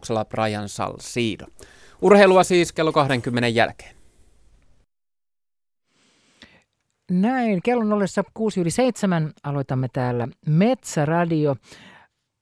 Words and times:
kustannuksella 0.00 0.24
Brian 0.24 0.68
Salsiido. 0.68 1.46
Urheilua 2.02 2.44
siis 2.44 2.72
kello 2.72 2.92
20 2.92 3.48
jälkeen. 3.48 3.96
Näin, 7.10 7.60
kellon 7.62 7.92
ollessa 7.92 8.24
6 8.34 8.60
yli 8.60 8.70
7 8.70 9.32
aloitamme 9.42 9.88
täällä 9.92 10.28
Metsäradio 10.46 11.56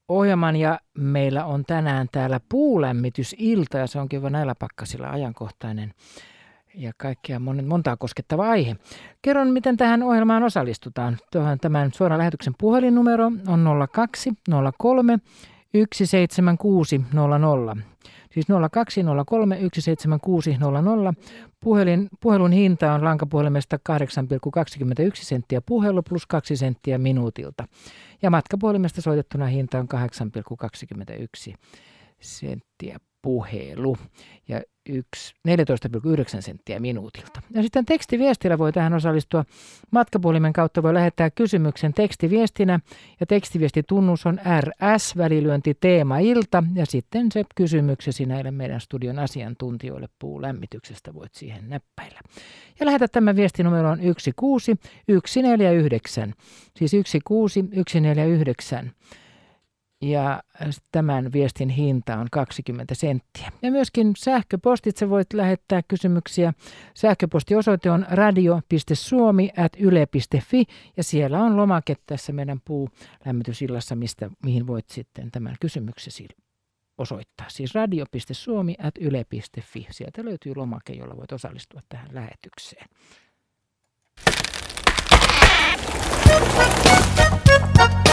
ohjelman 0.08 0.56
ja 0.56 0.80
meillä 0.98 1.44
on 1.44 1.64
tänään 1.64 2.06
täällä 2.12 2.40
puulämmitysilta 2.48 3.79
ja 3.79 3.87
se 3.87 3.99
onkin 4.01 4.22
vain 4.22 4.33
näillä 4.33 4.54
pakkasilla 4.54 5.11
ajankohtainen 5.11 5.95
ja 6.75 6.93
kaikkea 6.97 7.40
montaa 7.67 7.97
koskettava 7.97 8.49
aihe. 8.49 8.77
Kerron, 9.22 9.51
miten 9.51 9.77
tähän 9.77 10.03
ohjelmaan 10.03 10.43
osallistutaan. 10.43 11.19
Tuohon 11.33 11.59
tämän 11.59 11.93
suoran 11.93 12.19
lähetyksen 12.19 12.54
puhelinnumero 12.59 13.27
on 13.49 13.88
02 13.93 14.33
03 14.79 15.19
17600. 15.74 17.77
Siis 18.30 18.46
0203 18.70 19.59
17600. 19.79 21.15
Puhelin, 21.60 22.09
puhelun 22.20 22.52
hinta 22.52 22.93
on 22.93 23.05
lankapuhelimesta 23.05 23.77
8,21 23.77 23.83
senttiä 25.15 25.60
puhelu 25.60 26.02
plus 26.02 26.27
2 26.27 26.57
senttiä 26.57 26.98
minuutilta. 26.98 27.69
Ja 28.23 28.30
matkapuhelimesta 28.30 29.02
soitettuna 29.02 29.46
hinta 29.46 29.79
on 29.79 29.88
8,21 31.48 31.55
senttiä 32.21 32.98
puhelu 33.23 33.97
ja 34.49 34.61
14,9 34.89 34.95
senttiä 36.41 36.81
minuutilta. 36.81 37.43
Ja 37.55 37.63
sitten 37.63 37.85
tekstiviestillä 37.85 38.59
voi 38.59 38.73
tähän 38.73 38.95
osallistua. 38.95 39.45
Matkapuhelimen 39.91 40.53
kautta 40.53 40.83
voi 40.83 40.95
lähettää 40.95 41.31
kysymyksen 41.31 41.95
tekstiviestinä 41.95 42.81
ja 43.21 43.27
tekstiviestitunnus 43.27 44.27
on 44.27 44.41
RS, 44.61 45.17
välilyönti 45.17 45.77
teema 45.81 46.19
ilta 46.19 46.65
ja 46.75 46.87
sitten 46.87 47.33
se 47.33 47.45
kysymyksesi 47.55 48.27
näille 48.27 48.51
meidän 48.51 48.81
studion 48.81 49.19
asiantuntijoille 49.19 50.09
puulämmityksestä 50.19 51.15
voit 51.15 51.35
siihen 51.35 51.69
näppäillä. 51.69 52.21
Ja 52.80 52.87
lähetä 52.87 53.09
tämä 53.09 53.37
viesti 53.37 53.63
numeroon 53.63 53.99
16149, 54.19 56.35
siis 56.77 56.91
16149 56.91 58.93
ja 60.01 60.43
tämän 60.93 61.32
viestin 61.32 61.68
hinta 61.68 62.16
on 62.16 62.27
20 62.32 62.95
senttiä. 62.95 63.52
Ja 63.63 63.71
myöskin 63.71 64.12
sähköpostitse 64.18 65.10
voit 65.10 65.32
lähettää 65.32 65.82
kysymyksiä. 65.88 66.52
Sähköpostiosoite 66.94 67.91
on 67.91 68.06
radio.suomi.yle.fi 68.10 70.64
ja 70.96 71.04
siellä 71.04 71.42
on 71.42 71.56
lomake 71.56 71.96
tässä 72.06 72.32
meidän 72.32 72.60
puulämmitysillassa, 72.64 73.96
mistä, 73.96 74.30
mihin 74.44 74.66
voit 74.66 74.88
sitten 74.88 75.30
tämän 75.30 75.54
kysymyksesi 75.60 76.28
osoittaa. 76.98 77.46
Siis 77.48 77.74
radio.suomi.yle.fi. 77.74 79.86
Sieltä 79.91 80.24
löytyy 80.24 80.52
lomake, 80.56 80.92
jolla 80.92 81.16
voit 81.16 81.32
osallistua 81.32 81.80
tähän 81.88 82.08
lähetykseen. 82.12 82.86
Metsäradiossa 86.28 88.07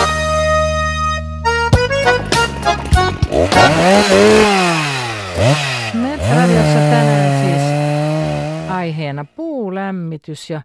puulämmitys 10.26 10.50
ja 10.50 10.62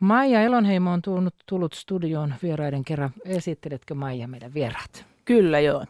Maija 0.00 0.42
Elonheimo 0.42 0.92
on 0.92 1.02
tullut, 1.02 1.34
tullut 1.46 1.72
studioon 1.72 2.34
vieraiden 2.42 2.84
kerran. 2.84 3.10
Esitteletkö 3.24 3.94
Maija 3.94 4.28
meidän 4.28 4.54
vieraat? 4.54 5.04
Kyllä 5.24 5.60
joo. 5.60 5.84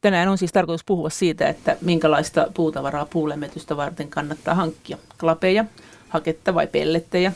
Tänään 0.00 0.28
on 0.28 0.38
siis 0.38 0.52
tarkoitus 0.52 0.84
puhua 0.84 1.10
siitä, 1.10 1.48
että 1.48 1.76
minkälaista 1.80 2.46
puutavaraa 2.54 3.06
puulämmitystä 3.06 3.76
varten 3.76 4.08
kannattaa 4.08 4.54
hankkia. 4.54 4.98
Klapeja, 5.20 5.64
haketta 6.08 6.54
vai 6.54 6.66
pellettejä? 6.66 7.32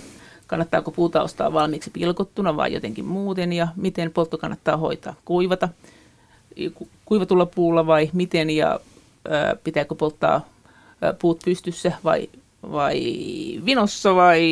Kannattaako 0.46 0.90
puuta 0.90 1.22
ostaa 1.22 1.52
valmiiksi 1.52 1.90
pilkottuna 1.90 2.56
vai 2.56 2.72
jotenkin 2.72 3.04
muuten? 3.04 3.52
Ja 3.52 3.68
miten 3.76 4.10
poltto 4.10 4.38
kannattaa 4.38 4.76
hoitaa? 4.76 5.14
Kuivata– 5.24 5.68
kuivatulla 7.04 7.46
puulla 7.46 7.86
vai 7.86 8.10
miten 8.12 8.50
ja 8.50 8.80
ää, 9.28 9.56
pitääkö 9.64 9.94
polttaa 9.94 10.46
puut 11.18 11.40
pystyssä 11.44 11.92
vai, 12.04 12.28
vai 12.72 13.00
vinossa 13.64 14.14
vai 14.14 14.42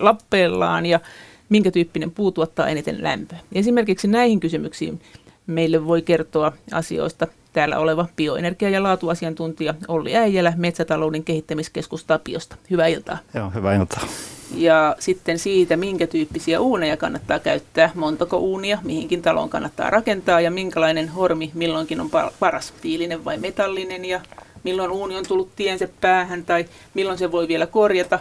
lappeellaan 0.00 0.86
ja 0.86 1.00
minkä 1.48 1.70
tyyppinen 1.70 2.10
puu 2.10 2.32
tuottaa 2.32 2.68
eniten 2.68 3.02
lämpöä. 3.02 3.38
Esimerkiksi 3.52 4.08
näihin 4.08 4.40
kysymyksiin 4.40 5.00
meille 5.46 5.86
voi 5.86 6.02
kertoa 6.02 6.52
asioista 6.72 7.26
täällä 7.52 7.78
oleva 7.78 8.06
bioenergia- 8.16 8.70
ja 8.70 8.82
laatuasiantuntija 8.82 9.74
Olli 9.88 10.16
Äijälä 10.16 10.52
Metsätalouden 10.56 11.24
kehittämiskeskus 11.24 12.04
Tapiosta. 12.04 12.56
Hyvää 12.70 12.86
iltaa. 12.86 13.18
Joo, 13.34 13.50
hyvää 13.50 13.74
iltaa 13.74 14.08
ja 14.56 14.96
sitten 14.98 15.38
siitä, 15.38 15.76
minkä 15.76 16.06
tyyppisiä 16.06 16.60
uuneja 16.60 16.96
kannattaa 16.96 17.38
käyttää, 17.38 17.90
montako 17.94 18.36
uunia 18.38 18.78
mihinkin 18.82 19.22
taloon 19.22 19.48
kannattaa 19.48 19.90
rakentaa 19.90 20.40
ja 20.40 20.50
minkälainen 20.50 21.08
hormi 21.08 21.50
milloinkin 21.54 22.00
on 22.00 22.10
paras, 22.40 22.72
tiilinen 22.82 23.24
vai 23.24 23.38
metallinen 23.38 24.04
ja 24.04 24.20
milloin 24.64 24.90
uuni 24.90 25.16
on 25.16 25.26
tullut 25.28 25.56
tiensä 25.56 25.88
päähän 26.00 26.44
tai 26.44 26.64
milloin 26.94 27.18
se 27.18 27.32
voi 27.32 27.48
vielä 27.48 27.66
korjata. 27.66 28.18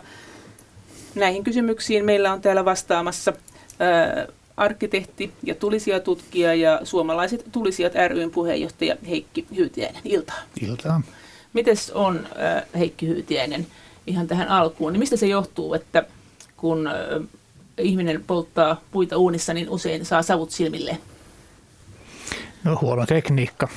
Näihin 1.16 1.44
kysymyksiin 1.44 2.06
meillä 2.06 2.34
on 2.34 2.42
täällä 2.42 2.66
vastaamassa 2.66 3.34
ää, 3.80 4.28
arkkitehti 4.58 5.32
ja 5.44 5.56
tulisia 5.56 6.00
tutkija 6.00 6.54
ja 6.54 6.82
suomalaiset 6.84 7.46
tulisijat 7.52 7.94
ryn 8.08 8.32
puheenjohtaja 8.32 8.96
Heikki 9.10 9.46
Hyytiäinen. 9.56 10.02
Iltaa. 10.06 10.40
Iltaa. 10.62 11.02
Mites 11.54 11.92
on 11.92 12.28
ää, 12.36 12.66
Heikki 12.78 13.08
Hyytiäinen? 13.08 13.68
ihan 14.08 14.28
tähän 14.28 14.48
alkuun, 14.48 14.94
niin 14.94 15.00
mistä 15.00 15.18
se 15.18 15.28
johtuu, 15.28 15.74
että 15.74 16.04
kun 16.58 16.90
ihminen 17.78 18.24
polttaa 18.28 18.82
puita 18.92 19.18
uunissa, 19.18 19.54
niin 19.54 19.70
usein 19.70 20.06
saa 20.06 20.22
savut 20.22 20.52
silmille? 20.52 20.98
No 22.64 22.78
huono 22.82 23.06
tekniikka. 23.06 23.68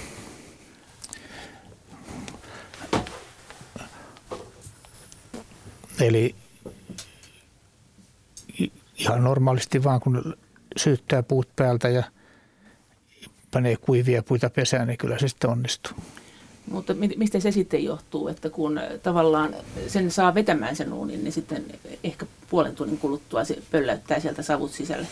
Eli 6.00 6.34
ihan 8.98 9.24
normaalisti 9.24 9.84
vaan 9.84 10.00
kun 10.00 10.36
syyttää 10.76 11.22
puut 11.22 11.48
päältä 11.56 11.88
ja 11.88 12.04
panee 13.50 13.76
kuivia 13.76 14.22
puita 14.22 14.50
pesään, 14.50 14.88
niin 14.88 14.98
kyllä 14.98 15.18
se 15.18 15.28
sitten 15.28 15.50
onnistuu. 15.50 15.92
Mutta 16.70 16.94
mistä 16.94 17.40
se 17.40 17.50
sitten 17.50 17.84
johtuu, 17.84 18.28
että 18.28 18.50
kun 18.50 18.80
tavallaan 19.02 19.54
sen 19.86 20.10
saa 20.10 20.34
vetämään 20.34 20.76
sen 20.76 20.92
uunin, 20.92 21.24
niin 21.24 21.32
sitten 21.32 21.64
ehkä 22.04 22.26
puolen 22.50 22.76
tunnin 22.76 22.98
kuluttua 22.98 23.44
se 23.44 23.58
pölläyttää 23.70 24.20
sieltä 24.20 24.42
savut 24.42 24.72
sisälle? 24.72 25.06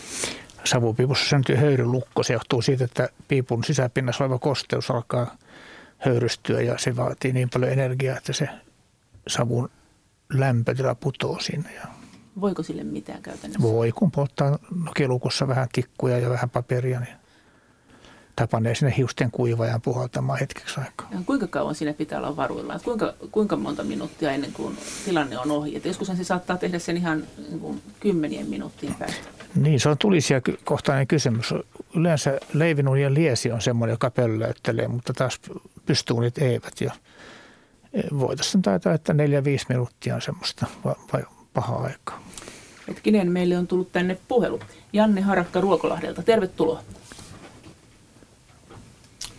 Savupiipussa 0.63 1.29
syntyy 1.29 1.55
höyrylukko. 1.55 2.23
Se 2.23 2.33
johtuu 2.33 2.61
siitä, 2.61 2.83
että 2.83 3.09
piipun 3.27 3.63
sisäpinnassa 3.63 4.23
oleva 4.23 4.39
kosteus 4.39 4.91
alkaa 4.91 5.37
höyrystyä 5.97 6.61
ja 6.61 6.77
se 6.77 6.95
vaatii 6.95 7.33
niin 7.33 7.49
paljon 7.53 7.71
energiaa, 7.71 8.17
että 8.17 8.33
se 8.33 8.49
savun 9.27 9.69
lämpötila 10.33 10.95
putoo 10.95 11.39
sinne. 11.39 11.73
Ja 11.73 11.87
Voiko 12.41 12.63
sille 12.63 12.83
mitään 12.83 13.21
käytännössä? 13.21 13.61
Voi, 13.61 13.91
kun 13.91 14.11
polttaa 14.11 14.59
nokilukossa 14.85 15.47
vähän 15.47 15.67
tikkuja 15.73 16.19
ja 16.19 16.29
vähän 16.29 16.49
paperia, 16.49 16.99
niin 16.99 17.15
tai 18.35 18.47
panee 18.47 18.75
sinne 18.75 18.93
hiusten 18.97 19.31
kuivajan 19.31 19.81
puhaltamaan 19.81 20.39
hetkeksi 20.39 20.79
aikaa. 20.79 21.07
Ja 21.11 21.19
kuinka 21.25 21.47
kauan 21.47 21.75
siinä 21.75 21.93
pitää 21.93 22.19
olla 22.19 22.35
varuillaan? 22.35 22.79
Kuinka, 22.83 23.13
kuinka 23.31 23.55
monta 23.55 23.83
minuuttia 23.83 24.31
ennen 24.31 24.53
kuin 24.53 24.77
tilanne 25.05 25.39
on 25.39 25.51
ohi? 25.51 25.75
Et 25.75 25.85
joskus 25.85 26.07
se 26.07 26.23
saattaa 26.23 26.57
tehdä 26.57 26.79
sen 26.79 26.97
ihan 26.97 27.23
niin 27.49 27.59
kuin 27.59 27.81
kymmenien 27.99 28.47
minuuttien 28.47 28.95
päästä. 28.95 29.27
Niin, 29.55 29.79
se 29.79 29.89
on 29.89 29.97
tulisia 29.97 30.41
kohtainen 30.63 31.07
kysymys. 31.07 31.53
Yleensä 31.95 32.39
leivinuun 32.53 33.13
liesi 33.13 33.51
on 33.51 33.61
semmoinen, 33.61 33.93
joka 33.93 34.09
pölläyttelee, 34.09 34.87
mutta 34.87 35.13
taas 35.13 35.39
pystyuunit 35.85 36.37
eivät. 36.37 36.81
Ja 36.81 36.93
voitaisiin 38.19 38.61
taitaa, 38.61 38.93
että 38.93 39.13
neljä 39.13 39.43
5 39.43 39.65
minuuttia 39.69 40.15
on 40.15 40.21
semmoista 40.21 40.65
vai 41.13 41.23
pahaa 41.53 41.83
aikaa. 41.83 42.23
Hetkinen, 42.87 43.31
meille 43.31 43.57
on 43.57 43.67
tullut 43.67 43.91
tänne 43.91 44.17
puhelu. 44.27 44.59
Janne 44.93 45.21
Harakka 45.21 45.61
Ruokolahdelta, 45.61 46.23
tervetuloa 46.23 46.81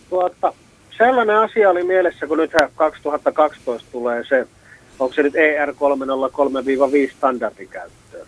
tuota, 0.09 0.53
sellainen 0.97 1.37
asia 1.37 1.69
oli 1.69 1.83
mielessä, 1.83 2.27
kun 2.27 2.37
nyt 2.37 2.51
2012 2.75 3.87
tulee 3.91 4.23
se, 4.29 4.47
onko 4.99 5.13
se 5.13 5.23
nyt 5.23 5.33
ER303-5 5.33 7.15
standardin 7.17 7.67
käyttöön. 7.67 8.27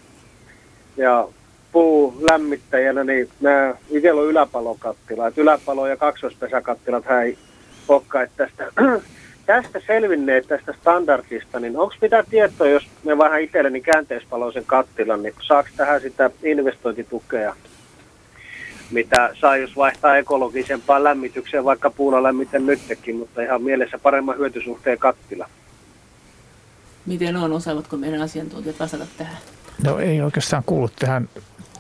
Ja 0.98 1.28
puu 1.72 2.18
lämmittäjänä, 2.32 3.04
niin 3.04 3.30
nämä 3.42 3.76
itsellä 3.90 4.22
on 4.22 4.28
yläpalokattila, 4.28 5.28
että 5.28 5.42
yläpalo- 5.42 5.88
ja 5.88 5.98
kaksoispesäkattilat 5.98 7.04
ei 7.24 7.38
olekaan, 7.88 8.24
että 8.24 8.48
tästä, 8.48 8.72
tästä 9.50 9.82
selvinneet 9.88 10.48
tästä 10.48 10.74
standardista, 10.82 11.60
niin 11.60 11.78
onko 11.78 11.96
mitä 12.02 12.24
tietoa, 12.30 12.68
jos 12.68 12.88
me 13.04 13.18
vähän 13.18 13.42
itselleni 13.42 13.82
käänteispaloisen 13.82 14.66
kattilan, 14.66 15.24
niin 15.24 15.34
saako 15.42 15.70
tähän 15.78 16.02
sitä 16.02 16.30
investointitukea 16.44 17.56
mitä 18.92 19.30
saa, 19.42 19.58
jos 19.58 19.76
vaihtaa 19.76 20.18
ekologisempaan 20.18 21.04
lämmitykseen, 21.04 21.66
vaikka 21.66 21.90
puulla 21.90 22.24
lämmiten 22.24 22.66
nytkin, 22.66 23.16
mutta 23.16 23.42
ihan 23.42 23.62
mielessä 23.62 23.98
paremman 23.98 24.38
hyötysuhteen 24.38 24.98
kattila. 24.98 25.50
Miten 27.06 27.36
on? 27.36 27.54
Osaavatko 27.54 27.98
meidän 27.98 28.22
asiantuntijat 28.22 28.80
vastata 28.80 29.06
tähän? 29.18 29.38
No 29.84 30.00
ei 30.00 30.22
oikeastaan 30.22 30.64
kuulu 30.66 30.90
tähän, 31.00 31.30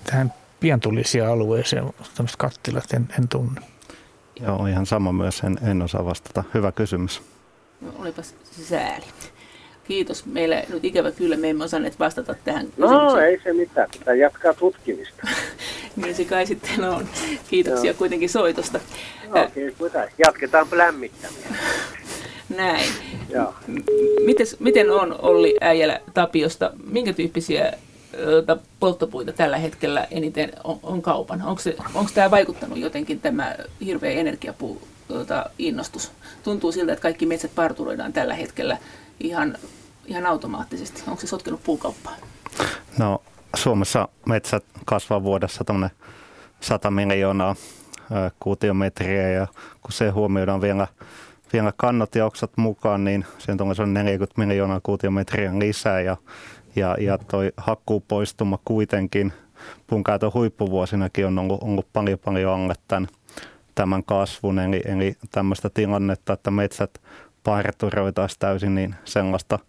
tähän 0.04 0.33
pientulisia 0.60 1.31
alueeseen, 1.31 1.83
tämmöiset 2.16 2.38
kattilat 2.38 2.94
en, 2.94 3.07
en 3.19 3.27
tunne. 3.27 3.62
Joo, 4.42 4.66
ihan 4.66 4.86
sama 4.86 5.12
myös, 5.12 5.39
en, 5.39 5.60
en 5.63 5.81
osaa 5.81 6.06
vastata. 6.06 6.44
Hyvä 6.54 6.71
kysymys. 6.71 7.21
No, 7.81 7.92
olipas 8.00 8.36
sääli. 8.52 9.06
Kiitos. 9.84 10.26
Meillä 10.26 10.64
nyt 10.70 10.86
ikävä 10.86 11.12
kyllä 11.12 11.38
me 11.38 11.50
emme 11.50 11.64
osanneet 11.64 12.00
vastata 12.00 12.36
tähän 12.44 12.68
No 12.78 12.88
kysymykseen. 12.88 13.26
ei 13.26 13.40
se 13.44 13.54
mitään, 13.54 13.88
pitää 14.00 14.16
jatkaa 14.16 14.54
tutkimista. 14.54 15.28
Niin 15.96 16.16
se 16.16 16.26
kai 16.26 16.46
sitten 16.46 16.84
on. 16.84 17.08
Kiitoksia 17.50 17.92
Joo. 17.92 17.98
kuitenkin 17.98 18.30
soitosta. 18.30 18.80
No, 19.28 19.42
okei, 19.42 19.76
okay, 19.80 20.08
jatketaan 20.18 20.68
lämmittämistä. 20.72 21.50
Näin. 22.58 22.90
Joo. 23.30 23.54
Mites, 24.26 24.60
miten 24.60 24.92
on 24.92 25.16
Olli 25.20 25.58
Äijälä 25.62 26.02
Tapiosta? 26.14 26.72
Minkä 26.92 27.14
tyyppisiä 27.14 27.74
polttopuita 28.80 29.34
tällä 29.34 29.58
hetkellä 29.58 30.08
eniten 30.12 30.52
on, 30.64 30.80
on 30.84 31.02
kaupan? 31.02 31.42
Onko, 31.42 31.62
se, 31.62 31.76
onko 31.94 32.12
tämä 32.14 32.31
vaikuttanut 32.31 32.78
jotenkin 32.78 33.20
tämä 33.20 33.56
hirveä 33.86 34.12
energiapuu 34.12 34.81
tuota, 35.10 35.46
innostus? 35.58 36.12
Tuntuu 36.44 36.72
siltä, 36.72 36.94
että 36.94 37.04
kaikki 37.04 37.26
metsät 37.26 37.56
parturoidaan 37.56 38.14
tällä 38.14 38.34
hetkellä 38.34 38.78
ihan, 39.20 39.58
ihan 40.06 40.26
automaattisesti. 40.26 41.04
Onko 41.08 41.22
se 41.22 41.28
sotkenut 41.28 41.64
puukauppaa? 41.64 42.16
No, 42.98 43.22
Suomessa 43.56 44.08
metsät 44.26 44.66
kasvaa 44.86 45.24
vuodessa 45.24 45.64
tuonne 45.64 45.92
100 46.62 46.92
miljoonaa 46.92 47.56
kuutiometriä 48.40 49.30
ja 49.30 49.48
kun 49.82 49.92
se 49.92 50.10
huomioidaan 50.10 50.62
vielä, 50.62 50.88
vielä 51.54 51.74
kannot 51.78 52.16
ja 52.16 52.26
oksat 52.26 52.52
mukaan, 52.56 53.04
niin 53.04 53.26
se 53.38 53.52
on 53.82 53.94
40 53.94 54.42
miljoonaa 54.46 54.80
kuutiometriä 54.84 55.60
lisää 55.60 56.02
ja, 56.02 56.18
ja, 56.76 56.98
ja 57.00 57.18
toi 57.18 57.52
hakkuupoistuma 57.58 58.60
kuitenkin 58.66 59.34
puun 59.88 60.04
käytön 60.04 60.32
huippuvuosinakin 60.34 61.26
on 61.26 61.40
ollut, 61.40 61.64
ollut 61.64 61.88
paljon 61.94 62.20
paljon 62.20 62.54
alle 62.54 62.74
tämän, 62.88 63.08
tämän 63.80 64.04
kasvun, 64.04 64.60
eli, 64.60 64.81
eli 64.86 65.16
tämmöistä 65.31 65.70
tilannetta, 65.70 66.34
että 66.34 66.52
metsät 66.52 67.02
parturoitaisiin 67.44 68.40
täysin, 68.40 68.76
niin 68.76 68.96
sellaista 69.06 69.60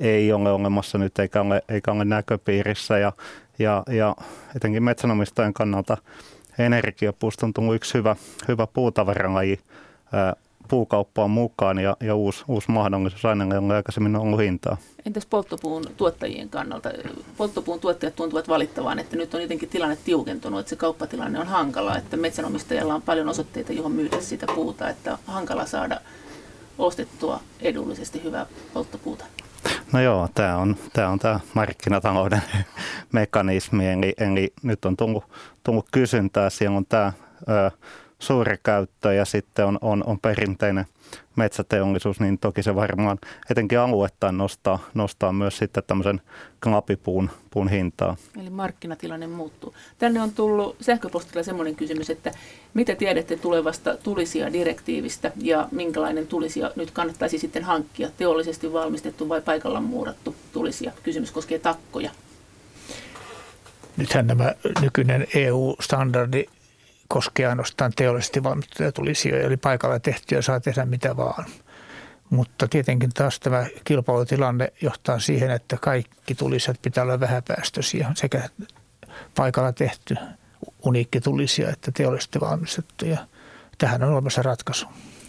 ei 0.00 0.32
ole 0.32 0.52
olemassa 0.52 0.98
nyt 0.98 1.18
eikä 1.18 1.40
ole, 1.40 1.62
eikä 1.68 1.92
ole 1.92 2.04
näköpiirissä. 2.04 2.98
Ja, 2.98 3.12
ja, 3.58 3.82
ja 3.90 4.16
etenkin 4.56 4.82
metsänomistajan 4.82 5.54
kannalta 5.54 5.96
energiapuusta 6.58 7.46
on 7.46 7.52
tullut 7.52 7.74
yksi 7.74 7.94
hyvä, 7.94 8.16
hyvä 8.48 8.66
puutavaralaji 8.66 9.58
puukauppaan 10.70 11.30
mukaan 11.30 11.78
ja, 11.78 11.96
ja 12.00 12.14
uusi, 12.14 12.44
uusi 12.48 12.70
mahdollisuus 12.70 13.24
aina, 13.24 13.54
jolla 13.54 13.74
aikaisemmin 13.74 14.16
on 14.16 14.22
ollut 14.22 14.40
hintaa. 14.40 14.76
Entäs 15.06 15.26
polttopuun 15.26 15.84
tuottajien 15.96 16.48
kannalta? 16.48 16.90
Polttopuun 17.36 17.80
tuottajat 17.80 18.16
tuntuvat 18.16 18.48
valittavan, 18.48 18.98
että 18.98 19.16
nyt 19.16 19.34
on 19.34 19.42
jotenkin 19.42 19.68
tilanne 19.68 19.98
tiukentunut, 20.04 20.60
että 20.60 20.70
se 20.70 20.76
kauppatilanne 20.76 21.38
on 21.38 21.46
hankala, 21.46 21.96
että 21.96 22.16
metsänomistajalla 22.16 22.94
on 22.94 23.02
paljon 23.02 23.28
osoitteita, 23.28 23.72
johon 23.72 23.92
myydä 23.92 24.20
sitä 24.20 24.46
puuta, 24.54 24.88
että 24.88 25.12
on 25.12 25.18
hankala 25.26 25.66
saada 25.66 26.00
ostettua 26.78 27.40
edullisesti 27.60 28.22
hyvää 28.24 28.46
polttopuuta. 28.74 29.24
No 29.92 30.00
joo, 30.00 30.28
tämä 30.34 30.56
on 30.56 30.76
tämä 30.92 31.08
on 31.08 31.18
tää 31.18 31.40
markkinatalouden 31.54 32.42
mekanismi, 33.12 33.88
eli, 33.88 34.14
eli 34.18 34.52
nyt 34.62 34.84
on 34.84 34.96
tullut, 34.96 35.24
tullut 35.64 35.86
kysyntää, 35.92 36.50
siellä 36.50 36.76
on 36.76 36.86
tämä 36.86 37.12
suuri 38.20 38.56
käyttö 38.62 39.12
ja 39.12 39.24
sitten 39.24 39.66
on, 39.66 39.78
on, 39.80 40.04
on 40.06 40.18
perinteinen 40.18 40.84
metsäteollisuus, 41.36 42.20
niin 42.20 42.38
toki 42.38 42.62
se 42.62 42.74
varmaan 42.74 43.18
etenkin 43.50 43.78
aluettain 43.78 44.38
nostaa, 44.38 44.78
nostaa 44.94 45.32
myös 45.32 45.58
sitten 45.58 45.82
tämmöisen 45.86 46.20
klapipuun 46.64 47.30
puun 47.50 47.68
hintaa. 47.68 48.16
Eli 48.40 48.50
markkinatilanne 48.50 49.26
muuttuu. 49.26 49.74
Tänne 49.98 50.22
on 50.22 50.32
tullut 50.32 50.76
sähköpostilla 50.80 51.42
semmoinen 51.42 51.76
kysymys, 51.76 52.10
että 52.10 52.32
mitä 52.74 52.94
tiedätte 52.94 53.36
tulevasta 53.36 53.96
tulisia 53.96 54.52
direktiivistä 54.52 55.32
ja 55.36 55.68
minkälainen 55.72 56.26
tulisia 56.26 56.70
nyt 56.76 56.90
kannattaisi 56.90 57.38
sitten 57.38 57.64
hankkia, 57.64 58.10
teollisesti 58.16 58.72
valmistettu 58.72 59.28
vai 59.28 59.40
paikallaan 59.40 59.84
muurattu 59.84 60.36
tulisia? 60.52 60.92
Kysymys 61.02 61.30
koskee 61.30 61.58
takkoja. 61.58 62.10
Nythän 63.96 64.26
nämä 64.26 64.54
nykyinen 64.80 65.26
EU-standardi 65.34 66.44
koskee 67.12 67.46
ainoastaan 67.46 67.92
teollisesti 67.96 68.42
valmistettuja 68.42 68.92
tulisia, 68.92 69.40
eli 69.40 69.56
paikalla 69.56 70.00
tehtyjä 70.00 70.42
saa 70.42 70.60
tehdä 70.60 70.84
mitä 70.84 71.16
vaan. 71.16 71.44
Mutta 72.30 72.68
tietenkin 72.68 73.10
taas 73.14 73.40
tämä 73.40 73.66
kilpailutilanne 73.84 74.72
johtaa 74.82 75.18
siihen, 75.18 75.50
että 75.50 75.76
kaikki 75.80 76.34
tulisat 76.34 76.76
pitää 76.82 77.04
olla 77.04 77.20
vähäpäästöisiä, 77.20 78.12
sekä 78.14 78.48
paikalla 79.34 79.72
tehty 79.72 80.16
uniikki 80.82 81.20
tulisia 81.20 81.70
että 81.70 81.92
teollisesti 81.92 82.40
valmistettuja. 82.40 83.18
Tähän 83.78 84.02
on 84.02 84.12
olemassa 84.12 84.42
ratkaisu. 84.42 84.86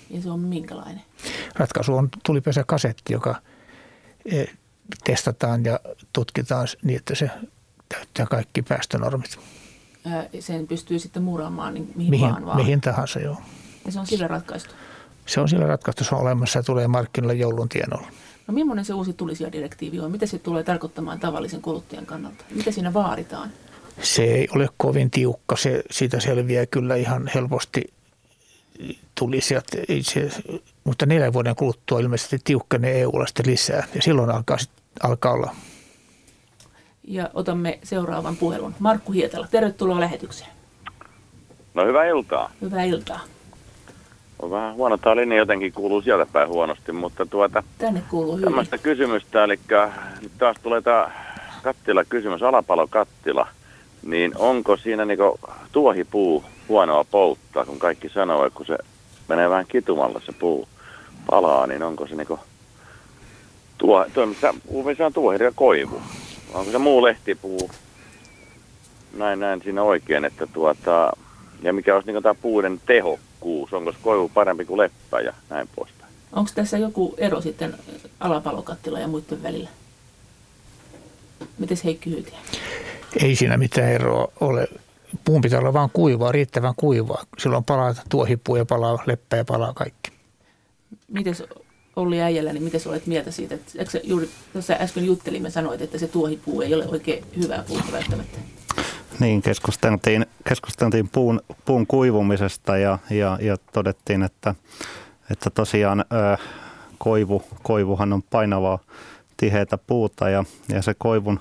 Ja 0.10 0.22
se 0.22 0.30
on 0.30 0.40
minkälainen? 0.40 1.02
Ratkaisu 1.56 1.96
on 1.96 2.10
tulipesäkasetti, 2.26 3.14
joka 3.14 3.36
eh, 4.26 4.50
testataan 5.04 5.66
ja 5.66 5.80
tutkitaan 6.14 6.68
niin, 6.84 6.98
että 6.98 7.16
se 7.16 7.30
täyttää 7.90 8.26
kaikki 8.26 8.62
päästönormit. 8.62 9.40
Sen 10.40 10.68
pystyy 10.68 11.00
sitten 11.00 11.24
muraamaan 11.24 11.74
niin 11.74 11.92
mihin, 11.96 12.10
Mihin, 12.12 12.30
vaan 12.30 12.46
vaan. 12.46 12.58
mihin 12.58 12.82
tahansa, 12.82 13.20
joo. 13.20 13.38
Ja 13.86 13.92
se 13.92 14.00
on 14.00 14.08
sillä 14.08 14.28
ratkaistu. 14.28 14.74
Se 15.26 15.42
on 15.42 15.50
sillä 15.50 15.68
ratkaistu, 15.68 16.04
se 16.04 16.16
on 16.16 16.22
olemassa 16.22 16.60
ja 16.60 16.64
tulee 16.64 16.88
markkinoille 16.88 17.34
joulun 17.34 17.70
tienoilla. 17.70 18.08
No 18.48 18.54
millainen 18.54 18.86
se 18.86 18.94
uusi 18.94 19.14
tulisia 19.14 19.52
direktiivi 19.52 20.00
on? 20.00 20.12
Mitä 20.12 20.26
se 20.26 20.40
tulee 20.40 20.64
tarkoittamaan 20.64 21.20
tavallisen 21.20 21.62
kuluttajan 21.62 22.06
kannalta? 22.06 22.44
Mitä 22.56 22.72
siinä 22.72 22.94
vaaditaan? 22.94 23.50
Se 24.02 24.24
ei 24.24 24.48
ole 24.56 24.68
kovin 24.78 25.12
tiukka, 25.12 25.56
se, 25.56 25.84
siitä 25.92 26.20
selviää 26.20 26.66
kyllä 26.66 26.96
ihan 26.96 27.30
helposti 27.36 27.94
tulisijat, 29.16 29.66
ei 29.90 30.04
se, 30.04 30.30
mutta 30.84 31.06
neljän 31.06 31.34
vuoden 31.34 31.56
kuluttua 31.56 32.00
ilmeisesti 32.00 32.40
tiukkenee 32.44 33.00
EUlla 33.02 33.28
sitten 33.28 33.46
lisää 33.48 33.88
ja 33.96 34.02
silloin 34.02 34.30
alkaa, 34.30 34.58
alkaa 35.04 35.34
olla. 35.34 35.56
Ja 37.04 37.30
otamme 37.34 37.80
seuraavan 37.84 38.38
puhelun. 38.38 38.76
Markku 38.80 39.12
Hietala, 39.12 39.48
tervetuloa 39.52 40.00
lähetykseen. 40.00 40.52
No 41.74 41.86
hyvää 41.86 42.06
iltaa. 42.06 42.52
Hyvää 42.62 42.84
iltaa. 42.84 43.20
On 44.40 44.52
vähän 44.52 44.76
huono 44.76 44.98
tämä 44.98 45.16
linja, 45.16 45.38
jotenkin 45.38 45.74
kuuluu 45.74 46.02
sieltä 46.02 46.26
päin 46.34 46.48
huonosti, 46.50 46.92
mutta 46.92 47.26
tuota, 47.26 47.64
Tänne 47.78 48.02
kuuluu 48.10 48.34
hyvin. 48.36 48.46
tämmöistä 48.46 48.78
kysymystä, 48.78 49.44
eli 49.44 49.60
nyt 50.22 50.32
taas 50.38 50.58
tulee 50.64 50.82
tämä 50.82 51.12
kattila 51.64 52.04
kysymys, 52.06 52.44
alapalokattila, 52.44 53.48
niin 54.04 54.32
onko 54.38 54.78
siinä 54.78 55.06
niinku 55.06 55.40
tuohipuu 55.72 56.44
huonoa 56.70 57.04
polttaa, 57.04 57.66
kun 57.66 57.80
kaikki 57.80 58.10
sanoo, 58.10 58.46
että 58.46 58.58
kun 58.58 58.66
se 58.66 58.78
menee 59.28 59.50
vähän 59.50 59.66
kitumalla 59.68 60.22
se 60.26 60.32
puu 60.32 60.68
palaa, 61.30 61.68
niin 61.68 61.84
onko 61.84 62.08
se 62.08 62.16
niinku 62.16 62.40
tuo, 63.78 64.06
tuo 64.14 64.26
missä 64.26 64.54
missä 64.86 65.06
on 65.06 65.14
tuohi 65.14 65.44
ja 65.44 65.52
koivu? 65.56 66.02
Onko 66.54 66.72
se 66.72 66.78
muu 66.78 67.04
lehtipuu? 67.04 67.72
Näin 69.18 69.40
näin 69.40 69.62
siinä 69.64 69.84
oikein, 69.84 70.26
että 70.26 70.48
tuota, 70.48 71.12
ja 71.62 71.74
mikä 71.74 71.96
olisi 71.96 72.08
niinku 72.08 72.22
tämä 72.22 72.36
puuden 72.42 72.82
tehokkuus, 72.86 73.74
onko 73.74 73.92
se 73.92 73.98
koivu 74.02 74.30
parempi 74.30 74.66
kuin 74.66 74.78
leppä 74.78 75.20
ja 75.20 75.34
näin 75.50 75.70
poispäin. 75.76 76.12
Onko 76.32 76.52
tässä 76.56 76.78
joku 76.78 77.16
ero 77.18 77.42
sitten 77.42 77.76
alapalokattila 78.20 79.00
ja 79.00 79.08
muiden 79.08 79.44
välillä? 79.44 79.70
Mites 81.58 81.84
Heikki 81.84 82.10
Hyytiä? 82.10 82.38
Ei 83.24 83.36
siinä 83.36 83.58
mitään 83.58 83.92
eroa 83.92 84.28
ole. 84.40 84.68
Puun 85.26 85.42
pitää 85.42 85.60
olla 85.60 85.74
vain 85.74 85.90
kuivaa, 85.94 86.32
riittävän 86.32 86.74
kuivaa. 86.76 87.24
Silloin 87.38 87.64
palaa 87.64 87.96
tuohipuu 88.10 88.56
ja 88.56 88.66
palaa 88.66 89.04
leppä 89.06 89.38
ja 89.38 89.46
palaa 89.46 89.74
kaikki. 89.74 90.12
Mites 91.08 91.44
Olli 91.96 92.22
Äijällä, 92.22 92.54
niin 92.54 92.64
miten 92.64 92.82
olet 92.86 93.08
mieltä 93.08 93.32
siitä? 93.32 93.56
Että, 93.56 94.00
juuri 94.04 94.30
tuossa 94.54 94.74
äsken 94.80 95.06
juttelimme, 95.06 95.50
sanoit, 95.50 95.82
että 95.82 95.98
se 95.98 96.08
tuohipuu 96.08 96.62
ei 96.62 96.74
ole 96.74 96.88
oikein 96.88 97.24
hyvää 97.44 97.64
puuta 97.68 97.92
välttämättä. 97.92 98.40
Niin, 99.20 99.42
keskusteltiin, 99.42 100.26
keskusteltiin 100.48 101.10
puun, 101.10 101.42
puun 101.66 101.88
kuivumisesta 101.88 102.78
ja, 102.78 103.00
ja, 103.10 103.38
ja 103.42 103.58
todettiin, 103.74 104.24
että, 104.24 104.56
että 105.32 105.50
tosiaan 105.50 106.00
ö, 106.00 106.38
koivu, 106.98 107.44
koivuhan 107.64 108.14
on 108.14 108.24
painavaa 108.24 108.80
tiheätä 109.38 109.78
puuta 109.78 110.30
ja, 110.30 110.46
ja 110.70 110.82
se 110.82 110.94
koivun 110.98 111.40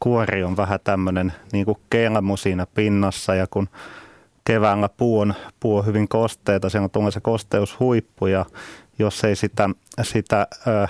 kuori 0.00 0.44
on 0.44 0.56
vähän 0.56 0.80
tämmöinen 0.84 1.32
niin 1.52 1.64
kuin 1.64 1.78
kelmu 1.90 2.36
siinä 2.36 2.66
pinnassa 2.74 3.34
ja 3.34 3.46
kun 3.46 3.68
keväällä 4.44 4.88
puu 4.88 5.20
on, 5.20 5.34
puu 5.60 5.76
on 5.76 5.86
hyvin 5.86 6.08
kosteita, 6.08 6.68
siellä 6.68 6.88
tulee 6.88 7.10
se 7.10 7.20
kosteushuippu 7.20 8.26
ja 8.26 8.44
jos 9.00 9.24
ei 9.24 9.36
sitä, 9.36 9.70
sitä 10.02 10.46
ö, 10.66 10.86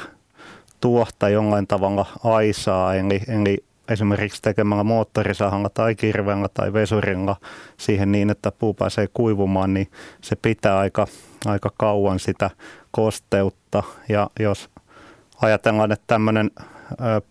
tuohta 0.81 1.29
jollain 1.29 1.67
tavalla 1.67 2.07
aisaa, 2.25 2.95
eli, 2.95 3.21
eli 3.29 3.65
esimerkiksi 3.89 4.43
tekemällä 4.43 4.85
moottorisahalla 4.85 5.69
tai 5.69 5.95
kirveellä 5.95 6.49
tai 6.55 6.73
vesurilla 6.73 7.37
siihen 7.77 8.13
niin, 8.13 8.31
että 8.31 8.53
puu 8.53 8.75
pääsee 8.75 9.09
kuivumaan, 9.15 9.75
niin 9.75 9.91
se 10.21 10.37
pitää 10.37 10.79
aika, 10.79 11.07
aika 11.47 11.71
kauan 11.79 12.19
sitä 12.19 12.51
kosteutta. 12.91 13.83
Ja 14.09 14.31
jos 14.41 14.71
ajatellaan, 15.43 15.93
että 15.93 16.05
tämmöinen 16.07 16.51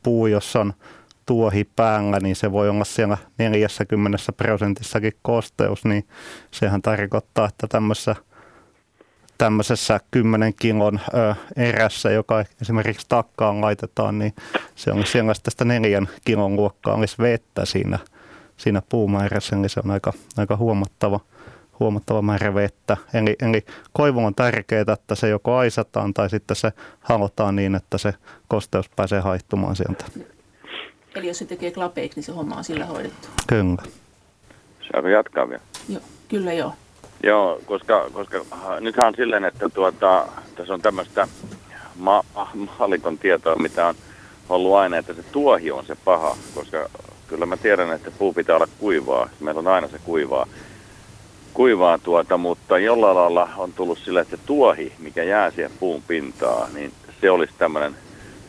puu, 0.04 0.28
jossa 0.28 0.60
on 0.60 0.74
tuohi 1.26 1.70
päällä, 1.76 2.20
niin 2.20 2.36
se 2.36 2.52
voi 2.52 2.70
olla 2.70 2.86
siellä 2.86 3.18
40 3.38 4.18
prosentissakin 4.38 5.14
kosteus, 5.22 5.86
niin 5.86 6.08
sehän 6.52 6.82
tarkoittaa, 6.82 7.48
että 7.48 7.68
tämmöisessä 7.68 8.16
tämmöisessä 9.40 10.00
10 10.12 10.54
kilon 10.54 11.00
ö, 11.14 11.36
erässä, 11.56 12.12
joka 12.12 12.46
esimerkiksi 12.62 13.06
takkaan 13.10 13.62
laitetaan, 13.62 14.20
niin 14.20 14.34
se 14.76 14.92
on 14.92 15.06
siellä 15.06 15.34
tästä 15.44 15.66
neljän 15.66 16.10
kilon 16.26 16.56
luokkaa 16.56 16.96
olisi 16.96 17.16
vettä 17.18 17.66
siinä, 17.66 18.00
siinä 18.58 18.82
puumäärässä, 18.90 19.56
niin 19.56 19.70
se 19.70 19.82
on 19.84 19.92
aika, 19.92 20.14
aika 20.38 20.58
huomattava, 20.58 21.20
huomattava 21.80 22.22
määrä 22.22 22.54
vettä. 22.54 22.98
Eli, 23.14 23.36
eli 23.42 23.66
koivu 23.94 24.26
on 24.26 24.36
tärkeää, 24.36 24.86
että 24.94 25.16
se 25.16 25.30
joko 25.30 25.58
aisataan 25.58 26.14
tai 26.14 26.30
sitten 26.30 26.56
se 26.56 26.72
halotaan 27.00 27.56
niin, 27.56 27.76
että 27.76 27.98
se 27.98 28.14
kosteus 28.48 28.90
pääsee 28.90 29.20
haihtumaan 29.20 29.76
sieltä. 29.76 30.06
Eli 31.16 31.28
jos 31.28 31.38
se 31.38 31.46
tekee 31.46 31.72
klapeiksi, 31.72 32.18
niin 32.18 32.26
se 32.26 32.32
homma 32.32 32.56
on 32.56 32.64
sillä 32.64 32.86
hoidettu. 32.86 33.28
Kyllä. 33.48 33.84
Saako 34.92 35.08
jatkaa 35.08 35.50
vielä? 35.50 35.64
Joo, 35.90 36.02
kyllä 36.28 36.54
joo. 36.54 36.74
Joo, 37.24 37.60
koska, 37.66 38.10
koska 38.14 38.46
nythän 38.80 39.08
on 39.08 39.16
silleen, 39.16 39.46
että 39.46 39.70
tuota, 39.70 40.28
tässä 40.56 40.74
on 40.74 40.82
tämmöistä 40.82 41.28
ma- 41.96 42.24
maalikon 42.80 43.18
tietoa, 43.18 43.56
mitä 43.56 43.88
on 43.88 43.96
ollut 44.50 44.76
aina, 44.76 44.98
että 44.98 45.14
se 45.14 45.24
tuohi 45.32 45.72
on 45.72 45.86
se 45.86 45.96
paha, 46.06 46.38
koska 46.56 46.90
kyllä 47.28 47.46
mä 47.46 47.58
tiedän, 47.58 47.92
että 47.92 48.12
puu 48.12 48.34
pitää 48.34 48.56
olla 48.56 48.68
kuivaa. 48.80 49.30
Meillä 49.40 49.60
on 49.60 49.68
aina 49.68 49.88
se 49.88 50.00
kuivaa, 50.06 50.48
kuivaa 51.54 51.98
tuota, 51.98 52.38
mutta 52.38 52.80
jollain 52.80 53.16
lailla 53.16 53.50
on 53.58 53.74
tullut 53.74 54.00
sille, 54.00 54.20
että 54.20 54.38
se 54.38 54.44
tuohi, 54.46 54.94
mikä 55.00 55.24
jää 55.24 55.52
siihen 55.52 55.72
puun 55.80 56.04
pintaan, 56.08 56.74
niin 56.74 56.94
se 57.22 57.32
olisi 57.32 57.54
tämmöinen 57.58 57.96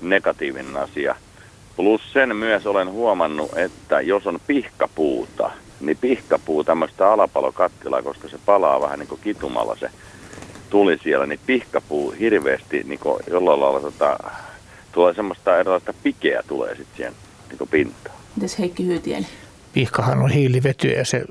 negatiivinen 0.00 0.76
asia. 0.76 1.16
Plus 1.76 2.12
sen 2.12 2.36
myös 2.36 2.66
olen 2.66 2.90
huomannut, 2.90 3.56
että 3.56 4.00
jos 4.00 4.26
on 4.26 4.40
pihkapuuta, 4.46 5.50
niin 5.80 5.96
pihkapuu 6.00 6.64
tämmöistä 6.64 7.12
alapalokattilaa, 7.12 8.02
koska 8.02 8.28
se 8.28 8.38
palaa 8.46 8.80
vähän 8.80 8.98
niin 8.98 9.08
kuin 9.08 9.20
kitumalla 9.20 9.76
se 9.76 9.90
tuli 10.70 10.98
siellä, 11.02 11.26
niin 11.26 11.40
pihkapuu 11.46 12.10
hirveästi 12.10 12.82
niin 12.82 12.98
kuin 12.98 13.22
jollain 13.30 13.60
lailla 13.60 13.80
tota, 13.80 14.18
tulee 14.92 15.14
semmoista 15.14 15.58
erilaista 15.58 15.94
pikeä 16.02 16.42
tulee 16.48 16.76
sitten 16.76 16.96
siihen 16.96 17.14
niin 17.50 17.68
pintaan. 17.70 18.16
Mites 18.36 18.58
Heikki 18.58 18.86
Hyytien? 18.86 19.26
Pihkahan 19.72 20.18
on 20.18 20.30
hiilivety 20.30 20.88
ja 20.88 21.04
se 21.04 21.24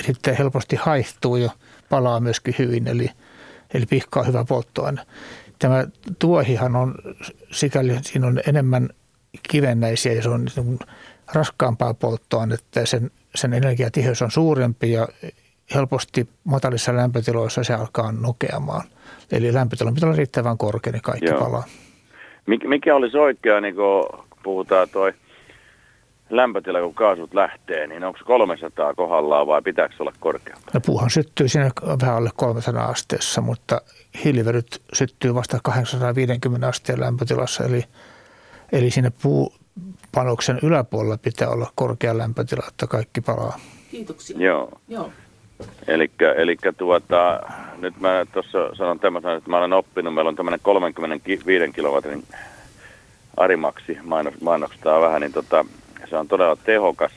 erittäin 0.00 0.36
helposti 0.36 0.76
haihtuu 0.76 1.36
ja 1.36 1.50
palaa 1.88 2.20
myöskin 2.20 2.54
hyvin, 2.58 2.88
eli, 2.88 3.10
eli 3.74 3.86
pihka 3.86 4.20
on 4.20 4.26
hyvä 4.26 4.44
polttoaine. 4.44 5.02
Tämä 5.58 5.86
tuohihan 6.18 6.76
on, 6.76 6.94
sikäli 7.50 7.98
siinä 8.02 8.26
on 8.26 8.40
enemmän 8.46 8.88
kivennäisiä 9.42 10.12
ja 10.12 10.22
se 10.22 10.28
on 10.28 10.46
niin 10.56 10.78
raskaampaa 11.34 11.94
polttoainetta 11.94 12.80
ja 12.80 12.86
sen 12.86 13.10
sen 13.40 13.52
energiatiheys 13.52 14.22
on 14.22 14.30
suurempi 14.30 14.92
ja 14.92 15.08
helposti 15.74 16.28
matalissa 16.44 16.96
lämpötiloissa 16.96 17.64
se 17.64 17.74
alkaa 17.74 18.12
nokeamaan. 18.12 18.82
Eli 19.32 19.54
lämpötila 19.54 19.92
pitää 19.92 20.08
olla 20.08 20.16
riittävän 20.16 20.58
korkea, 20.58 20.92
niin 20.92 21.02
kaikki 21.02 21.26
Joo. 21.26 21.40
palaa. 21.40 21.64
Mikä 22.46 22.94
olisi 22.94 23.16
oikea, 23.16 23.60
niin 23.60 23.74
kun 23.74 24.24
puhutaan 24.42 24.88
toi 24.88 25.12
lämpötila, 26.30 26.80
kun 26.80 26.94
kaasut 26.94 27.34
lähtee, 27.34 27.86
niin 27.86 28.04
onko 28.04 28.18
300 28.24 28.94
kohdallaan 28.94 29.46
vai 29.46 29.62
pitääkö 29.62 29.94
olla 29.98 30.12
korkea? 30.20 30.56
No 30.74 30.80
puuhan 30.86 31.10
syttyy 31.10 31.48
siinä 31.48 31.70
vähän 32.02 32.16
alle 32.16 32.30
300 32.36 32.86
asteessa, 32.86 33.40
mutta 33.40 33.80
hiilivedyt 34.24 34.82
syttyy 34.92 35.34
vasta 35.34 35.58
850 35.62 36.68
asteen 36.68 37.00
lämpötilassa, 37.00 37.64
eli, 37.64 37.84
eli 38.72 38.90
sinne 38.90 39.12
puu, 39.22 39.52
panoksen 40.14 40.58
yläpuolella 40.62 41.18
pitää 41.18 41.48
olla 41.48 41.72
korkea 41.74 42.18
lämpötila, 42.18 42.66
että 42.68 42.86
kaikki 42.86 43.20
palaa. 43.20 43.58
Kiitoksia. 43.90 44.36
Joo. 44.38 44.80
Joo. 44.88 45.12
Eli 46.36 46.56
tuota, 46.76 47.40
nyt 47.78 48.00
mä 48.00 48.26
tuossa 48.32 48.74
sanon 48.74 49.00
tämmöisen, 49.00 49.30
että 49.30 49.50
mä 49.50 49.58
olen 49.58 49.72
oppinut, 49.72 50.14
meillä 50.14 50.28
on 50.28 50.36
tämmöinen 50.36 50.60
35 50.62 51.44
kilometrin 51.74 52.24
Arimaksi 53.36 53.98
mainos, 54.02 54.40
mainostaa 54.40 55.00
vähän, 55.00 55.20
niin 55.20 55.32
tota, 55.32 55.64
se 56.10 56.16
on 56.16 56.28
todella 56.28 56.56
tehokas, 56.56 57.12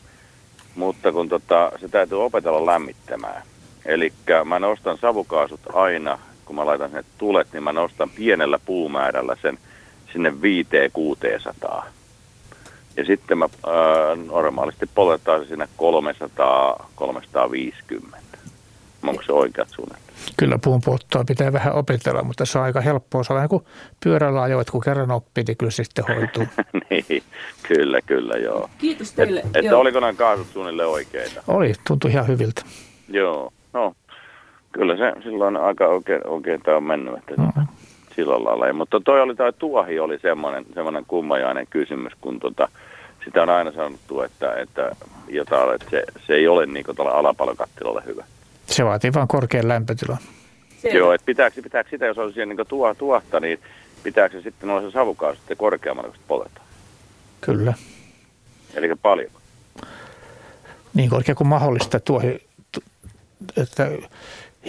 mutta 0.75 1.11
kun 1.11 1.29
tota, 1.29 1.71
se 1.81 1.87
täytyy 1.87 2.23
opetella 2.23 2.65
lämmittämään. 2.65 3.43
Eli 3.85 4.13
mä 4.45 4.59
nostan 4.59 4.97
savukaasut 4.97 5.59
aina, 5.73 6.19
kun 6.45 6.55
mä 6.55 6.65
laitan 6.65 6.89
sinne 6.89 7.03
tulet, 7.17 7.47
niin 7.53 7.63
mä 7.63 7.73
nostan 7.73 8.09
pienellä 8.09 8.59
puumäärällä 8.65 9.37
sen 9.41 9.57
sinne 10.13 10.33
5-600 11.69 11.83
ja 12.97 13.05
sitten 13.05 13.37
mä 13.37 13.45
ää, 13.45 14.15
normaalisti 14.15 14.85
poltetaan 14.95 15.41
se 15.41 15.47
siinä 15.47 15.67
300-350. 18.01 18.37
Onko 19.07 19.23
se 19.23 19.33
oikeat 19.33 19.69
suunnitelmat? 19.69 20.11
Kyllä 20.37 20.59
puun 20.63 20.81
polttoa 20.85 21.23
pitää 21.23 21.53
vähän 21.53 21.73
opetella, 21.73 22.23
mutta 22.23 22.45
se 22.45 22.57
on 22.57 22.63
aika 22.63 22.81
helppoa. 22.81 23.23
Se 23.23 23.33
on 23.33 23.35
vähän 23.35 23.49
kuin 23.49 23.63
pyörällä 24.03 24.41
ajoit, 24.41 24.69
kun 24.69 24.81
kerran 24.81 25.11
oppii, 25.11 25.43
niin 25.47 25.57
kyllä 25.57 25.71
se 25.71 25.83
sitten 25.83 26.05
hoituu. 26.07 26.47
niin, 26.89 27.23
kyllä, 27.67 28.01
kyllä, 28.01 28.33
joo. 28.33 28.69
Kiitos 28.77 29.13
teille. 29.13 29.39
Et, 29.39 29.55
että 29.55 29.77
oliko 29.77 29.99
nämä 29.99 30.13
kaasut 30.13 30.47
suunnilleen 30.47 30.89
oikeita? 30.89 31.43
Oli, 31.47 31.73
tuntui 31.87 32.11
ihan 32.11 32.27
hyviltä. 32.27 32.61
Joo, 33.09 33.53
no 33.73 33.93
kyllä 34.71 34.97
se 34.97 35.21
silloin 35.23 35.57
aika 35.57 35.87
oikein, 35.87 36.27
oikein 36.27 36.61
tämä 36.61 36.77
on 36.77 36.83
mennyt. 36.83 37.13
Että 37.17 37.33
no. 37.37 37.51
Sillä 38.15 38.43
lailla. 38.43 38.73
Mutta 38.73 39.01
toi 39.05 39.21
oli, 39.21 39.35
toi 39.35 39.53
tuohi 39.53 39.99
oli 39.99 40.19
semmoinen, 40.19 40.65
semmoinen 40.73 41.05
kummajainen 41.07 41.67
kysymys, 41.69 42.13
kun 42.21 42.39
tota, 42.39 42.69
sitä 43.25 43.43
on 43.43 43.49
aina 43.49 43.71
sanottu, 43.71 44.21
että, 44.21 44.53
että, 44.55 44.95
jota, 45.27 45.73
että 45.73 45.89
se, 45.89 46.03
se 46.27 46.33
ei 46.33 46.47
ole 46.47 46.65
niin 46.65 46.85
tuolla 46.95 47.11
alapalokattilalle 47.11 48.03
hyvä. 48.05 48.25
Se 48.65 48.85
vaatii 48.85 49.13
vain 49.13 49.27
korkean 49.27 49.67
lämpötila. 49.67 50.17
Selvä. 50.77 50.97
Joo, 50.97 51.13
että 51.13 51.25
pitääkö, 51.25 51.61
pitääkö 51.61 51.89
sitä, 51.89 52.05
jos 52.05 52.17
on 52.17 52.33
siihen 52.33 52.49
niin 52.49 52.67
tuo, 52.67 52.93
tuohta, 52.93 53.39
niin 53.39 53.59
pitääkö 54.03 54.37
se 54.37 54.43
sitten 54.43 54.69
olla 54.69 54.81
se 54.81 54.91
savukaasu 54.91 55.37
sitten 55.37 55.57
korkeammalla, 55.57 56.09
kun 56.09 56.19
poltetaan? 56.27 56.67
Kyllä. 57.41 57.73
Eli 58.73 58.95
paljon? 59.01 59.31
Niin 60.93 61.09
korkea 61.09 61.35
kuin 61.35 61.47
mahdollista 61.47 61.99
tuohi, 61.99 62.47
että 63.57 63.91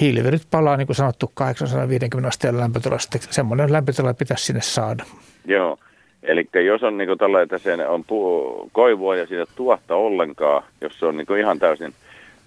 hiilivedyt 0.00 0.42
palaa, 0.50 0.76
niin 0.76 0.87
kuin 0.87 0.96
sanottu, 0.96 1.32
850 1.34 2.28
asteen 2.28 2.58
lämpötilasta. 2.58 3.18
Semmoinen 3.30 3.72
lämpötila 3.72 4.14
pitäisi 4.14 4.44
sinne 4.44 4.62
saada. 4.62 5.04
Joo. 5.44 5.78
Eli 6.22 6.49
jos 6.66 6.82
on 6.82 6.99
niin 6.99 7.18
tällä, 7.18 7.42
että 7.42 7.58
se 7.58 7.87
on 7.87 8.04
puu, 8.04 8.70
koivua 8.72 9.16
ja 9.16 9.26
siitä 9.26 9.52
tuohta 9.56 9.94
ollenkaan, 9.94 10.62
jos 10.80 10.99
se 10.99 11.06
on 11.06 11.16
niin 11.16 11.38
ihan 11.38 11.58
täysin 11.58 11.94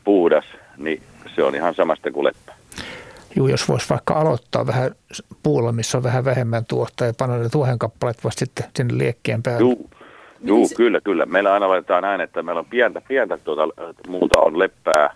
puhdas, 0.03 0.45
niin 0.77 1.01
se 1.35 1.43
on 1.43 1.55
ihan 1.55 1.75
samasta 1.75 2.11
kuin 2.11 2.25
leppä. 2.25 2.53
Joo, 3.35 3.47
jos 3.47 3.69
voisi 3.69 3.89
vaikka 3.89 4.13
aloittaa 4.13 4.67
vähän 4.67 4.91
puulla, 5.43 5.71
missä 5.71 5.97
on 5.97 6.03
vähän 6.03 6.25
vähemmän 6.25 6.65
tuohta 6.65 7.05
ja 7.05 7.13
panna 7.17 7.37
ne 7.37 7.49
tuohen 7.49 7.79
kappaleet 7.79 8.23
vasta 8.23 8.39
sitten 8.39 8.65
sinne 8.75 8.97
liekkien 8.97 9.43
päälle. 9.43 9.69
Joo, 9.69 9.89
Juu, 10.43 10.69
kyllä, 10.77 11.01
kyllä. 11.01 11.25
Meillä 11.25 11.53
aina 11.53 11.69
laitetaan 11.69 12.03
näin, 12.03 12.21
että 12.21 12.43
meillä 12.43 12.59
on 12.59 12.65
pientä, 12.65 13.01
pientä 13.07 13.37
tuota, 13.37 13.61
muuta 14.07 14.39
on 14.39 14.59
leppää, 14.59 15.15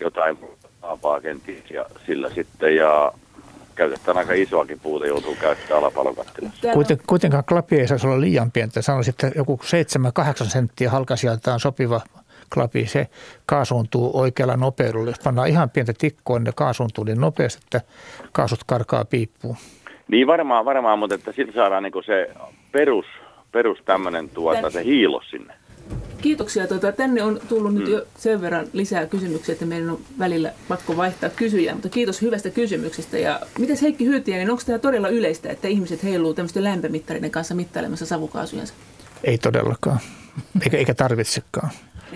jotain 0.00 0.38
apaa 0.82 1.20
kenties 1.20 1.70
ja 1.70 1.86
sillä 2.06 2.30
sitten 2.30 2.76
ja 2.76 3.12
käytetään 3.74 4.18
aika 4.18 4.32
isoakin 4.32 4.80
puuta, 4.80 5.06
joutuu 5.06 5.36
käyttämään 5.40 5.78
alapalokattilassa. 5.78 6.72
Kuiten, 6.72 6.98
kuitenkaan 7.06 7.44
klapi 7.44 7.80
ei 7.80 7.88
saisi 7.88 8.06
olla 8.06 8.20
liian 8.20 8.52
pientä. 8.52 8.82
Sanoisin, 8.82 9.12
että 9.12 9.30
joku 9.36 9.60
7-8 10.42 10.44
senttiä 10.44 10.90
halkasijalta 10.90 11.52
on 11.52 11.60
sopiva 11.60 12.00
klapi. 12.54 12.86
Se 12.86 13.06
kaasuuntuu 13.46 14.10
oikealla 14.14 14.56
nopeudella. 14.56 15.10
Jos 15.10 15.18
pannaan 15.24 15.48
ihan 15.48 15.70
pientä 15.70 15.92
tikkoa, 15.98 16.38
niin 16.38 16.44
ne 16.44 16.52
kaasuuntuu 16.54 17.04
niin 17.04 17.20
nopeasti, 17.20 17.62
että 17.64 17.80
kaasut 18.32 18.60
karkaa 18.66 19.04
piippuun. 19.04 19.56
Niin 20.08 20.26
varmaan, 20.26 20.64
varmaan 20.64 20.98
mutta 20.98 21.14
että 21.14 21.32
sillä 21.32 21.52
saadaan 21.52 21.82
niin 21.82 22.04
se 22.06 22.30
perus, 22.72 23.06
perus 23.52 23.78
tämmöinen 23.84 24.28
tuota, 24.28 24.70
se 24.70 24.84
hiilos 24.84 25.30
sinne. 25.30 25.54
Kiitoksia. 26.22 26.66
Tuota, 26.66 26.92
tänne 26.92 27.22
on 27.22 27.40
tullut 27.48 27.74
nyt 27.74 27.84
mm. 27.84 27.92
jo 27.92 28.06
sen 28.18 28.40
verran 28.40 28.66
lisää 28.72 29.06
kysymyksiä, 29.06 29.52
että 29.52 29.66
meidän 29.66 29.90
on 29.90 30.00
välillä 30.18 30.52
pakko 30.68 30.96
vaihtaa 30.96 31.30
kysyjää, 31.30 31.74
mutta 31.74 31.88
kiitos 31.88 32.22
hyvästä 32.22 32.50
kysymyksestä. 32.50 33.18
Ja 33.18 33.40
miten 33.58 33.76
Heikki 33.82 34.08
niin 34.26 34.50
onko 34.50 34.62
tämä 34.66 34.78
todella 34.78 35.08
yleistä, 35.08 35.50
että 35.50 35.68
ihmiset 35.68 36.02
heiluu 36.02 36.34
tämmöisten 36.34 36.64
lämpömittareiden 36.64 37.30
kanssa 37.30 37.54
mittailemassa 37.54 38.06
savukaasujansa? 38.06 38.74
Ei 39.24 39.38
todellakaan, 39.38 40.00
eikä, 40.62 40.76
eikä 40.76 40.94
tarvitsekaan. 40.94 41.70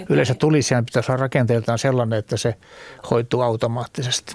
Yleensä 0.08 0.34
tulisijan 0.34 0.84
pitäisi 0.84 1.12
olla 1.12 1.20
rakenteeltaan 1.20 1.78
sellainen, 1.78 2.18
että 2.18 2.36
se 2.36 2.54
hoituu 3.10 3.40
automaattisesti. 3.40 4.34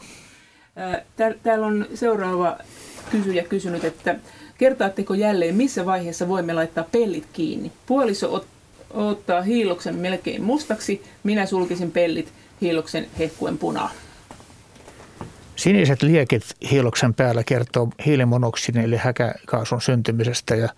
Täällä 1.44 1.68
on 1.68 1.86
seuraava 1.94 2.58
kysyjä 3.12 3.44
kysynyt, 3.44 3.84
että 3.84 4.16
kertaatteko 4.58 5.14
jälleen, 5.14 5.56
missä 5.56 5.86
vaiheessa 5.86 6.28
voimme 6.28 6.54
laittaa 6.54 6.84
pellit 6.92 7.26
kiinni? 7.34 7.72
Puoliso 7.86 8.34
ottaa 8.34 8.59
hiiloksen 9.46 9.96
melkein 9.96 10.44
mustaksi, 10.44 11.04
minä 11.24 11.46
sulkisin 11.46 11.92
pellit 11.92 12.34
hiiloksen 12.62 13.08
hehkuen 13.20 13.58
punaa. 13.58 13.92
Siniset 15.56 16.02
liekit 16.02 16.44
hiiloksen 16.72 17.14
päällä 17.14 17.44
kertoo 17.44 17.90
hiilimonoksidin 18.06 18.82
eli 18.82 18.98
häkäkaasun 18.98 19.82
syntymisestä 19.82 20.56
ja 20.56 20.70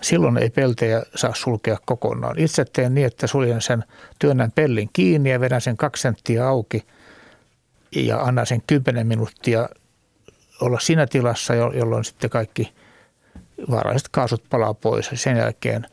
silloin 0.00 0.38
ei 0.38 0.50
peltejä 0.50 1.02
saa 1.14 1.34
sulkea 1.34 1.76
kokonaan. 1.86 2.38
Itse 2.38 2.64
teen 2.64 2.94
niin, 2.94 3.06
että 3.06 3.26
suljen 3.26 3.62
sen, 3.62 3.84
työnnän 4.18 4.52
pellin 4.52 4.90
kiinni 4.92 5.30
ja 5.30 5.40
vedän 5.40 5.60
sen 5.60 5.76
kaksi 5.76 6.02
senttiä 6.02 6.48
auki 6.48 6.82
ja 7.96 8.20
annan 8.20 8.46
sen 8.46 8.62
kymmenen 8.66 9.06
minuuttia 9.06 9.68
olla 10.60 10.78
siinä 10.80 11.06
tilassa, 11.06 11.54
jolloin 11.54 12.04
sitten 12.04 12.30
kaikki 12.30 12.72
vaaralliset 13.70 14.08
kaasut 14.08 14.44
palaa 14.50 14.74
pois 14.74 15.10
sen 15.14 15.36
jälkeen 15.36 15.86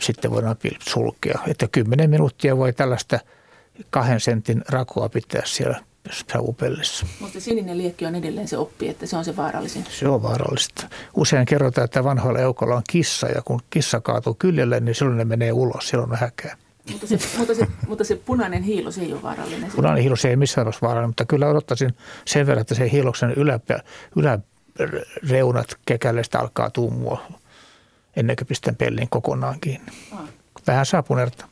sitten 0.00 0.30
voidaan 0.30 0.56
sulkea. 0.88 1.38
Että 1.46 1.68
kymmenen 1.72 2.10
minuuttia 2.10 2.56
voi 2.56 2.72
tällaista 2.72 3.18
kahden 3.90 4.20
sentin 4.20 4.62
rakoa 4.68 5.08
pitää 5.08 5.42
siellä 5.44 5.80
savupellissä. 6.32 7.06
Mutta 7.20 7.40
sininen 7.40 7.78
liekki 7.78 8.06
on 8.06 8.14
edelleen 8.14 8.48
se 8.48 8.58
oppi, 8.58 8.88
että 8.88 9.06
se 9.06 9.16
on 9.16 9.24
se 9.24 9.36
vaarallisin. 9.36 9.84
Se 9.90 10.08
on 10.08 10.22
vaarallista. 10.22 10.88
Usein 11.16 11.46
kerrotaan, 11.46 11.84
että 11.84 12.04
vanhoilla 12.04 12.38
eukolla 12.38 12.76
on 12.76 12.82
kissa 12.90 13.26
ja 13.26 13.42
kun 13.44 13.60
kissa 13.70 14.00
kaatuu 14.00 14.34
kyljelle, 14.34 14.80
niin 14.80 14.94
silloin 14.94 15.18
ne 15.18 15.24
menee 15.24 15.52
ulos, 15.52 15.88
silloin 15.88 16.12
on 16.12 16.18
häkää. 16.18 16.56
Mutta 16.92 17.06
se, 17.06 17.18
mutta, 17.38 17.54
se, 17.54 17.66
mutta 17.88 18.04
se 18.04 18.16
punainen 18.16 18.62
hiilos 18.62 18.98
ei 18.98 19.12
ole 19.12 19.22
vaarallinen. 19.22 19.70
Punainen 19.76 20.02
hiilos 20.02 20.24
ei 20.24 20.36
missään 20.36 20.66
ole 20.66 20.74
vaarallinen, 20.82 21.08
mutta 21.08 21.24
kyllä 21.24 21.48
odottaisin 21.48 21.94
sen 22.24 22.46
verran, 22.46 22.60
että 22.60 22.74
se 22.74 22.90
hiiloksen 22.92 23.32
yläpä, 23.32 23.80
yläreunat 24.16 25.76
kekäleistä 25.86 26.40
alkaa 26.40 26.70
tummua 26.70 27.26
ennen 28.20 28.36
kuin 28.36 28.46
pistän 28.46 28.76
pellin 28.76 29.08
kokonaan 29.10 29.60
kiinni. 29.60 29.92
Vähän 30.66 30.86
saa 30.86 31.02
punerta. 31.02 31.44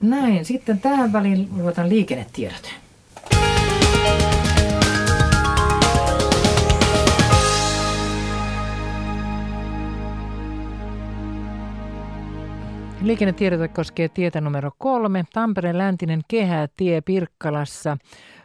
Näin. 0.00 0.44
Sitten 0.44 0.80
tähän 0.80 1.12
väliin 1.12 1.48
luotan 1.56 1.88
liikennetiedot. 1.88 2.70
Liikennetiedot 13.02 13.72
koskee 13.72 14.08
tietä 14.08 14.40
numero 14.40 14.70
kolme. 14.78 15.24
Tampereen 15.32 15.78
läntinen 15.78 16.20
kehätie 16.28 17.00
Pirkkalassa. 17.00 17.96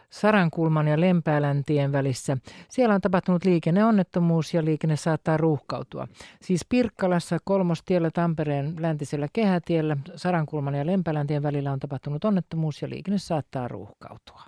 Sarankulman 0.09 0.87
ja 0.87 0.99
Lempääläntien 0.99 1.91
välissä. 1.91 2.37
Siellä 2.69 2.95
on 2.95 3.01
tapahtunut 3.01 3.45
liikenneonnettomuus 3.45 4.53
ja 4.53 4.65
liikenne 4.65 4.95
saattaa 4.95 5.37
ruuhkautua. 5.37 6.07
Siis 6.41 6.65
Pirkkalassa 6.69 7.37
kolmostiellä 7.43 8.11
Tampereen 8.11 8.75
läntisellä 8.79 9.27
kehätiellä 9.33 9.97
Sarankulman 10.15 10.75
ja 10.75 10.85
Lempääläntien 10.85 11.43
välillä 11.43 11.71
on 11.71 11.79
tapahtunut 11.79 12.25
onnettomuus 12.25 12.81
ja 12.81 12.89
liikenne 12.89 13.17
saattaa 13.17 13.67
ruuhkautua. 13.67 14.41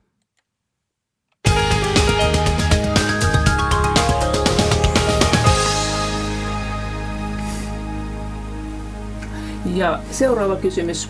Ja 9.76 10.00
seuraava 10.12 10.56
kysymys. 10.56 11.10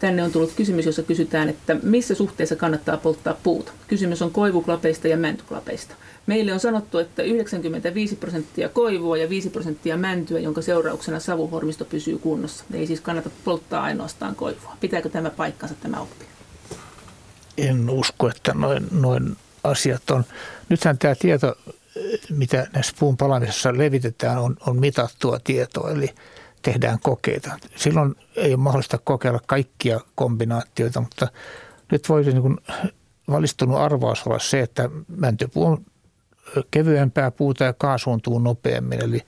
Tänne 0.00 0.22
on 0.22 0.32
tullut 0.32 0.52
kysymys, 0.56 0.86
jossa 0.86 1.02
kysytään, 1.02 1.48
että 1.48 1.76
missä 1.82 2.14
suhteessa 2.14 2.56
kannattaa 2.56 2.96
polttaa 2.96 3.36
puuta. 3.42 3.72
Kysymys 3.88 4.22
on 4.22 4.30
koivuklapeista 4.30 5.08
ja 5.08 5.16
mäntyklapeista. 5.16 5.94
Meille 6.26 6.52
on 6.52 6.60
sanottu, 6.60 6.98
että 6.98 7.22
95 7.22 8.16
prosenttia 8.16 8.68
koivua 8.68 9.16
ja 9.16 9.28
5 9.28 9.50
prosenttia 9.50 9.96
mäntyä, 9.96 10.38
jonka 10.38 10.62
seurauksena 10.62 11.20
savuhormisto 11.20 11.84
pysyy 11.84 12.18
kunnossa. 12.18 12.64
Ei 12.72 12.86
siis 12.86 13.00
kannata 13.00 13.30
polttaa 13.44 13.82
ainoastaan 13.82 14.34
koivua. 14.34 14.76
Pitääkö 14.80 15.08
tämä 15.08 15.30
paikkansa 15.30 15.74
tämä 15.74 16.00
oppi? 16.00 16.24
En 17.58 17.90
usko, 17.90 18.28
että 18.28 18.54
noin, 18.54 18.88
noin 18.90 19.36
asiat 19.64 20.10
on. 20.10 20.24
Nythän 20.68 20.98
tämä 20.98 21.14
tieto, 21.14 21.54
mitä 22.30 22.66
näissä 22.72 22.92
puun 22.98 23.16
palamisessa 23.16 23.78
levitetään, 23.78 24.38
on, 24.38 24.56
on 24.66 24.80
mitattua 24.80 25.38
tietoa. 25.44 25.90
Eli 25.90 26.14
tehdään 26.62 26.98
kokeita. 27.02 27.58
Silloin 27.76 28.14
ei 28.36 28.50
ole 28.50 28.56
mahdollista 28.56 28.98
kokeilla 28.98 29.40
kaikkia 29.46 30.00
kombinaatioita, 30.14 31.00
mutta 31.00 31.28
nyt 31.92 32.08
voisi 32.08 32.32
niin 32.32 32.56
valistunut 33.30 33.78
arvaus 33.78 34.26
olla 34.26 34.38
se, 34.38 34.60
että 34.60 34.90
mäntypuu 35.08 35.66
on 35.66 35.84
kevyempää 36.70 37.30
puuta 37.30 37.64
ja 37.64 37.72
kaasuuntuu 37.72 38.38
nopeammin. 38.38 39.04
Eli, 39.04 39.22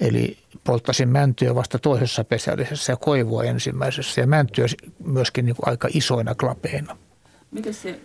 eli 0.00 0.38
polttaisin 0.64 1.08
mäntyä 1.08 1.54
vasta 1.54 1.78
toisessa 1.78 2.24
pesällisessä 2.24 2.92
ja 2.92 2.96
koivua 2.96 3.44
ensimmäisessä 3.44 4.20
ja 4.20 4.26
mäntyä 4.26 4.66
myöskin 5.04 5.44
niin 5.44 5.56
aika 5.62 5.88
isoina 5.94 6.34
klapeina. 6.34 6.96
Miten 7.50 7.74
se 7.74 8.00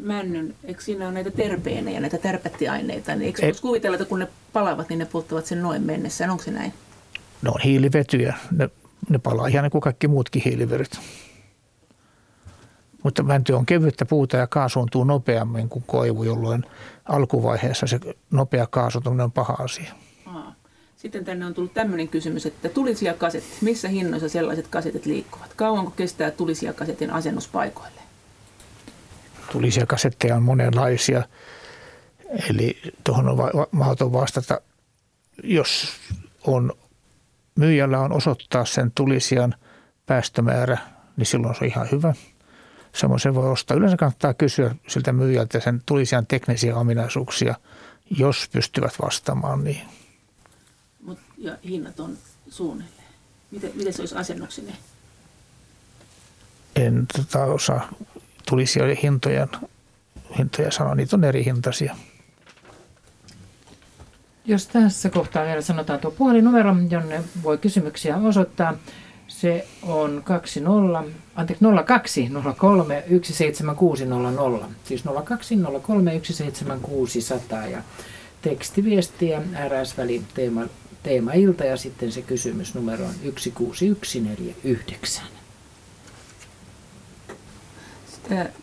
männyn, 0.00 0.54
eikö 0.64 0.82
siinä 0.82 1.04
ole 1.04 1.14
näitä 1.14 1.30
terpeenejä, 1.30 2.00
näitä 2.00 2.18
tärpättiaineita, 2.18 3.14
niin 3.14 3.34
eikö 3.42 3.60
kuvitella, 3.60 3.96
että 3.96 4.08
kun 4.08 4.18
ne 4.18 4.28
palavat, 4.52 4.88
niin 4.88 4.98
ne 4.98 5.04
polttavat 5.04 5.46
sen 5.46 5.62
noin 5.62 5.82
mennessään, 5.82 6.30
onko 6.30 6.42
se 6.42 6.50
näin? 6.50 6.72
Ne 7.44 7.50
on 7.50 7.60
hiilivetyjä. 7.60 8.34
Ne, 8.50 8.70
ne 9.08 9.18
palaa 9.18 9.46
ihan 9.46 9.62
niin 9.62 9.70
kuin 9.70 9.82
kaikki 9.82 10.08
muutkin 10.08 10.42
hiiliveryt. 10.44 11.00
Mutta 13.02 13.22
mänty 13.22 13.52
on 13.52 13.66
kevyttä 13.66 14.04
puuta 14.04 14.36
ja 14.36 14.46
kaasuuntuu 14.46 15.04
nopeammin 15.04 15.68
kuin 15.68 15.84
koivu, 15.86 16.24
jolloin 16.24 16.64
alkuvaiheessa 17.04 17.86
se 17.86 18.00
nopea 18.30 18.66
kaasutuminen 18.66 19.24
on 19.24 19.32
paha 19.32 19.52
asia. 19.52 19.92
Sitten 20.96 21.24
tänne 21.24 21.46
on 21.46 21.54
tullut 21.54 21.74
tämmöinen 21.74 22.08
kysymys, 22.08 22.46
että 22.46 22.68
tulisia 22.68 23.14
kasetti. 23.14 23.56
Missä 23.60 23.88
hinnoissa 23.88 24.28
sellaiset 24.28 24.66
kasetit 24.68 25.06
liikkuvat? 25.06 25.54
Kauanko 25.54 25.90
kestää 25.90 26.30
tulisia 26.30 26.72
kasetin 26.72 27.10
asennuspaikoille? 27.10 28.00
Tulisia 29.52 29.86
kasetteja 29.86 30.36
on 30.36 30.42
monenlaisia. 30.42 31.22
Eli 32.50 32.82
tuohon 33.04 33.28
on 33.28 33.38
mahdoton 33.70 34.12
vastata, 34.12 34.60
jos 35.42 35.88
on 36.46 36.72
myyjällä 37.54 38.00
on 38.00 38.12
osoittaa 38.12 38.64
sen 38.64 38.92
tulisijan 38.94 39.54
päästömäärä, 40.06 40.78
niin 41.16 41.26
silloin 41.26 41.54
se 41.54 41.64
on 41.64 41.70
ihan 41.70 41.88
hyvä. 41.92 42.14
Samoin 42.94 43.20
se 43.20 43.34
voi 43.34 43.50
ostaa. 43.50 43.76
Yleensä 43.76 43.96
kannattaa 43.96 44.34
kysyä 44.34 44.74
siltä 44.88 45.12
myyjältä 45.12 45.60
sen 45.60 45.82
tulisijan 45.86 46.26
teknisiä 46.26 46.76
ominaisuuksia, 46.76 47.54
jos 48.10 48.48
pystyvät 48.52 48.94
vastaamaan 49.02 49.64
niihin. 49.64 49.88
Mut, 51.02 51.18
ja 51.38 51.56
hinnat 51.64 52.00
on 52.00 52.18
suunnilleen. 52.48 53.04
Miten, 53.50 53.70
miten 53.74 53.92
se 53.92 54.02
olisi 54.02 54.14
asennuksinen? 54.14 54.74
En 56.76 57.06
tota, 57.16 57.44
osaa 57.44 57.88
tulisijoiden 58.48 58.96
hintoja, 58.96 59.48
hintoja 60.38 60.70
sanoa. 60.70 60.94
Niitä 60.94 61.16
on 61.16 61.24
eri 61.24 61.44
hintaisia. 61.44 61.96
Jos 64.46 64.66
tässä 64.66 65.10
kohtaa 65.10 65.44
vielä 65.44 65.60
sanotaan 65.60 66.00
tuo 66.00 66.10
puhelinnumero, 66.10 66.76
jonne 66.90 67.20
voi 67.42 67.58
kysymyksiä 67.58 68.16
osoittaa, 68.16 68.74
se 69.28 69.66
on 69.82 70.22
20, 70.24 71.02
anteeksi 71.34 71.64
02 71.84 72.30
03 72.56 73.04
17600, 73.22 74.68
siis 74.84 75.04
02 75.24 75.56
03 75.82 76.20
17600 76.22 77.66
ja 77.66 77.82
tekstiviestiä 78.42 79.42
RS-väli 79.68 80.22
teema, 80.34 80.62
teema 81.02 81.32
ilta 81.32 81.64
ja 81.64 81.76
sitten 81.76 82.12
se 82.12 82.22
kysymysnumero 82.22 83.04
on 83.04 83.14
16149. 83.24 85.43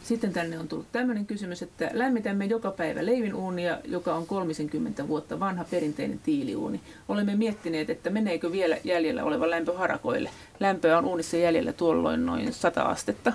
Sitten 0.03 0.33
tänne 0.33 0.59
on 0.59 0.67
tullut 0.67 0.91
tämmöinen 0.91 1.25
kysymys, 1.25 1.61
että 1.61 1.89
lämmitämme 1.93 2.45
joka 2.45 2.71
päivä 2.71 3.05
leivinuunia, 3.05 3.77
joka 3.85 4.15
on 4.15 4.27
30 4.27 5.07
vuotta 5.07 5.39
vanha 5.39 5.65
perinteinen 5.71 6.19
tiiliuuni. 6.19 6.81
Olemme 7.09 7.35
miettineet, 7.35 7.89
että 7.89 8.09
meneekö 8.09 8.51
vielä 8.51 8.77
jäljellä 8.83 9.23
oleva 9.23 9.49
lämpö 9.49 9.77
harakoille. 9.77 10.29
Lämpöä 10.59 10.97
on 10.97 11.05
uunissa 11.05 11.37
jäljellä 11.37 11.73
tuolloin 11.73 12.25
noin 12.25 12.53
100 12.53 12.81
astetta. 12.81 13.33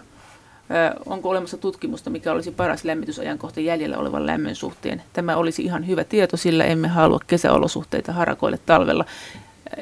Onko 1.06 1.28
olemassa 1.28 1.56
tutkimusta, 1.56 2.10
mikä 2.10 2.32
olisi 2.32 2.50
paras 2.50 2.84
lämmitysajankohta 2.84 3.60
jäljellä 3.60 3.98
olevan 3.98 4.26
lämmön 4.26 4.54
suhteen? 4.54 5.02
Tämä 5.12 5.36
olisi 5.36 5.62
ihan 5.62 5.86
hyvä 5.86 6.04
tieto, 6.04 6.36
sillä 6.36 6.64
emme 6.64 6.88
halua 6.88 7.20
kesäolosuhteita 7.26 8.12
harakoille 8.12 8.58
talvella. 8.66 9.04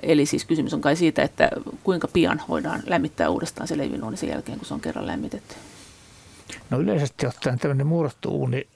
Eli 0.03 0.27
siis 0.27 0.45
kysymys 0.45 0.75
on 0.75 0.81
kai 0.81 0.97
siitä, 0.97 1.23
että 1.23 1.51
kuinka 1.85 2.09
pian 2.09 2.43
voidaan 2.49 2.83
lämmittää 2.87 3.31
uudestaan 3.31 3.69
se 3.69 3.79
leivinuuni 3.79 4.17
sen 4.17 4.29
jälkeen, 4.29 4.59
kun 4.59 4.67
se 4.67 4.75
on 4.75 4.81
kerran 4.81 5.07
lämmitetty. 5.07 5.55
No 6.71 6.81
yleisesti 6.81 7.27
ottaen 7.27 7.59
tämmöinen 7.59 7.87
muurattu 7.87 8.31
uuni, 8.31 8.69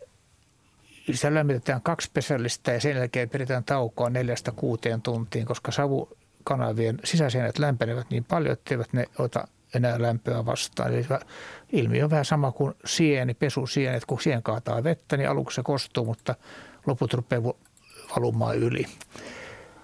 se 1.13 1.35
lämmitetään 1.35 1.83
kaksi 1.83 2.11
pesällistä 2.15 2.73
ja 2.73 2.81
sen 2.81 2.97
jälkeen 2.97 3.29
pidetään 3.29 3.65
taukoa 3.65 4.11
neljästä 4.11 4.53
kuuteen 4.53 5.03
tuntiin, 5.03 5.47
koska 5.47 5.73
savukanavien 5.73 6.99
sisäseinät 7.05 7.59
lämpenevät 7.59 8.11
niin 8.11 8.25
paljon, 8.25 8.53
etteivät 8.53 8.93
ne 8.93 9.05
ota 9.19 9.49
enää 9.75 10.03
lämpöä 10.03 10.47
vastaan. 10.47 10.95
Eli 10.95 11.07
ilmiö 11.73 12.05
on 12.05 12.11
vähän 12.11 12.25
sama 12.25 12.53
kuin 12.53 12.75
sieni, 12.85 13.35
pesusieni, 13.35 13.97
että 13.97 14.07
kun 14.07 14.21
sien 14.21 14.43
kaataa 14.43 14.85
vettä, 14.85 15.17
niin 15.17 15.29
aluksi 15.31 15.55
se 15.55 15.63
kostuu, 15.63 16.05
mutta 16.05 16.35
loput 16.87 17.15
rupeaa 17.15 17.43
valumaan 18.17 18.57
yli. 18.57 18.87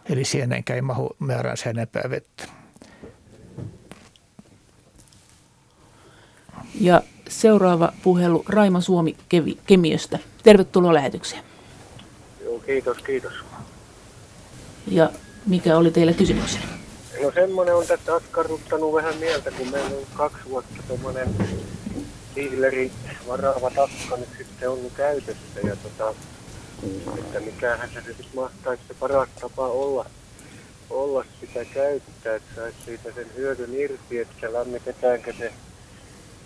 Eli 0.09 0.25
sienenkään 0.25 0.75
ei 0.75 0.83
mahu 0.83 1.17
määränsä 1.19 1.71
enempää 1.71 2.11
vettä. 2.11 2.45
Ja 6.81 7.03
seuraava 7.29 7.93
puhelu 8.03 8.45
Raima 8.49 8.81
Suomi 8.81 9.17
Kevi, 9.29 9.59
Kemiöstä. 9.67 10.19
Tervetuloa 10.43 10.95
lähetykseen. 10.95 11.43
Joo, 12.45 12.59
kiitos, 12.59 12.99
kiitos. 12.99 13.33
Ja 14.87 15.11
mikä 15.47 15.77
oli 15.77 15.91
teillä 15.91 16.13
kysymyksenne? 16.13 16.67
No 17.23 17.33
semmoinen 17.35 17.75
on 17.75 17.87
tässä 17.87 18.15
askarruttanut 18.15 18.95
vähän 18.95 19.17
mieltä, 19.17 19.51
kun 19.51 19.69
meillä 19.69 19.97
on 19.97 20.07
kaksi 20.15 20.39
vuotta 20.51 20.83
semmoinen 20.89 21.29
Tiileri 22.35 22.93
varaava 23.29 23.71
takka 23.71 24.17
nyt 24.17 24.29
sitten 24.39 24.71
ollut 24.71 24.93
käytössä 24.97 25.61
ja 25.67 25.77
tota, 25.77 26.15
että 27.19 27.41
mikähän 27.41 27.91
se 27.95 28.01
nyt 28.07 28.29
mahtaisi 28.35 28.83
se 28.89 28.95
paras 28.95 29.29
tapa 29.41 29.67
olla, 29.67 30.07
olla 30.91 31.25
sitä 31.41 31.65
käyttää, 31.65 32.35
että 32.35 32.55
saisi 32.55 32.77
siitä 32.85 33.13
sen 33.15 33.27
hyödyn 33.37 33.75
irti, 33.75 34.19
että 34.19 34.53
lämmitetäänkö 34.53 35.33
se 35.39 35.53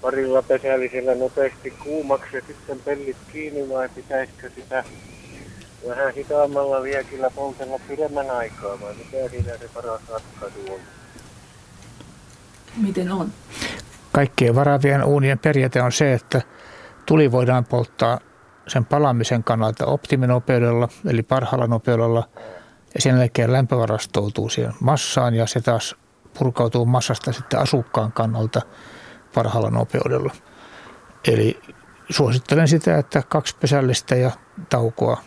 parilla 0.02 0.42
pesällisellä 0.42 1.14
nopeasti 1.14 1.70
kuumaksi 1.70 2.36
ja 2.36 2.42
sitten 2.46 2.80
pellit 2.80 3.16
kiinni 3.32 3.68
vai 3.68 3.88
pitäisikö 3.88 4.50
sitä 4.54 4.84
vähän 5.88 6.14
hitaammalla 6.14 6.82
viekillä 6.82 7.30
poltella 7.30 7.80
pidemmän 7.88 8.30
aikaa 8.30 8.80
vai 8.80 8.94
mikä 8.94 9.28
siinä 9.30 9.58
se 9.58 9.68
paras 9.74 10.00
ratkaisu 10.12 10.72
on? 10.72 10.80
Miten 12.76 13.12
on? 13.12 13.32
Kaikkien 14.12 14.54
varavien 14.54 15.04
uunien 15.04 15.38
periaate 15.38 15.82
on 15.82 15.92
se, 15.92 16.12
että 16.12 16.42
tuli 17.06 17.32
voidaan 17.32 17.64
polttaa 17.64 18.18
sen 18.68 18.84
palamisen 18.84 19.44
kannalta 19.44 19.86
optiminopeudella, 19.86 20.88
eli 21.06 21.22
parhaalla 21.22 21.66
nopeudella, 21.66 22.28
ja 22.94 23.00
sen 23.00 23.18
jälkeen 23.18 23.52
lämpö 23.52 23.76
varastoutuu 23.76 24.48
siihen 24.48 24.74
massaan, 24.80 25.34
ja 25.34 25.46
se 25.46 25.60
taas 25.60 25.96
purkautuu 26.38 26.86
massasta 26.86 27.32
sitten 27.32 27.60
asukkaan 27.60 28.12
kannalta 28.12 28.62
parhaalla 29.34 29.70
nopeudella. 29.70 30.32
Eli 31.28 31.60
suosittelen 32.10 32.68
sitä, 32.68 32.98
että 32.98 33.22
kaksi 33.28 33.56
pesällistä 33.60 34.16
ja 34.16 34.30
taukoa. 34.68 35.20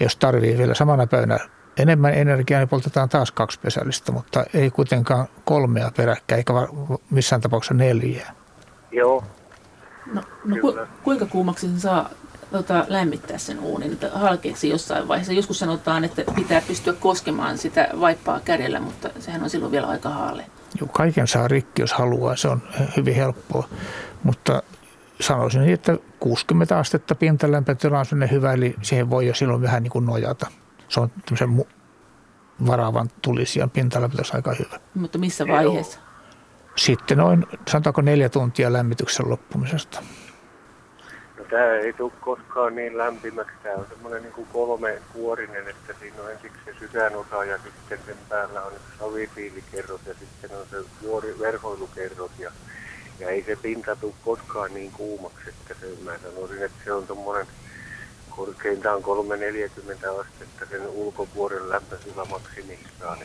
Jos 0.00 0.16
tarvii 0.16 0.58
vielä 0.58 0.74
samana 0.74 1.06
päivänä 1.06 1.38
enemmän 1.78 2.14
energiaa, 2.14 2.60
niin 2.60 2.68
poltetaan 2.68 3.08
taas 3.08 3.30
kaksi 3.30 3.60
pesällistä, 3.60 4.12
mutta 4.12 4.44
ei 4.54 4.70
kuitenkaan 4.70 5.26
kolmea 5.44 5.90
peräkkäin, 5.96 6.38
eikä 6.38 6.52
missään 7.10 7.40
tapauksessa 7.40 7.74
neljää. 7.74 8.34
Joo, 8.92 9.24
No, 10.12 10.22
no 10.44 10.56
ku, 10.60 10.78
kuinka 11.02 11.26
kuumaksi 11.26 11.66
sen 11.66 11.80
saa 11.80 12.10
tota, 12.52 12.84
lämmittää 12.88 13.38
sen 13.38 13.60
uunin, 13.60 13.92
että 13.92 14.10
halkeeksi 14.14 14.68
jossain 14.68 15.08
vaiheessa. 15.08 15.32
Joskus 15.32 15.58
sanotaan, 15.58 16.04
että 16.04 16.22
pitää 16.34 16.62
pystyä 16.68 16.92
koskemaan 16.92 17.58
sitä 17.58 17.88
vaippaa 18.00 18.40
kädellä, 18.40 18.80
mutta 18.80 19.10
sehän 19.18 19.42
on 19.42 19.50
silloin 19.50 19.72
vielä 19.72 19.86
aika 19.86 20.08
haale. 20.08 20.46
Joo, 20.80 20.88
kaiken 20.88 21.26
saa 21.26 21.48
rikki, 21.48 21.82
jos 21.82 21.92
haluaa. 21.92 22.36
Se 22.36 22.48
on 22.48 22.62
hyvin 22.96 23.14
helppoa. 23.14 23.68
Mutta 24.22 24.62
sanoisin 25.20 25.68
että 25.68 25.98
60 26.20 26.78
astetta 26.78 27.14
pintalämpötila 27.14 27.98
on 27.98 28.04
sellainen 28.04 28.30
hyvä, 28.36 28.52
eli 28.52 28.74
siihen 28.82 29.10
voi 29.10 29.26
jo 29.26 29.34
silloin 29.34 29.62
vähän 29.62 29.82
niin 29.82 29.90
kuin 29.90 30.06
nojata. 30.06 30.46
Se 30.88 31.00
on 31.00 31.10
tämmöisen 31.10 31.66
varaavan 32.66 33.10
tulisijan 33.22 33.70
pintalämpötila 33.70 34.28
aika 34.32 34.54
hyvä. 34.58 34.80
Mutta 34.94 35.18
missä 35.18 35.48
vaiheessa? 35.48 35.98
Sitten 36.76 37.18
noin, 37.18 37.46
sanotaanko 37.70 38.00
neljä 38.00 38.28
tuntia 38.28 38.72
lämmityksen 38.72 39.30
loppumisesta. 39.30 40.02
Tämä 41.50 41.72
ei 41.72 41.92
tule 41.92 42.12
koskaan 42.20 42.76
niin 42.76 42.98
lämpimäksi. 42.98 43.56
Tämä 43.62 43.74
on 43.74 43.86
semmoinen 43.88 44.22
niin 44.22 44.32
kuin 44.32 44.46
kolme 44.52 44.98
kuorinen, 45.12 45.68
että 45.68 45.94
siinä 46.00 46.22
on 46.22 46.30
ensiksi 46.30 46.58
se 46.64 46.74
sydänosa 46.78 47.44
ja 47.44 47.58
sitten 47.58 47.98
sen 48.06 48.16
päällä 48.28 48.62
on 48.62 48.72
savipiilikerrot 48.98 50.00
ja 50.06 50.14
sitten 50.14 50.58
on 50.58 50.66
se 50.70 50.76
vuori, 51.02 51.38
verhoilukerrot. 51.38 52.30
Ja, 52.38 52.50
ja 53.20 53.28
ei 53.28 53.42
se 53.42 53.56
pinta 53.56 53.96
tule 53.96 54.14
koskaan 54.24 54.74
niin 54.74 54.92
kuumaksi, 54.92 55.48
että 55.48 55.74
se, 55.80 55.86
mä 56.04 56.12
sanoisin, 56.22 56.62
että 56.62 56.84
se 56.84 56.92
on 56.92 57.06
tuommoinen 57.06 57.46
korkeintaan 58.30 59.02
340 59.02 60.10
astetta 60.10 60.66
sen 60.70 60.86
ulkopuolen 60.86 61.70
lämpötila 61.70 62.24
maksimissaan. 62.24 63.18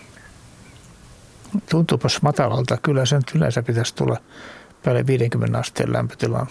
Tuntuupas 1.69 2.21
matalalta. 2.21 2.77
Kyllä 2.77 3.05
sen 3.05 3.21
yleensä 3.36 3.63
pitäisi 3.63 3.95
tulla 3.95 4.17
päälle 4.84 5.08
50 5.08 5.60
asteen 5.60 5.93
lämpötilaan 5.93 6.47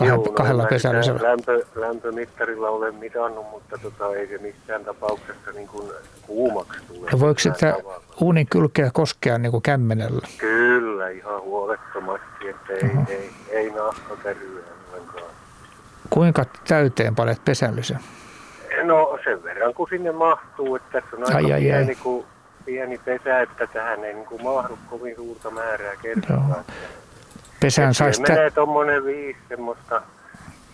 kahden, 0.00 0.14
Joo, 0.14 0.24
no 0.26 0.32
kahdella 0.32 0.66
pesällisellä. 0.70 1.22
Lämpö, 1.22 1.64
lämpömittarilla 1.74 2.68
olen 2.68 2.94
mitannut, 2.94 3.50
mutta 3.50 3.78
tota, 3.78 4.14
ei 4.14 4.26
se 4.28 4.38
missään 4.38 4.84
tapauksessa 4.84 5.52
niin 5.54 5.68
kuin 5.68 5.90
kuumaksi 6.26 6.80
tule. 6.88 7.08
Ja 7.12 7.20
voiko 7.20 7.38
sitä 7.38 7.72
tavalla. 7.72 8.00
uunin 8.20 8.46
kylkeä 8.46 8.90
koskea 8.92 9.38
niin 9.38 9.50
kuin 9.52 9.62
kämmenellä? 9.62 10.26
Kyllä, 10.38 11.08
ihan 11.08 11.40
huolettomasti, 11.42 12.48
että 12.48 12.72
ei, 12.72 12.90
Aha. 12.94 13.04
ei, 13.08 13.30
ei 13.50 13.70
nahka 13.70 14.14
ollenkaan. 14.92 15.30
Kuinka 16.10 16.44
täyteen 16.68 17.14
panet 17.14 17.44
pesällisen? 17.44 17.98
No 18.84 19.18
sen 19.24 19.42
verran, 19.42 19.74
kun 19.74 19.86
sinne 19.90 20.12
mahtuu, 20.12 20.76
että 20.76 21.00
tässä 21.00 21.16
on 21.16 21.22
aika 21.24 21.36
Ai, 21.36 21.44
ai, 21.44 21.52
ai. 21.52 21.60
pieni, 21.60 21.94
Kuin, 21.94 22.26
pieni 22.64 22.98
pesä, 23.04 23.40
että 23.40 23.66
tähän 23.66 24.04
ei 24.04 24.14
niin 24.14 24.26
kuin 24.26 24.42
mahdu 24.42 24.78
kovin 24.90 25.16
suurta 25.16 25.50
määrää 25.50 25.96
kertaa. 26.02 26.64
Pesän 27.60 27.94
saisi 27.94 28.16
Siihen 28.16 28.32
menee 28.32 28.50
tuommoinen 28.50 29.04
viisi 29.04 29.38
semmoista, 29.48 30.02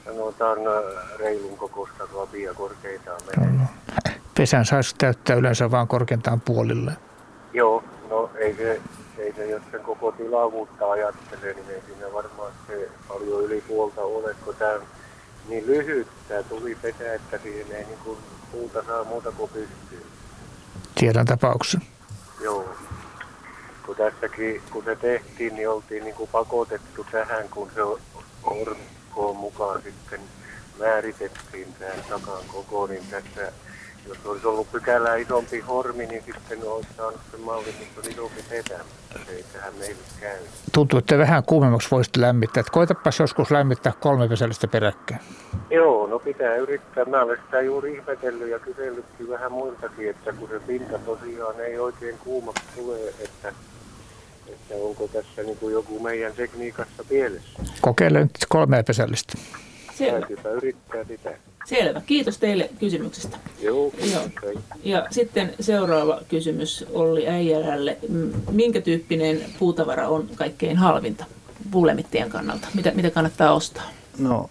sanotaan 0.04 0.58
reilun 1.18 1.56
kokoista 1.56 2.04
lapia 2.12 2.54
korkeintaan 2.54 3.20
menee. 3.36 3.66
pesän 4.34 4.64
saisi 4.64 4.94
täyttää 4.98 5.36
yleensä 5.36 5.70
vain 5.70 5.88
korkeintaan 5.88 6.40
puolille. 6.40 6.92
Joo, 7.52 7.84
no 8.10 8.30
ei 8.38 8.54
se, 8.54 8.80
ei 9.18 9.32
se, 9.32 9.46
jos 9.46 9.62
sen 9.70 9.80
koko 9.80 10.12
tilavuutta 10.12 10.90
ajattelee, 10.90 11.54
niin 11.54 11.70
ei 11.70 11.82
siinä 11.86 12.12
varmaan 12.12 12.52
se 12.66 12.88
paljon 13.08 13.44
yli 13.44 13.64
puolta 13.68 14.00
ole, 14.00 14.34
kun 14.44 14.54
tämä 14.54 14.74
niin 15.48 15.66
lyhyt 15.66 16.08
tämä 16.28 16.42
tuli 16.42 16.74
pesä, 16.82 17.14
että 17.14 17.38
siihen 17.38 17.66
ei 17.72 17.84
niin 17.84 17.98
kuin 18.04 18.18
puuta 18.52 18.82
saa 18.86 19.04
muuta 19.04 19.32
kuin 19.32 19.50
pystyy. 19.50 20.06
Tiedän 20.94 21.26
tapauksen. 21.26 21.80
Joo. 22.40 22.64
Kun 23.86 23.96
tässäkin, 23.96 24.62
kun 24.70 24.84
se 24.84 24.96
tehtiin, 24.96 25.54
niin 25.56 25.68
oltiin 25.68 26.04
niin 26.04 26.14
kuin 26.14 26.30
pakotettu 26.32 27.06
tähän, 27.12 27.48
kun 27.48 27.70
se 27.74 27.80
orkoon 28.42 29.36
mukaan 29.36 29.82
sitten 29.82 30.20
määritettiin 30.78 31.74
tähän 31.78 32.04
takan 32.08 32.42
koko, 32.52 32.86
niin 32.86 33.02
tässä, 33.10 33.52
jos 34.08 34.18
olisi 34.24 34.46
ollut 34.46 34.72
pykälää 34.72 35.16
isompi 35.16 35.60
hormi, 35.60 36.06
niin 36.06 36.22
sitten 36.26 36.68
olisi 36.68 36.88
saanut 36.96 37.20
sen 37.30 37.40
mallin, 37.40 37.74
missä 37.78 38.00
on 38.00 38.12
isompi 38.12 38.42
pesä, 38.48 38.78
mutta 38.84 39.18
se 39.26 39.32
ei 39.36 39.44
tähän 39.52 39.74
meille 39.78 40.02
käy. 40.20 40.38
Tuntuu, 40.72 40.98
että 40.98 41.18
vähän 41.18 41.42
kuumemmaksi 41.44 41.90
voisit 41.90 42.16
lämmittää. 42.16 42.60
Et 42.60 42.70
koitapas 42.70 43.20
joskus 43.20 43.50
lämmittää 43.50 43.92
kolme 44.00 44.28
pesällistä 44.28 44.68
peräkkäin. 44.68 45.20
Joo, 45.70 46.06
no 46.06 46.18
pitää 46.18 46.56
yrittää. 46.56 47.04
Mä 47.04 47.22
olen 47.22 47.38
sitä 47.44 47.60
juuri 47.60 47.94
ihmetellyt 47.94 48.50
ja 48.50 48.58
kysellytkin 48.58 49.28
vähän 49.28 49.52
muiltakin, 49.52 50.10
että 50.10 50.32
kun 50.32 50.48
se 50.48 50.60
pinta 50.60 50.98
tosiaan 50.98 51.60
ei 51.60 51.78
oikein 51.78 52.18
kuumaksi 52.18 52.64
tule, 52.76 52.98
että, 53.24 53.52
että 54.48 54.74
onko 54.74 55.08
tässä 55.08 55.42
niin 55.42 55.56
kuin 55.56 55.72
joku 55.72 56.00
meidän 56.00 56.32
tekniikassa 56.32 57.04
pielessä. 57.08 57.48
Kokeile 57.80 58.20
nyt 58.20 58.30
kolmea 58.48 58.82
pesällistä. 58.82 59.38
Selvä. 59.94 60.20
Täytyypä 60.20 60.48
yrittää 60.48 61.04
sitä. 61.04 61.38
Selvä. 61.66 62.02
Kiitos 62.06 62.38
teille 62.38 62.70
kysymyksestä. 62.80 63.36
Joo, 63.60 63.92
Joo. 64.12 64.22
okay. 64.24 64.54
Ja 64.84 65.06
sitten 65.10 65.54
seuraava 65.60 66.20
kysymys 66.28 66.84
Olli 66.92 67.28
Äijälälle. 67.28 67.96
Minkä 68.50 68.80
tyyppinen 68.80 69.44
puutavara 69.58 70.08
on 70.08 70.28
kaikkein 70.34 70.76
halvinta 70.76 71.24
puulämmittäjän 71.70 72.30
kannalta? 72.30 72.68
Mitä, 72.74 72.90
mitä 72.90 73.10
kannattaa 73.10 73.52
ostaa? 73.52 73.84
No, 74.18 74.50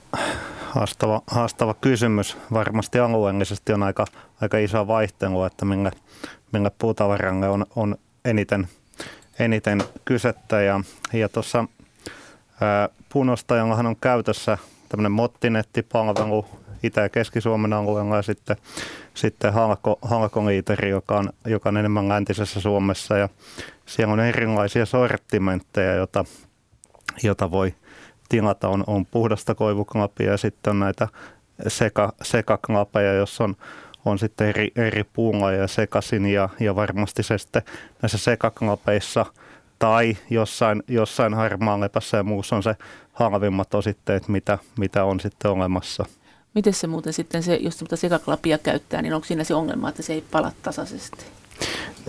haastava, 0.60 1.22
haastava 1.28 1.74
kysymys. 1.74 2.38
Varmasti 2.54 3.00
alueellisesti 3.00 3.74
on 3.74 3.84
aika, 3.84 4.06
aika 4.42 4.58
iso 4.58 4.88
vaihtelu, 4.88 5.44
että 5.44 5.66
millä, 5.66 5.92
millä 6.52 6.72
puutavaralle 6.80 7.50
on, 7.50 7.66
on 7.76 7.96
eniten, 8.26 8.68
eniten 9.40 9.84
kysettä. 10.06 10.62
Ja, 10.62 10.82
ja 11.14 11.30
tuossa 11.30 11.66
ää, 12.62 12.90
puunostajallahan 13.10 13.86
on 13.86 13.96
käytössä 13.96 14.58
tämmöinen 14.90 15.12
mottinettipalvelu 15.12 16.46
Itä- 16.84 17.02
ja 17.02 17.10
Keski-Suomen 17.10 17.74
alueella 17.74 18.16
ja 18.16 18.22
sitten, 18.22 18.58
sitten 19.14 19.54
halko, 19.54 20.00
halkoliiteri, 20.02 20.90
joka 20.90 21.18
on, 21.18 21.30
joka 21.46 21.70
on 21.70 21.78
enemmän 21.78 22.10
läntisessä 22.10 22.62
Suomessa. 22.62 23.18
Ja 23.18 23.30
siellä 23.86 24.14
on 24.14 24.20
erilaisia 24.20 24.86
sortimentteja, 24.86 25.94
joita, 25.94 26.26
jota 27.24 27.52
voi 27.52 27.76
tilata. 28.30 28.70
On, 28.70 28.84
on 28.88 29.06
puhdasta 29.06 29.56
koivuklapia 29.56 30.32
ja 30.32 30.38
sitten 30.38 30.72
on 30.72 30.80
näitä 30.80 31.08
seka, 31.68 32.14
sekaklapeja, 32.22 33.14
jossa 33.14 33.44
on, 33.44 33.56
on 34.06 34.20
sitten 34.20 34.48
eri, 34.48 34.72
eri 34.76 35.04
puulajeja 35.04 35.68
sekaisin 35.68 36.26
ja, 36.26 36.50
ja 36.60 36.76
varmasti 36.76 37.24
se 37.24 37.38
sitten 37.38 37.62
näissä 38.02 38.18
sekaklapeissa 38.18 39.26
tai 39.80 40.18
jossain, 40.30 40.84
jossain 40.88 41.34
harmaalepässä 41.34 42.18
ja 42.18 42.24
muussa 42.24 42.56
on 42.56 42.64
se 42.64 42.76
halvimmat 43.14 43.74
ositteet, 43.74 44.28
mitä, 44.28 44.58
mitä 44.80 45.04
on 45.04 45.20
sitten 45.20 45.52
olemassa. 45.52 46.06
Miten 46.56 46.74
se 46.74 46.88
muuten 46.88 47.14
sitten, 47.14 47.44
se, 47.44 47.56
jos 47.56 47.80
sitä 47.80 47.96
sekaklapia 47.96 48.58
käyttää, 48.58 49.02
niin 49.02 49.14
onko 49.14 49.26
siinä 49.26 49.44
se 49.44 49.54
ongelma, 49.54 49.90
että 49.90 50.04
se 50.04 50.14
ei 50.14 50.24
pala 50.32 50.52
tasaisesti? 50.62 51.26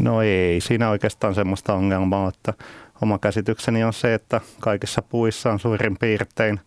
No 0.01 0.23
ei, 0.23 0.61
siinä 0.61 0.91
oikeastaan 0.91 1.35
semmoista 1.35 1.75
ongelmaa, 1.75 2.29
että 2.29 2.55
oma 3.03 3.19
käsitykseni 3.19 3.85
on 3.85 3.93
se, 3.93 4.15
että 4.15 4.41
kaikissa 4.61 5.03
puissa 5.03 5.53
on 5.53 5.61
suurin 5.61 5.97
piirtein 5.99 6.61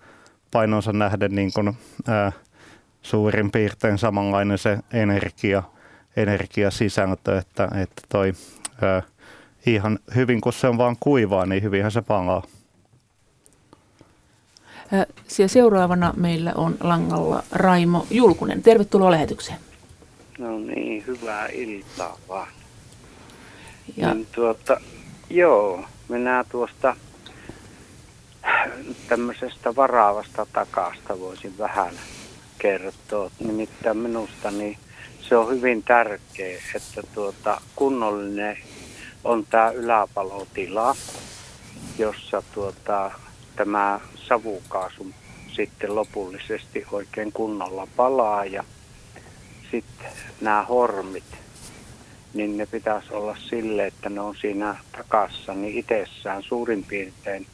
painonsa 0.52 0.94
nähden 0.94 1.36
niin 1.36 1.52
kuin, 1.54 1.78
ää, 2.08 2.32
suurin 3.02 3.52
piirtein 3.52 3.98
samanlainen 3.98 4.58
se 4.58 4.78
energia, 4.94 5.64
energiasisältö, 6.16 7.38
että, 7.38 7.64
että 7.64 8.02
toi 8.10 8.34
ää, 8.82 9.04
ihan 9.66 10.00
hyvin 10.16 10.42
kun 10.42 10.54
se 10.54 10.68
on 10.68 10.78
vaan 10.78 10.96
kuivaa, 11.00 11.46
niin 11.46 11.64
hyvinhän 11.64 11.92
se 11.92 12.02
palaa. 12.02 12.44
Siellä 15.28 15.48
seuraavana 15.48 16.14
meillä 16.18 16.54
on 16.56 16.78
langalla 16.82 17.44
Raimo 17.52 18.08
Julkunen. 18.10 18.62
Tervetuloa 18.62 19.12
lähetykseen. 19.12 19.60
No 20.40 20.60
niin, 20.60 21.04
hyvää 21.08 21.48
iltaa 21.48 22.18
vaan. 22.28 22.48
Ja. 23.98 24.14
Niin 24.14 24.28
tuota, 24.32 24.82
joo, 25.30 25.86
mennään 26.10 26.46
tuosta 26.52 26.96
tämmöisestä 29.10 29.76
varaavasta 29.76 30.48
takasta 30.54 31.20
voisin 31.20 31.58
vähän 31.58 31.94
kertoa. 32.60 33.32
Nimittäin 33.40 33.98
minusta 33.98 34.52
niin 34.52 34.78
se 35.22 35.38
on 35.38 35.50
hyvin 35.50 35.84
tärkeä, 35.84 36.60
että 36.76 37.02
tuota, 37.14 37.62
kunnollinen 37.76 38.58
on 39.24 39.46
tämä 39.50 39.70
yläpalotila, 39.70 40.96
jossa 41.98 42.44
tuota, 42.54 43.12
tämä 43.56 44.00
savukaasu 44.16 45.14
sitten 45.56 45.96
lopullisesti 45.96 46.86
oikein 46.92 47.32
kunnolla 47.32 47.88
palaa 47.96 48.46
ja 48.46 48.64
sitten 49.72 50.08
nämä 50.42 50.64
hormit, 50.64 51.24
niin 52.34 52.58
ne 52.58 52.66
pitäisi 52.66 53.14
olla 53.14 53.38
sille, 53.50 53.88
että 53.88 54.10
ne 54.10 54.22
on 54.22 54.36
siinä 54.36 54.78
takassa 54.92 55.54
niin 55.54 55.78
itsessään 55.78 56.44
suurin 56.44 56.84
piirtein 56.84 57.48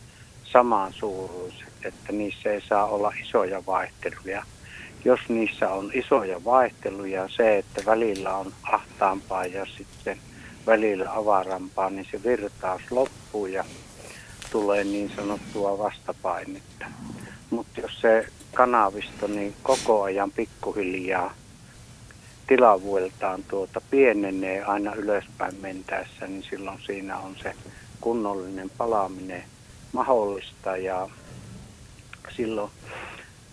samaan 0.43 0.93
suuruiset, 0.93 1.73
että 1.83 2.11
niissä 2.11 2.51
ei 2.51 2.61
saa 2.61 2.85
olla 2.85 3.13
isoja 3.23 3.65
vaihteluja. 3.65 4.45
Jos 5.05 5.19
niissä 5.29 5.69
on 5.69 5.91
isoja 5.93 6.43
vaihteluja, 6.45 7.27
se, 7.27 7.57
että 7.57 7.81
välillä 7.85 8.35
on 8.35 8.53
ahtaampaa 8.63 9.45
ja 9.45 9.65
sitten 9.65 10.17
välillä 10.67 11.13
avarampaa, 11.13 11.89
niin 11.89 12.07
se 12.11 12.23
virtaus 12.23 12.81
loppuu 12.91 13.45
ja 13.45 13.63
tulee 14.51 14.83
niin 14.83 15.11
sanottua 15.15 15.77
vastapainetta. 15.77 16.85
Mutta 17.49 17.81
jos 17.81 18.01
se 18.01 18.27
kanavisto 18.53 19.27
niin 19.27 19.55
koko 19.63 20.03
ajan 20.03 20.31
pikkuhiljaa 20.31 21.33
tilavueltaan 22.47 23.43
tuota 23.43 23.81
pienenee 23.89 24.63
aina 24.63 24.95
ylöspäin 24.95 25.55
mentäessä, 25.61 26.27
niin 26.27 26.43
silloin 26.49 26.79
siinä 26.85 27.17
on 27.17 27.35
se 27.43 27.53
kunnollinen 28.01 28.71
palaaminen 28.77 29.43
mahdollista 29.93 30.77
ja 30.77 31.09
silloin 32.35 32.71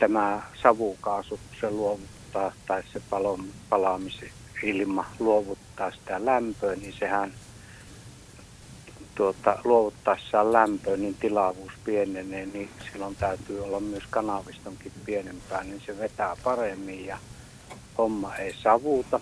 tämä 0.03 0.43
savukaasu, 0.63 1.41
se 1.61 1.71
luovuttaa 1.71 2.53
tai 2.67 2.83
se 2.93 3.01
palon, 3.11 3.45
palaamisen 3.69 4.31
ilma 4.63 5.05
luovuttaa 5.19 5.91
sitä 5.91 6.25
lämpöä, 6.25 6.77
niin 6.77 6.95
sehän 6.99 7.33
tuota, 9.15 9.59
luovuttaessaan 9.65 10.53
lämpöä, 10.53 10.97
niin 10.97 11.15
tilavuus 11.15 11.73
pienenee, 11.85 12.47
niin 12.47 12.71
silloin 12.93 13.17
täytyy 13.17 13.65
olla 13.65 13.81
myös 13.81 14.05
kanavistonkin 14.11 14.93
pienempää, 15.05 15.65
niin 15.65 15.83
se 15.87 15.99
vetää 15.99 16.37
paremmin 16.45 17.07
ja 17.07 17.19
homma 17.99 18.37
ei 18.37 18.55
savuta. 18.63 19.21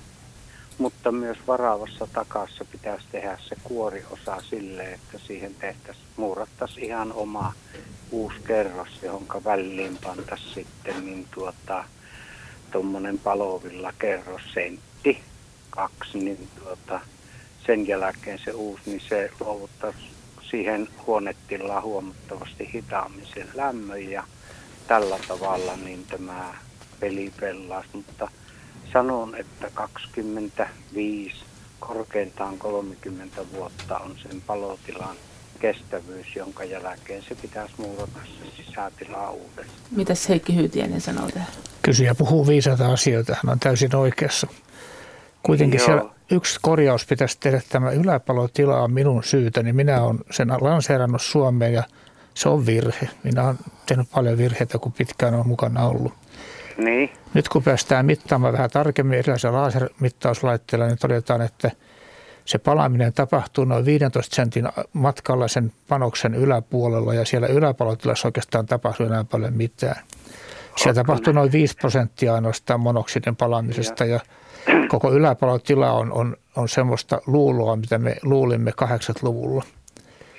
Mutta 0.80 1.12
myös 1.12 1.38
varaavassa 1.46 2.08
takassa 2.12 2.64
pitäisi 2.64 3.06
tehdä 3.12 3.38
se 3.48 3.56
kuoriosa 3.64 4.40
sille, 4.50 4.92
että 4.92 5.18
siihen 5.18 5.54
tehtäisiin, 5.54 6.06
muurattaisiin 6.16 6.86
ihan 6.86 7.12
oma 7.12 7.52
uusi 8.10 8.36
kerros, 8.46 8.88
johon 9.02 9.26
väliin 9.44 9.98
pantaisiin 10.04 10.54
sitten 10.54 11.04
niin 11.04 11.26
tuota, 11.34 11.84
tuommoinen 12.72 13.18
palovilla 13.18 13.92
kerros 13.98 14.42
sentti, 14.54 15.20
kaksi, 15.70 16.18
niin 16.18 16.48
tuota, 16.58 17.00
sen 17.66 17.88
jälkeen 17.88 18.38
se 18.44 18.52
uusi, 18.52 18.82
niin 18.86 19.02
se 19.08 19.30
luovuttaa 19.40 19.92
siihen 20.50 20.88
huonetilaan 21.06 21.82
huomattavasti 21.82 22.70
hitaammin 22.74 23.26
sen 23.34 23.48
lämmön 23.54 24.10
ja 24.10 24.24
tällä 24.86 25.18
tavalla 25.28 25.76
niin 25.76 26.04
tämä 26.04 26.54
peli 27.00 27.32
pelaa. 27.40 27.84
Mutta 27.92 28.28
sanon, 28.92 29.34
että 29.34 29.70
25, 29.74 31.36
korkeintaan 31.80 32.58
30 32.58 33.42
vuotta 33.52 33.98
on 33.98 34.14
sen 34.22 34.40
palotilan 34.46 35.16
kestävyys, 35.60 36.36
jonka 36.36 36.64
jälkeen 36.64 37.22
se 37.22 37.34
pitäisi 37.34 37.74
muurata 37.76 38.18
se 38.24 38.62
sisätila 38.62 39.30
uudestaan. 39.30 39.80
Mitäs 39.90 40.28
Heikki 40.28 40.56
Hyytiäinen 40.56 41.00
sanoo 41.00 41.28
tähän? 41.30 41.48
Kysyjä 41.82 42.14
puhuu 42.14 42.46
viisaita 42.46 42.92
asioita, 42.92 43.36
hän 43.44 43.52
on 43.52 43.60
täysin 43.60 43.96
oikeassa. 43.96 44.46
Kuitenkin 45.42 45.78
Joo. 45.78 45.86
siellä 45.86 46.04
yksi 46.30 46.58
korjaus 46.62 47.06
pitäisi 47.06 47.36
tehdä 47.40 47.60
tämä 47.68 47.90
yläpalotila 47.90 48.82
on 48.82 48.92
minun 48.92 49.24
syytä, 49.24 49.62
niin 49.62 49.76
minä 49.76 50.02
olen 50.02 50.18
sen 50.30 50.48
lanseerannut 50.60 51.22
Suomeen 51.22 51.72
ja 51.72 51.82
se 52.34 52.48
on 52.48 52.66
virhe. 52.66 53.08
Minä 53.24 53.44
olen 53.44 53.58
tehnyt 53.86 54.10
paljon 54.14 54.38
virheitä, 54.38 54.78
kun 54.78 54.92
pitkään 54.92 55.34
on 55.34 55.48
mukana 55.48 55.84
ollut. 55.84 56.12
Niin. 56.76 57.10
Nyt 57.34 57.48
kun 57.48 57.62
päästään 57.62 58.06
mittaamaan 58.06 58.52
vähän 58.52 58.70
tarkemmin 58.70 59.18
erilaisilla 59.18 59.62
lasermittauslaitteilla, 59.62 60.86
niin 60.86 60.98
todetaan, 60.98 61.42
että 61.42 61.70
se 62.44 62.58
palaaminen 62.58 63.12
tapahtuu 63.12 63.64
noin 63.64 63.84
15 63.84 64.36
sentin 64.36 64.68
matkalla 64.92 65.48
sen 65.48 65.72
panoksen 65.88 66.34
yläpuolella 66.34 67.14
ja 67.14 67.24
siellä 67.24 67.46
yläpalotilassa 67.46 68.28
oikeastaan 68.28 68.66
tapahtuu 68.66 69.06
enää 69.06 69.24
paljon 69.24 69.54
mitään. 69.54 70.02
Siellä 70.76 70.94
tapahtuu 70.94 71.32
noin 71.32 71.52
5 71.52 71.76
prosenttia 71.76 72.34
ainoastaan 72.34 72.80
monoksidin 72.80 73.36
palaamisesta 73.36 74.04
ja, 74.04 74.20
ja 74.68 74.74
koko 74.88 75.12
yläpalotila 75.12 75.92
on, 75.92 76.12
on, 76.12 76.36
on 76.56 76.68
semmoista 76.68 77.20
luuloa, 77.26 77.76
mitä 77.76 77.98
me 77.98 78.16
luulimme 78.22 78.72
80-luvulla. 78.82 79.64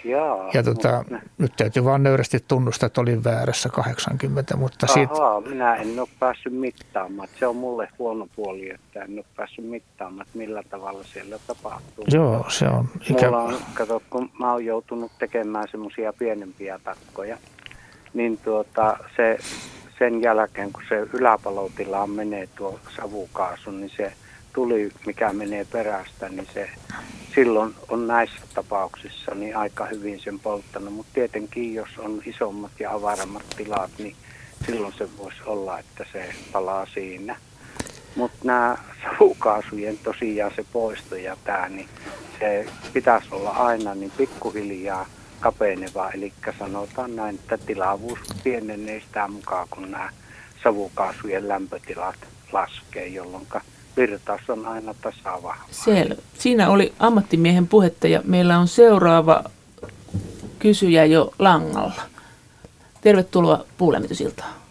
Jaa, 0.03 0.49
ja 0.53 0.63
tota, 0.63 0.97
mutta... 0.97 1.27
nyt 1.37 1.51
täytyy 1.57 1.83
vaan 1.83 2.03
nöyrästi 2.03 2.43
tunnustaa, 2.47 2.87
että 2.87 3.01
olin 3.01 3.23
väärässä 3.23 3.69
80, 3.69 4.57
mutta 4.57 4.85
Ahaa, 4.89 4.93
siitä... 5.41 5.49
minä 5.49 5.75
en 5.75 5.99
ole 5.99 6.07
päässyt 6.19 6.53
mittaamaan. 6.53 7.27
Se 7.39 7.47
on 7.47 7.55
mulle 7.55 7.87
huono 7.99 8.27
puoli, 8.35 8.69
että 8.73 9.03
en 9.03 9.13
ole 9.13 9.25
päässyt 9.35 9.65
mittaamaan, 9.65 10.27
että 10.27 10.37
millä 10.37 10.63
tavalla 10.69 11.03
siellä 11.03 11.39
tapahtuu. 11.47 12.05
Joo, 12.07 12.45
se 12.49 12.65
on 12.65 12.89
ikä... 13.09 13.25
Mulla 13.25 13.43
on, 13.43 13.57
kato, 13.73 14.01
kun 14.09 14.29
mä 14.39 14.51
oon 14.51 14.65
joutunut 14.65 15.11
tekemään 15.19 15.67
semmoisia 15.71 16.13
pienempiä 16.13 16.79
takkoja, 16.83 17.37
niin 18.13 18.37
tuota, 18.37 18.97
se 19.15 19.37
sen 19.99 20.21
jälkeen, 20.21 20.73
kun 20.73 20.83
se 20.89 21.07
yläpalotilaan 21.13 22.09
menee 22.09 22.47
tuo 22.55 22.79
savukaasu, 22.95 23.71
niin 23.71 23.91
se 23.97 24.13
tuli, 24.53 24.91
mikä 25.05 25.33
menee 25.33 25.65
perästä, 25.65 26.29
niin 26.29 26.47
se 26.53 26.69
silloin 27.35 27.75
on 27.89 28.07
näissä 28.07 28.41
tapauksissa 28.53 29.35
niin 29.35 29.57
aika 29.57 29.85
hyvin 29.85 30.19
sen 30.19 30.39
polttanut. 30.39 30.93
Mutta 30.93 31.13
tietenkin, 31.13 31.73
jos 31.73 31.89
on 31.97 32.21
isommat 32.25 32.71
ja 32.79 32.93
avarammat 32.93 33.45
tilat, 33.57 33.91
niin 33.97 34.15
silloin 34.65 34.93
se 34.97 35.17
voisi 35.17 35.39
olla, 35.45 35.79
että 35.79 36.05
se 36.11 36.33
palaa 36.51 36.85
siinä. 36.93 37.35
Mutta 38.15 38.37
nämä 38.43 38.77
savukaasujen 39.03 39.97
tosiaan 39.97 40.51
se 40.55 40.65
poisto 40.73 41.15
ja 41.15 41.37
tämä, 41.43 41.69
niin 41.69 41.89
se 42.39 42.65
pitäisi 42.93 43.27
olla 43.31 43.49
aina 43.49 43.95
niin 43.95 44.11
pikkuhiljaa– 44.17 45.05
kapeneva, 45.41 46.09
eli 46.09 46.33
sanotaan 46.59 47.15
näin, 47.15 47.35
että 47.35 47.57
tilavuus 47.57 48.19
pienenee 48.43 48.99
sitä 48.99 49.27
mukaan, 49.27 49.67
kun 49.69 49.91
nämä 49.91 50.09
savukaasujen 50.63 51.47
lämpötilat 51.47 52.15
laskee, 52.51 53.07
jolloin 53.07 53.45
virtaus 53.97 54.49
on 54.49 54.65
aina 54.65 54.93
tasaava. 55.01 55.55
Selvä. 55.71 56.15
Siinä 56.37 56.69
oli 56.69 56.93
ammattimiehen 56.99 57.67
puhetta 57.67 58.07
ja 58.07 58.21
meillä 58.25 58.59
on 58.59 58.67
seuraava 58.67 59.43
kysyjä 60.59 61.05
jo 61.05 61.33
langalla. 61.39 62.01
Tervetuloa 63.01 63.65
puulämmitysiltaan. 63.77 64.61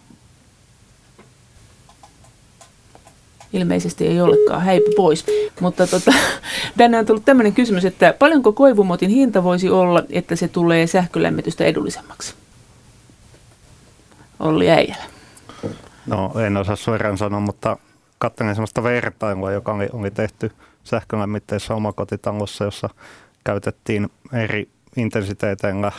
ilmeisesti 3.52 4.06
ei 4.06 4.20
olekaan 4.20 4.62
häipy 4.62 4.90
pois. 4.96 5.26
Mutta 5.60 5.86
tota, 5.86 6.12
tänne 6.76 6.98
on 6.98 7.06
tullut 7.06 7.24
tämmöinen 7.24 7.52
kysymys, 7.52 7.84
että 7.84 8.14
paljonko 8.18 8.52
koivumotin 8.52 9.10
hinta 9.10 9.44
voisi 9.44 9.70
olla, 9.70 10.02
että 10.10 10.36
se 10.36 10.48
tulee 10.48 10.86
sähkölämmitystä 10.86 11.64
edullisemmaksi? 11.64 12.34
Olli 14.40 14.70
Äijälä. 14.70 15.04
No 16.06 16.32
en 16.46 16.56
osaa 16.56 16.76
suoraan 16.76 17.18
sanoa, 17.18 17.40
mutta 17.40 17.76
katselin 18.20 18.54
sellaista 18.54 18.82
vertailua, 18.82 19.52
joka 19.52 19.72
oli, 19.72 19.88
oli 19.92 20.10
tehty 20.10 20.52
sähkölämmitteisessä 20.84 21.74
omakotitalossa, 21.74 22.64
jossa 22.64 22.88
käytettiin 23.44 24.10
eri 24.32 24.68
intensiteeteillä 24.96 25.92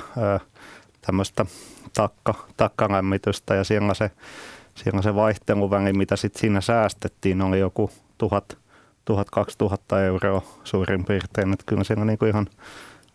tämmöistä 1.02 1.46
takka, 1.94 2.34
takkalämmitystä 2.58 3.56
ja 3.56 3.64
siellä 3.64 3.94
se 3.94 4.12
siellä 4.76 5.02
se 5.02 5.16
vaihteluväli, 5.16 5.94
mitä 5.94 6.16
sitten 6.16 6.42
siinä 6.42 6.62
säästettiin, 6.62 7.42
oli 7.42 7.60
joku 7.60 7.92
tuhat, 8.18 8.58
1000-2000 9.12 9.98
euroa 9.98 10.42
suurin 10.64 11.06
piirtein. 11.06 11.54
Että 11.54 11.66
kyllä 11.68 11.84
siinä 11.84 12.06
niin 12.06 12.18
kuin 12.18 12.30
ihan, 12.30 12.48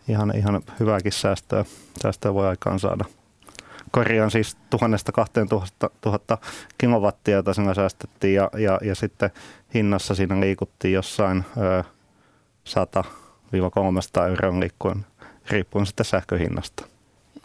ihan, 0.09 0.37
ihan 0.37 0.63
hyvääkin 0.81 1.13
säästöä, 1.13 1.65
säästöä 2.03 2.35
voi 2.35 2.49
aikaan 2.49 2.79
saada. 2.79 3.05
Korjaan 3.97 4.31
siis 4.31 4.57
1000-2000 4.75 6.39
kilowattia, 6.79 7.37
jota 7.37 7.55
siinä 7.55 7.75
säästettiin 7.75 8.35
ja, 8.35 8.51
ja, 8.59 8.79
ja 8.83 8.95
sitten 8.95 9.31
hinnassa 9.75 10.15
siinä 10.15 10.41
liikuttiin 10.41 10.95
jossain 10.95 11.45
ö, 11.57 11.85
100-300 14.25 14.29
euroa 14.29 14.61
liikkuen, 14.61 15.07
riippuen 15.51 15.87
sitten 15.87 16.07
sähköhinnasta. 16.07 16.87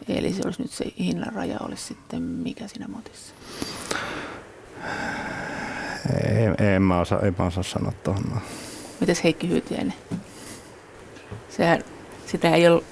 Eli 0.08 0.32
se 0.32 0.42
olisi 0.44 0.62
nyt 0.62 0.70
se 0.70 0.84
hinnan 0.98 1.32
raja 1.32 1.56
olisi 1.60 1.84
sitten 1.84 2.22
mikä 2.22 2.68
siinä 2.68 2.88
motissa? 2.88 3.34
En, 6.24 6.66
en, 6.66 6.82
mä 6.82 7.00
osaa, 7.00 7.20
en 7.20 7.34
mä 7.38 7.44
osaa 7.44 7.62
sanoa 7.62 7.92
tuohon. 7.92 8.40
Mites 9.00 9.24
Heikki 9.24 9.48
Hyytiäinen? 9.48 9.94
Sehän, 11.48 11.82
sitä 12.26 12.54
ei 12.54 12.68
ole... 12.68 12.82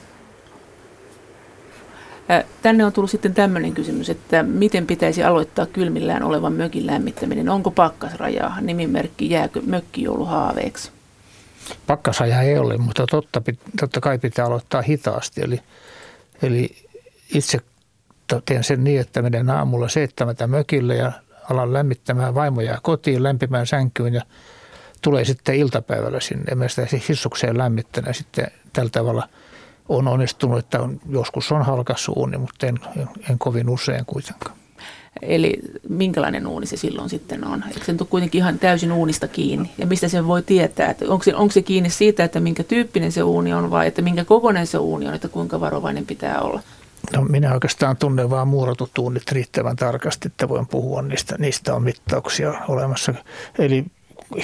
Tänne 2.63 2.85
on 2.85 2.93
tullut 2.93 3.11
sitten 3.11 3.35
tämmöinen 3.35 3.73
kysymys, 3.73 4.11
että 4.11 4.43
miten 4.43 4.87
pitäisi 4.87 5.23
aloittaa 5.23 5.67
kylmillään 5.67 6.23
olevan 6.23 6.53
mökin 6.53 6.87
lämmittäminen? 6.87 7.49
Onko 7.49 7.71
pakkasrajaa? 7.71 8.61
Nimimerkki 8.61 9.31
jääkö 9.31 9.61
mökkijoulu 9.63 10.25
haaveeksi? 10.25 10.91
Pakkasraja 11.87 12.43
ei 12.43 12.59
ole, 12.59 12.77
mutta 12.77 13.07
totta, 13.07 13.43
totta 13.81 14.01
kai 14.01 14.19
pitää 14.19 14.47
aloittaa 14.47 14.83
hitaasti. 14.83 15.41
Eli, 15.45 15.61
eli 16.43 16.77
itse 17.35 17.59
teen 18.45 18.65
sen 18.65 18.85
niin, 18.85 19.01
että 19.01 19.23
menen 19.23 19.51
aamulla 19.51 19.89
seitsemältä 19.89 20.47
mökille 20.47 20.95
ja 20.95 21.13
alan 21.51 21.73
lämmittämään 21.73 22.35
vaimoja 22.35 22.79
kotiin 22.83 23.23
lämpimään 23.23 23.67
sänkyyn 23.67 24.15
ja 24.15 24.23
tulee 25.03 25.25
sitten 25.25 25.55
iltapäivällä 25.55 26.21
sinne. 26.21 26.55
Mä 26.55 26.69
sitä 26.69 26.87
hissukseen 27.09 27.59
lämmittänä 27.59 28.13
sitten 28.13 28.47
tällä 28.73 28.91
tavalla 28.91 29.29
on 29.91 30.09
onnistunut, 30.09 30.59
että 30.59 30.81
on, 30.81 31.01
joskus 31.09 31.53
on 31.53 31.63
halkas 31.63 32.09
uuni, 32.09 32.39
mutta 32.39 32.67
en, 32.67 32.79
en 33.31 33.39
kovin 33.39 33.69
usein 33.69 34.05
kuitenkaan. 34.07 34.57
Eli 35.23 35.59
minkälainen 35.89 36.47
uuni 36.47 36.67
se 36.67 36.77
silloin 36.77 37.11
sitten 37.11 37.47
on? 37.47 37.65
Eikö 37.69 37.85
se 37.85 37.93
nyt 37.93 38.03
kuitenkin 38.11 38.39
ihan 38.39 38.59
täysin 38.59 38.93
uunista 38.93 39.29
kiinni? 39.29 39.71
Ja 39.79 39.87
mistä 39.87 40.09
sen 40.09 40.27
voi 40.27 40.43
tietää? 40.43 40.91
Että 40.91 41.05
onko, 41.09 41.25
se, 41.25 41.35
onko 41.35 41.53
se 41.53 41.63
kiinni 41.63 41.91
siitä, 41.91 42.25
että 42.25 42.41
minkä 42.41 42.65
tyyppinen 42.65 43.13
se 43.13 43.23
uuni 43.23 43.53
on 43.53 43.71
vai 43.71 43.87
että 43.87 44.03
minkä 44.03 44.25
kokoinen 44.25 44.67
se 44.67 44.79
uuni 44.79 45.09
on, 45.09 45.15
että 45.15 45.29
kuinka 45.29 45.61
varovainen 45.61 46.07
pitää 46.07 46.41
olla? 46.41 46.61
No 47.17 47.25
minä 47.25 47.55
oikeastaan 47.55 47.97
tunnen 47.97 48.31
vain 48.31 48.49
muuratut 48.49 48.91
tunnit 48.95 49.33
riittävän 49.33 49.77
tarkasti, 49.77 50.29
että 50.29 50.49
voin 50.49 50.67
puhua 50.67 51.03
niistä. 51.03 51.37
Niistä 51.39 51.75
on 51.75 51.83
mittauksia 51.83 52.55
olemassa. 52.69 53.15
Eli 53.59 53.85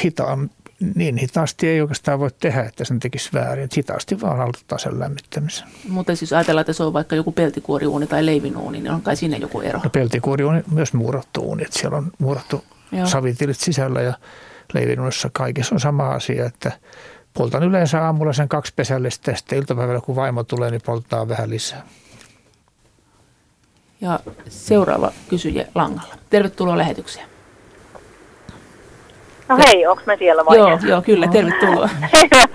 hitaan, 0.04 0.50
niin 0.94 1.16
hitaasti 1.16 1.68
ei 1.68 1.80
oikeastaan 1.80 2.18
voi 2.18 2.30
tehdä, 2.40 2.62
että 2.62 2.84
sen 2.84 3.00
tekisi 3.00 3.30
väärin. 3.34 3.68
Hitaasti 3.76 4.20
vaan 4.20 4.40
aloittaa 4.40 4.78
sen 4.78 5.00
lämmittämisen. 5.00 5.68
Mutta 5.88 6.16
siis 6.16 6.32
ajatellaan, 6.32 6.60
että 6.60 6.72
se 6.72 6.82
on 6.82 6.92
vaikka 6.92 7.16
joku 7.16 7.32
peltikuoriuuni 7.32 8.06
tai 8.06 8.26
leivinuuni, 8.26 8.80
niin 8.80 8.90
on 8.90 9.02
kai 9.02 9.16
siinä 9.16 9.36
joku 9.36 9.60
ero? 9.60 9.80
No 9.84 9.90
peltikuori 9.90 10.44
on 10.44 10.64
myös 10.70 10.92
muurattu 10.92 11.40
uuni, 11.40 11.62
että 11.62 11.78
siellä 11.78 11.96
on 11.96 12.12
muurattu 12.18 12.64
Joo. 12.92 13.06
savitilit 13.06 13.56
sisällä 13.56 14.00
ja 14.00 14.14
leivinuunissa 14.74 15.30
kaikissa 15.32 15.74
on 15.74 15.80
sama 15.80 16.10
asia, 16.10 16.46
että 16.46 16.72
poltan 17.34 17.62
yleensä 17.62 18.04
aamulla 18.04 18.32
sen 18.32 18.48
kaksi 18.48 18.72
pesällistä 18.76 19.30
ja 19.30 19.36
sitten 19.36 19.58
iltapäivällä 19.58 20.00
kun 20.00 20.16
vaimo 20.16 20.42
tulee, 20.44 20.70
niin 20.70 20.82
polttaa 20.86 21.28
vähän 21.28 21.50
lisää. 21.50 21.86
Ja 24.00 24.20
seuraava 24.48 25.12
kysyjä 25.28 25.66
langalla. 25.74 26.14
Tervetuloa 26.30 26.78
lähetykseen. 26.78 27.35
No 29.48 29.56
hei, 29.66 29.86
onko 29.86 30.02
me 30.06 30.16
siellä 30.16 30.46
vai? 30.46 30.56
Joo, 30.56 30.78
joo 30.82 31.02
kyllä, 31.02 31.26
tervetuloa. 31.26 31.88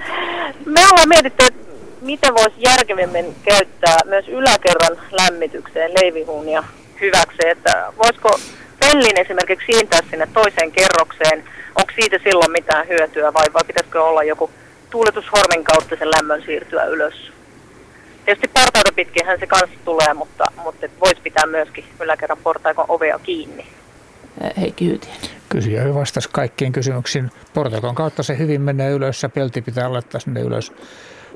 me 0.76 0.82
ollaan 0.92 1.10
mietitty, 1.10 1.46
että 1.46 1.62
miten 2.02 2.34
voisi 2.34 2.56
järkevimmin 2.58 3.36
käyttää 3.44 3.98
myös 4.06 4.28
yläkerran 4.28 4.98
lämmitykseen 5.12 5.92
leivihuunia 6.02 6.64
hyväksi. 7.02 7.48
Että 7.48 7.94
voisiko 7.98 8.40
pellin 8.80 9.20
esimerkiksi 9.20 9.66
siintää 9.66 10.00
sinne 10.10 10.28
toiseen 10.34 10.72
kerrokseen, 10.72 11.44
onko 11.76 11.92
siitä 11.96 12.20
silloin 12.24 12.52
mitään 12.52 12.88
hyötyä 12.88 13.34
vai, 13.34 13.54
vai 13.54 13.64
pitäisikö 13.68 14.04
olla 14.04 14.24
joku 14.24 14.50
tuuletushormin 14.90 15.64
kautta 15.64 15.96
sen 16.00 16.12
lämmön 16.12 16.44
siirtyä 16.46 16.86
ylös? 16.86 17.32
Tietysti 18.26 18.48
portaita 18.48 18.92
pitkinhän 18.96 19.40
se 19.40 19.48
kanssa 19.48 19.78
tulee, 19.86 20.14
mutta, 20.14 20.52
mutta 20.64 20.88
voisi 21.00 21.22
pitää 21.22 21.46
myöskin 21.46 21.86
yläkerran 22.00 22.38
portaikon 22.44 22.86
ovea 22.88 23.20
kiinni. 23.20 23.68
Heikki 24.58 24.86
Hyytien. 24.86 25.41
Kysyjä 25.52 25.94
vastasi 25.94 26.30
kaikkiin 26.32 26.72
kysymyksiin. 26.72 27.32
Portaikon 27.54 27.96
kautta 27.96 28.24
se 28.24 28.38
hyvin 28.38 28.62
menee 28.62 28.92
ylös 28.92 29.24
ja 29.24 29.30
pelti 29.30 29.62
pitää 29.62 29.94
laittaa 29.94 30.20
sinne 30.20 30.42
ylös. 30.42 30.74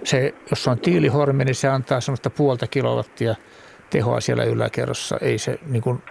Se, 0.03 0.33
jos 0.49 0.67
on 0.67 0.79
tiilihormi, 0.79 1.45
niin 1.45 1.55
se 1.55 1.67
antaa 1.67 2.01
semmoista 2.01 2.29
puolta 2.29 2.67
kilowattia 2.67 3.35
tehoa 3.89 4.21
siellä 4.21 4.43
yläkerrossa. 4.43 5.17
Ei 5.21 5.37
se 5.37 5.59
niin 5.67 5.81
kuin, 5.81 6.01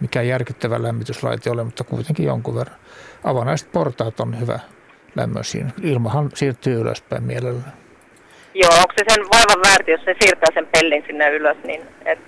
mikään 0.00 0.28
järkyttävä 0.28 0.82
lämmityslaite 0.82 1.50
ole, 1.50 1.64
mutta 1.64 1.84
kuitenkin 1.84 2.26
jonkun 2.26 2.54
verran. 2.54 2.76
Avanaiset 3.24 3.72
portaat 3.72 4.20
on 4.20 4.40
hyvä 4.40 4.58
lämmön 5.16 5.44
siinä. 5.44 5.70
Ilmahan 5.82 6.30
siirtyy 6.34 6.80
ylöspäin 6.80 7.22
mielellään. 7.22 7.72
Joo, 8.54 8.70
onko 8.70 8.92
se 8.98 9.14
sen 9.14 9.24
vaivan 9.24 9.62
väärti, 9.68 9.90
jos 9.90 10.04
se 10.04 10.14
siirtää 10.20 10.48
sen 10.54 10.68
pellin 10.72 11.04
sinne 11.06 11.30
ylös, 11.30 11.56
niin 11.64 11.82
et... 12.04 12.18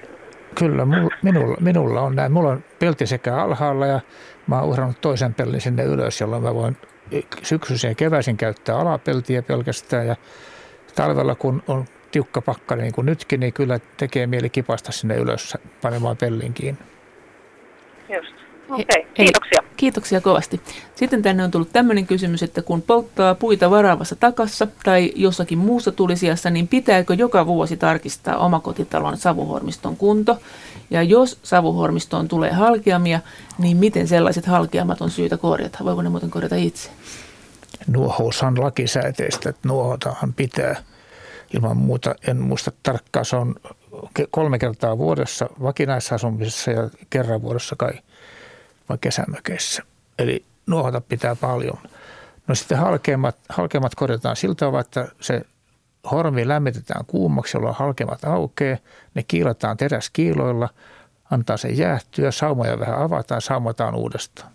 Kyllä, 0.55 0.87
minulla, 1.23 1.57
minulla 1.61 2.01
on 2.01 2.17
näin. 2.17 2.33
Mulla 2.33 2.49
on 2.49 2.65
pelti 2.79 3.07
sekä 3.07 3.37
alhaalla 3.37 3.87
ja 3.87 4.01
mä 4.47 4.61
oon 4.61 4.69
uhrannut 4.69 5.01
toisen 5.01 5.35
pellin 5.35 5.61
sinne 5.61 5.85
ylös, 5.85 6.21
jolloin 6.21 6.43
mä 6.43 6.55
voin 6.55 6.77
syksyisin 7.43 7.89
ja 7.89 7.95
keväisin 7.95 8.37
käyttää 8.37 8.79
alapeltiä 8.79 9.43
pelkästään 9.43 10.07
ja 10.07 10.17
talvella 10.95 11.35
kun 11.35 11.63
on 11.69 11.85
tiukka 12.11 12.43
pakka 12.43 12.77
niin 12.77 12.93
kuin 12.93 13.07
nytkin, 13.07 13.41
niin 13.41 13.53
kyllä 13.53 13.81
tekee 13.97 14.27
mieli 14.27 14.51
kipasta 14.51 14.93
sinne 14.93 15.17
ylös 15.17 15.57
panemaan 15.83 16.17
pellin 16.17 16.55
kiinni. 16.55 16.81
Just. 18.09 18.42
Okei, 18.73 18.85
okay, 19.01 19.13
kiitoksia. 19.15 19.61
Eli, 19.63 19.69
kiitoksia 19.77 20.21
kovasti. 20.21 20.61
Sitten 20.95 21.23
tänne 21.23 21.45
on 21.45 21.51
tullut 21.51 21.73
tämmöinen 21.73 22.07
kysymys, 22.07 22.43
että 22.43 22.63
kun 22.63 22.83
polttaa 22.83 23.35
puita 23.35 23.71
varaavassa 23.71 24.17
takassa 24.17 24.67
tai 24.85 25.13
jossakin 25.17 25.59
muussa 25.59 25.93
tulisijassa, 25.93 26.51
niin 26.51 26.69
pitääkö 26.69 27.15
joka 27.15 27.47
vuosi 27.47 27.77
tarkistaa 27.77 28.39
omakotitalon 28.39 29.17
savuhormiston 29.17 29.97
kunto? 29.97 30.39
Ja 30.91 31.03
jos 31.03 31.39
savuhormistoon 31.43 32.29
tulee 32.29 32.53
halkeamia, 32.53 33.21
niin 33.59 33.77
miten 33.77 34.09
sellaiset 34.09 34.47
halkeamat 34.47 35.01
on 35.01 35.11
syytä 35.11 35.37
korjata? 35.37 35.79
Voiko 35.85 36.03
ne 36.03 36.09
muuten 36.09 36.31
korjata 36.31 36.57
itse? 36.57 36.91
Nuohous 37.87 38.43
on 38.43 38.61
lakisääteistä, 38.61 39.51
että 39.51 39.69
nuohotahan 39.69 40.33
pitää. 40.33 40.77
Ilman 41.55 41.77
muuta, 41.77 42.15
en 42.27 42.37
muista 42.37 42.73
tarkkaan, 42.83 43.25
se 43.25 43.37
on 43.37 43.55
kolme 44.31 44.59
kertaa 44.59 44.99
vuodessa 44.99 45.49
vakinaisasumisessa 45.63 46.71
ja 46.71 46.91
kerran 47.11 47.43
vuodessa 47.43 47.77
kai– 47.77 47.93
vai 48.89 48.99
kesämökeissä. 49.01 49.83
Eli 50.19 50.45
nuohota 50.67 51.01
pitää 51.01 51.37
paljon. 51.37 51.79
No 52.47 52.55
sitten 52.55 52.79
halkeamat, 52.79 53.37
halkeamat 53.49 53.95
korjataan 53.95 54.37
sillä 54.37 54.55
tavalla, 54.55 54.81
että 54.81 55.09
se 55.21 55.43
hormi 56.11 56.49
lämmitetään 56.49 57.05
kuumaksi, 57.07 57.57
jolloin 57.57 57.77
halkeamat 57.77 58.25
aukeaa. 58.25 58.79
Ne 59.15 59.23
kiilataan 59.23 59.77
teräskiiloilla, 59.77 60.69
antaa 61.31 61.57
sen 61.57 61.79
jäähtyä, 61.79 62.31
saumoja 62.31 62.79
vähän 62.79 62.99
avataan, 62.99 63.41
saumataan 63.41 63.95
uudestaan. 63.95 64.53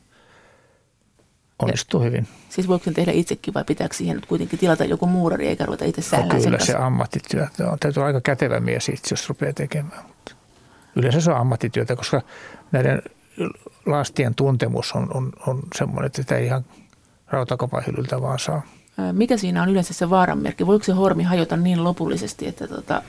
Onnistuu 1.59 2.01
hyvin. 2.01 2.27
Siis 2.49 2.67
voiko 2.67 2.83
sen 2.85 2.93
tehdä 2.93 3.11
itsekin 3.11 3.53
vai 3.53 3.63
pitääkö 3.63 3.95
siihen 3.95 4.21
kuitenkin 4.27 4.59
tilata 4.59 4.85
joku 4.85 5.07
muurari 5.07 5.47
eikä 5.47 5.65
ruveta 5.65 5.85
itse 5.85 6.01
sählään 6.01 6.37
no, 6.37 6.43
Kyllä 6.43 6.59
se 6.59 6.75
ammattityö. 6.75 7.47
On, 7.71 7.79
täytyy 7.79 8.01
olla 8.01 8.07
aika 8.07 8.21
kätevä 8.21 8.59
mies 8.59 8.89
itse, 8.89 9.13
jos 9.13 9.29
rupeaa 9.29 9.53
tekemään. 9.53 10.03
Yleensä 10.95 11.21
se 11.21 11.31
on 11.31 11.37
ammattityötä, 11.37 11.95
koska 11.95 12.21
näiden 12.71 13.01
lastien 13.87 14.35
tuntemus 14.35 14.93
on, 14.93 15.07
on, 15.13 15.31
on 15.47 15.59
semmoinen, 15.75 16.05
että 16.05 16.21
sitä 16.21 16.37
ei 16.37 16.45
ihan 16.45 16.65
rautakopan 17.27 17.83
hyllyltä 17.87 18.21
vaan 18.21 18.39
saa. 18.39 18.61
Mikä 19.11 19.37
siinä 19.37 19.63
on 19.63 19.69
yleensä 19.69 19.93
se 19.93 20.09
vaaranmerkki? 20.09 20.67
Voiko 20.67 20.85
se 20.85 20.91
hormi 20.91 21.23
hajota 21.23 21.57
niin 21.57 21.83
lopullisesti, 21.83 22.47
että 22.47 22.67
tota, 22.67 23.01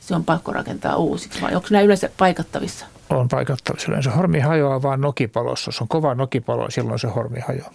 se 0.00 0.14
on 0.14 0.24
pakko 0.24 0.52
rakentaa 0.52 0.96
uusiksi 0.96 1.42
vai 1.42 1.54
onko 1.54 1.68
nämä 1.70 1.82
yleensä 1.82 2.10
paikattavissa? 2.18 2.86
On 3.10 3.28
paikattavissa. 3.28 3.88
Yleensä 3.88 4.10
hormi 4.10 4.40
hajoaa 4.40 4.82
vain 4.82 5.00
nokipalossa. 5.00 5.68
Jos 5.68 5.82
on 5.82 5.88
kova 5.88 6.14
nokipalo, 6.14 6.70
silloin 6.70 6.98
se 6.98 7.08
hormi 7.08 7.40
hajoaa. 7.40 7.70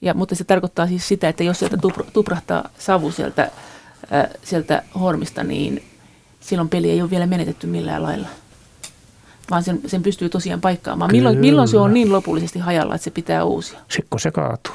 Ja, 0.00 0.14
mutta 0.14 0.34
se 0.34 0.44
tarkoittaa 0.44 0.86
siis 0.86 1.08
sitä, 1.08 1.28
että 1.28 1.44
jos 1.44 1.58
sieltä 1.58 1.76
tuprahtaa 2.12 2.68
savu 2.78 3.10
sieltä, 3.10 3.42
äh, 4.12 4.28
sieltä 4.42 4.82
hormista, 5.00 5.44
niin 5.44 5.82
silloin 6.40 6.68
peli 6.68 6.90
ei 6.90 7.02
ole 7.02 7.10
vielä 7.10 7.26
menetetty 7.26 7.66
millään 7.66 8.02
lailla 8.02 8.28
vaan 9.50 9.62
sen, 9.62 9.80
sen 9.86 10.02
pystyy 10.02 10.28
tosiaan 10.28 10.60
paikkaamaan. 10.60 11.10
Milloin, 11.12 11.38
milloin 11.38 11.68
se 11.68 11.78
on 11.78 11.94
niin 11.94 12.12
lopullisesti 12.12 12.58
hajalla, 12.58 12.94
että 12.94 13.04
se 13.04 13.10
pitää 13.10 13.44
uusia? 13.44 13.78
Sitten 13.88 14.06
kun 14.10 14.20
se 14.20 14.30
kaatuu. 14.30 14.74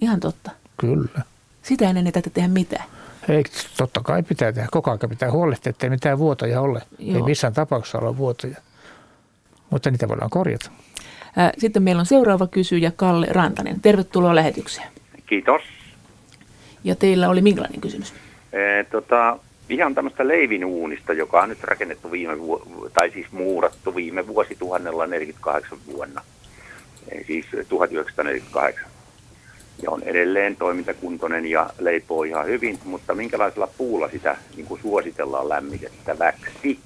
Ihan 0.00 0.20
totta. 0.20 0.50
Kyllä. 0.80 1.22
Sitä 1.62 1.88
ennen 1.88 2.06
ei 2.06 2.12
täytyy 2.12 2.32
tehdä 2.32 2.48
mitään. 2.48 2.84
Ei, 3.28 3.44
totta 3.76 4.00
kai 4.00 4.22
pitää 4.22 4.52
tehdä. 4.52 4.68
Koko 4.70 4.90
ajan 4.90 5.08
pitää 5.08 5.30
huolehtia, 5.30 5.70
ettei 5.70 5.90
mitään 5.90 6.18
vuotoja 6.18 6.60
ole. 6.60 6.82
Joo. 6.98 7.16
Ei 7.16 7.22
missään 7.22 7.52
tapauksessa 7.52 7.98
ole 7.98 8.16
vuotoja. 8.16 8.56
Mutta 9.70 9.90
niitä 9.90 10.08
voidaan 10.08 10.30
korjata. 10.30 10.70
Sitten 11.58 11.82
meillä 11.82 12.00
on 12.00 12.06
seuraava 12.06 12.46
kysyjä, 12.46 12.92
Kalle 12.96 13.26
Rantanen. 13.30 13.80
Tervetuloa 13.80 14.34
lähetykseen. 14.34 14.88
Kiitos. 15.26 15.62
Ja 16.84 16.96
teillä 16.96 17.28
oli 17.28 17.40
minkälainen 17.40 17.80
kysymys? 17.80 18.14
E, 18.52 18.84
tota, 18.84 19.38
ihan 19.68 19.94
tämmöistä 19.94 20.28
leivinuunista, 20.28 21.12
joka 21.12 21.42
on 21.42 21.48
nyt 21.48 21.64
rakennettu 21.64 22.10
viime 22.10 22.38
vu- 22.38 22.90
tai 22.94 23.10
siis 23.10 23.32
muurattu 23.32 23.94
viime 23.94 24.26
vuosituhannella 24.26 25.06
48 25.06 25.78
vuonna. 25.92 26.22
E, 27.08 27.24
siis 27.24 27.46
1948. 27.68 28.90
Ja 29.82 29.90
on 29.90 30.02
edelleen 30.02 30.56
toimintakuntoinen 30.56 31.46
ja 31.46 31.70
leipoo 31.78 32.22
ihan 32.22 32.46
hyvin, 32.46 32.78
mutta 32.84 33.14
minkälaisella 33.14 33.68
puulla 33.78 34.08
sitä 34.08 34.36
niin 34.56 34.66
kuin 34.66 34.80
suositellaan 34.80 35.48
lämmitettäväksi? 35.48 36.78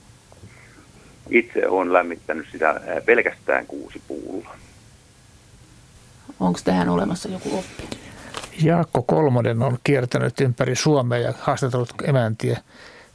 Itse 1.30 1.68
olen 1.68 1.92
lämmittänyt 1.92 2.46
sitä 2.52 2.80
pelkästään 3.04 3.66
kuusi 3.66 4.02
puulla. 4.08 4.56
Onko 6.40 6.58
tähän 6.64 6.88
olemassa 6.88 7.28
joku 7.28 7.58
oppi? 7.58 8.11
Jaakko 8.62 9.02
Kolmonen 9.02 9.62
on 9.62 9.78
kiertänyt 9.84 10.40
ympäri 10.40 10.76
Suomea 10.76 11.18
ja 11.18 11.32
haastatellut 11.38 11.94
emäntiä. 12.04 12.60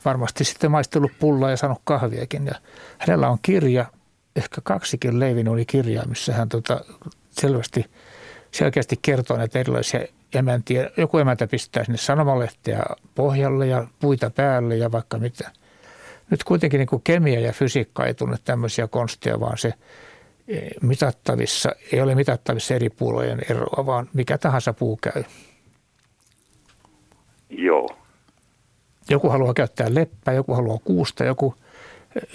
Varmasti 0.05 0.43
sitten 0.43 0.71
maistellut 0.71 1.11
pullaa 1.19 1.49
ja 1.49 1.57
saanut 1.57 1.81
kahviakin. 1.83 2.45
Ja 2.45 2.55
hänellä 2.97 3.29
on 3.29 3.37
kirja, 3.41 3.85
ehkä 4.35 4.61
kaksikin 4.63 5.19
Leivinuuni 5.19 5.65
kirjaa, 5.65 6.05
missä 6.05 6.33
hän 6.33 6.49
tota, 6.49 6.81
selvästi 7.31 7.85
selkeästi 8.51 8.99
kertoo 9.01 9.37
näitä 9.37 9.59
erilaisia 9.59 9.99
emäntiä. 10.33 10.89
Joku 10.97 11.17
emäntä 11.17 11.47
pistää 11.47 11.83
sinne 11.83 11.97
sanomalehteä 11.97 12.83
pohjalle 13.15 13.67
ja 13.67 13.87
puita 13.99 14.29
päälle 14.29 14.77
ja 14.77 14.91
vaikka 14.91 15.17
mitä. 15.17 15.51
Nyt 16.29 16.43
kuitenkin 16.43 16.77
niin 16.77 17.01
kemia 17.03 17.39
ja 17.39 17.53
fysiikka 17.53 18.05
ei 18.05 18.13
tunne 18.13 18.37
tämmöisiä 18.45 18.87
konsteja, 18.87 19.39
vaan 19.39 19.57
se 19.57 19.73
mitattavissa, 20.81 21.71
ei 21.91 22.01
ole 22.01 22.15
mitattavissa 22.15 22.73
eri 22.73 22.89
puulojen 22.89 23.41
eroa, 23.49 23.85
vaan 23.85 24.09
mikä 24.13 24.37
tahansa 24.37 24.73
puu 24.73 24.99
käy. 25.01 25.23
Joo. 27.49 27.89
Joku 29.09 29.29
haluaa 29.29 29.53
käyttää 29.53 29.87
leppää, 29.89 30.33
joku 30.33 30.53
haluaa 30.53 30.77
kuusta, 30.83 31.23
joku, 31.23 31.55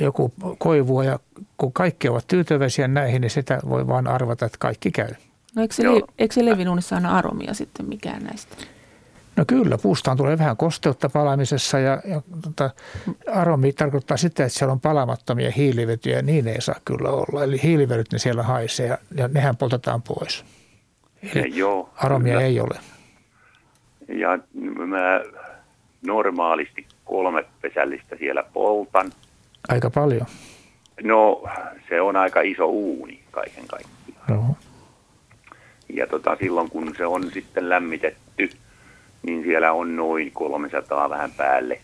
joku 0.00 0.32
koivua 0.58 1.04
ja 1.04 1.18
kun 1.58 1.72
kaikki 1.72 2.08
ovat 2.08 2.26
tyytyväisiä 2.26 2.88
näihin, 2.88 3.20
niin 3.20 3.30
sitä 3.30 3.60
voi 3.68 3.86
vaan 3.86 4.06
arvata, 4.06 4.46
että 4.46 4.58
kaikki 4.58 4.90
käy. 4.90 5.10
No 5.54 5.62
eikö 5.62 5.74
se, 5.74 5.82
le- 5.82 6.02
eikö 6.18 6.34
se 6.34 6.44
levinuunissa 6.44 6.96
aina 6.96 7.18
aromia 7.18 7.54
sitten 7.54 7.86
mikään 7.86 8.22
näistä? 8.22 8.56
No 9.36 9.44
kyllä, 9.46 9.78
puustaan 9.78 10.16
tulee 10.16 10.38
vähän 10.38 10.56
kosteutta 10.56 11.08
palamisessa 11.08 11.78
ja, 11.78 12.02
ja 12.04 12.22
tota, 12.42 12.70
aromi 13.34 13.72
tarkoittaa 13.72 14.16
sitä, 14.16 14.44
että 14.44 14.58
siellä 14.58 14.72
on 14.72 14.80
palamattomia 14.80 15.50
hiilivetyjä 15.50 16.16
ja 16.16 16.22
niin 16.22 16.48
ei 16.48 16.60
saa 16.60 16.80
kyllä 16.84 17.08
olla. 17.08 17.44
Eli 17.44 17.62
hiilivedyt 17.62 18.12
ne 18.12 18.18
siellä 18.18 18.42
haisee 18.42 18.86
ja, 18.86 18.98
ja 19.14 19.28
nehän 19.28 19.56
poltetaan 19.56 20.02
pois. 20.02 20.44
Eli 21.34 21.56
Joo, 21.56 21.90
aromia 21.96 22.32
kyllä. 22.32 22.46
ei 22.46 22.60
ole. 22.60 22.78
Ja 24.08 24.38
mä 24.86 25.20
normaalisti 26.06 26.86
kolme 27.04 27.44
pesällistä 27.60 28.16
siellä 28.16 28.42
poltan. 28.52 29.12
Aika 29.68 29.90
paljon. 29.90 30.26
No, 31.02 31.48
se 31.88 32.00
on 32.00 32.16
aika 32.16 32.40
iso 32.40 32.66
uuni 32.66 33.20
kaiken 33.30 33.66
kaikkiaan. 33.66 34.24
Joo. 34.28 34.56
Ja 35.88 36.06
tota, 36.06 36.36
silloin 36.40 36.70
kun 36.70 36.94
se 36.96 37.06
on 37.06 37.30
sitten 37.30 37.68
lämmitetty, 37.68 38.50
niin 39.22 39.42
siellä 39.42 39.72
on 39.72 39.96
noin 39.96 40.32
300 40.32 41.10
vähän 41.10 41.32
päälle 41.32 41.80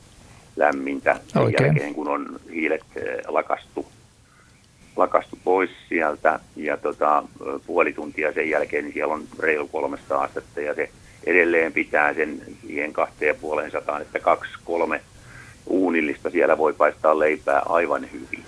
lämmintä 0.57 1.20
sen 1.26 1.43
Oikein. 1.43 1.66
jälkeen, 1.66 1.95
kun 1.95 2.09
on 2.09 2.41
hiilet 2.53 2.84
eh, 2.97 3.18
lakastu, 3.28 3.86
lakastu 4.97 5.39
pois 5.45 5.70
sieltä. 5.89 6.41
Ja 6.57 6.76
tota, 6.76 7.22
puoli 7.66 7.93
tuntia 7.93 8.32
sen 8.32 8.51
jälkeen, 8.51 8.84
niin 8.84 8.95
siellä 8.95 9.14
on 9.14 9.22
reilu 9.39 9.68
300 9.68 10.22
astetta 10.22 10.61
ja 10.61 10.74
se 10.74 10.91
edelleen 11.26 11.72
pitää 11.72 12.14
sen 12.14 12.43
siihen 12.66 12.93
kahteen 12.93 13.36
puoleen 13.36 13.70
sataan, 13.70 14.03
että 14.03 14.20
kaksi, 14.20 14.53
kolme 14.64 15.01
uunillista 15.66 16.30
siellä 16.30 16.59
voi 16.59 16.72
paistaa 16.72 17.18
leipää 17.18 17.62
aivan 17.66 18.09
hyvin. 18.12 18.45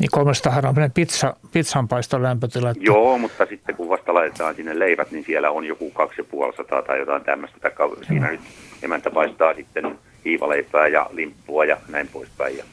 Niin 0.00 0.10
300 0.10 0.62
on 0.68 0.90
pizza, 0.94 1.36
pizzanpaiston 1.52 2.22
lämpötila. 2.22 2.70
että- 2.70 2.84
Joo, 2.84 3.18
mutta 3.18 3.46
sitten 3.46 3.74
kun 3.76 3.88
vasta 3.88 4.14
laitetaan 4.14 4.54
sinne 4.54 4.78
leivät, 4.78 5.10
niin 5.10 5.24
siellä 5.24 5.50
on 5.50 5.64
joku 5.64 5.90
250 5.90 6.82
tai 6.86 6.98
jotain 6.98 7.24
tämmöistä. 7.24 7.58
Taikka 7.60 7.90
siinä 8.06 8.30
nyt 8.30 8.40
emäntä 8.82 9.10
paistaa 9.10 9.54
sitten 9.54 9.98
hiivaleipää 10.24 10.88
ja 10.88 11.06
limppua 11.12 11.64
ja 11.64 11.76
näin 11.88 12.08
poispäin. 12.08 12.58
Ja 12.58 12.64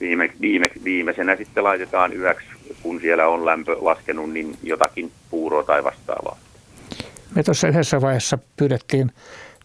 viime, 0.00 0.30
viime, 0.40 0.64
viimeisenä 0.84 1.36
sitten 1.36 1.64
laitetaan 1.64 2.16
yöksi, 2.16 2.46
kun 2.82 3.00
siellä 3.00 3.26
on 3.28 3.46
lämpö 3.46 3.76
laskenut, 3.80 4.30
niin 4.32 4.56
jotakin 4.62 5.12
puuroa 5.30 5.62
tai 5.62 5.84
vastaavaa. 5.84 6.38
Me 7.34 7.42
tuossa 7.42 7.68
yhdessä 7.68 8.00
vaiheessa 8.00 8.38
pyydettiin 8.56 9.12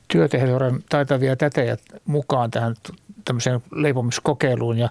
työtehdoren 0.08 0.80
taitavia 0.90 1.36
tätejä 1.36 1.78
mukaan 2.06 2.52
tähän 2.52 2.76
tämmöiseen 3.26 3.60
leipomiskokeiluun 3.76 4.78
ja 4.78 4.90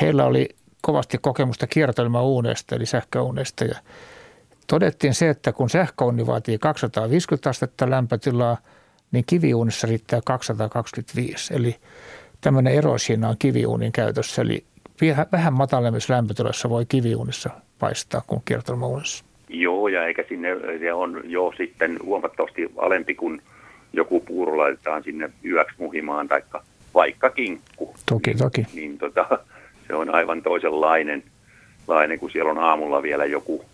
heillä 0.00 0.24
oli 0.26 0.48
kovasti 0.82 1.18
kokemusta 1.18 1.66
kiertoilmauuneista 1.66 2.76
eli 2.76 2.86
sähköuuneista 2.86 3.64
ja 3.64 3.74
todettiin 4.66 5.14
se, 5.14 5.28
että 5.28 5.52
kun 5.52 5.70
sähköuuni 5.70 6.26
vaatii 6.26 6.58
250 6.58 7.50
astetta 7.50 7.90
lämpötilaa, 7.90 8.56
niin 9.12 9.24
kiviuunissa 9.26 9.86
riittää 9.86 10.20
225. 10.24 11.54
Eli 11.54 11.76
tämmöinen 12.40 12.74
ero 12.74 12.98
siinä 12.98 13.28
on 13.28 13.36
kiviuunin 13.38 13.92
käytössä. 13.92 14.42
Eli 14.42 14.64
vähän 15.32 15.52
matalemmissa 15.52 16.14
lämpötilassa 16.14 16.70
voi 16.70 16.86
kiviuunissa 16.86 17.50
paistaa 17.78 18.22
kuin 18.26 18.42
kiertoilmauunissa. 18.44 19.24
Joo, 19.48 19.88
ja 19.88 20.06
eikä 20.06 20.24
sinne, 20.28 20.48
se 20.78 20.92
on 20.92 21.20
jo 21.24 21.52
sitten 21.56 21.98
huomattavasti 22.02 22.72
alempi, 22.76 23.14
kun 23.14 23.42
joku 23.92 24.20
puuro 24.20 24.58
laitetaan 24.58 25.04
sinne 25.04 25.30
yöksi 25.44 25.74
muhimaan, 25.78 26.28
taikka 26.28 26.64
vaikka 26.94 27.30
kinkku. 27.30 27.94
Toki, 28.06 28.34
toki. 28.34 28.66
Niin 28.74 28.98
tota, 28.98 29.38
se 29.88 29.94
on 29.94 30.14
aivan 30.14 30.42
toisenlainen, 30.42 31.22
lainen, 31.86 32.18
kun 32.18 32.30
siellä 32.30 32.50
on 32.50 32.58
aamulla 32.58 33.02
vielä 33.02 33.24
joku 33.24 33.64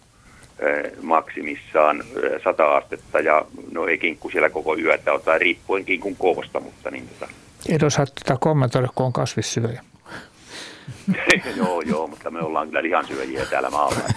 maksimissaan 1.03 2.01
eh, 2.01 2.43
100 2.45 2.77
astetta, 2.77 3.21
ja 3.21 3.45
no 3.73 3.87
ei 3.87 3.99
kinkku 3.99 4.31
siellä 4.31 4.51
koko 4.51 4.77
yötä 4.77 5.19
tai 5.25 5.39
riippuen 5.39 5.85
kinkun 5.85 6.17
koosta, 6.17 6.61
mutta 6.61 6.91
niin 6.91 7.09
tota, 7.09 7.33
Edo 7.69 7.91
saa 7.91 8.07
tätä 8.07 8.37
kommentoida, 8.41 8.89
kun 8.95 9.07
on 9.07 9.13
kasvissyöjä. 9.13 9.83
joo, 11.57 11.81
joo, 11.81 12.07
mutta 12.07 12.31
me 12.31 12.41
ollaan 12.41 12.67
kyllä 12.67 12.83
lihansyöjiä 12.83 13.47
täällä 13.47 13.71
maalla. 13.71 14.01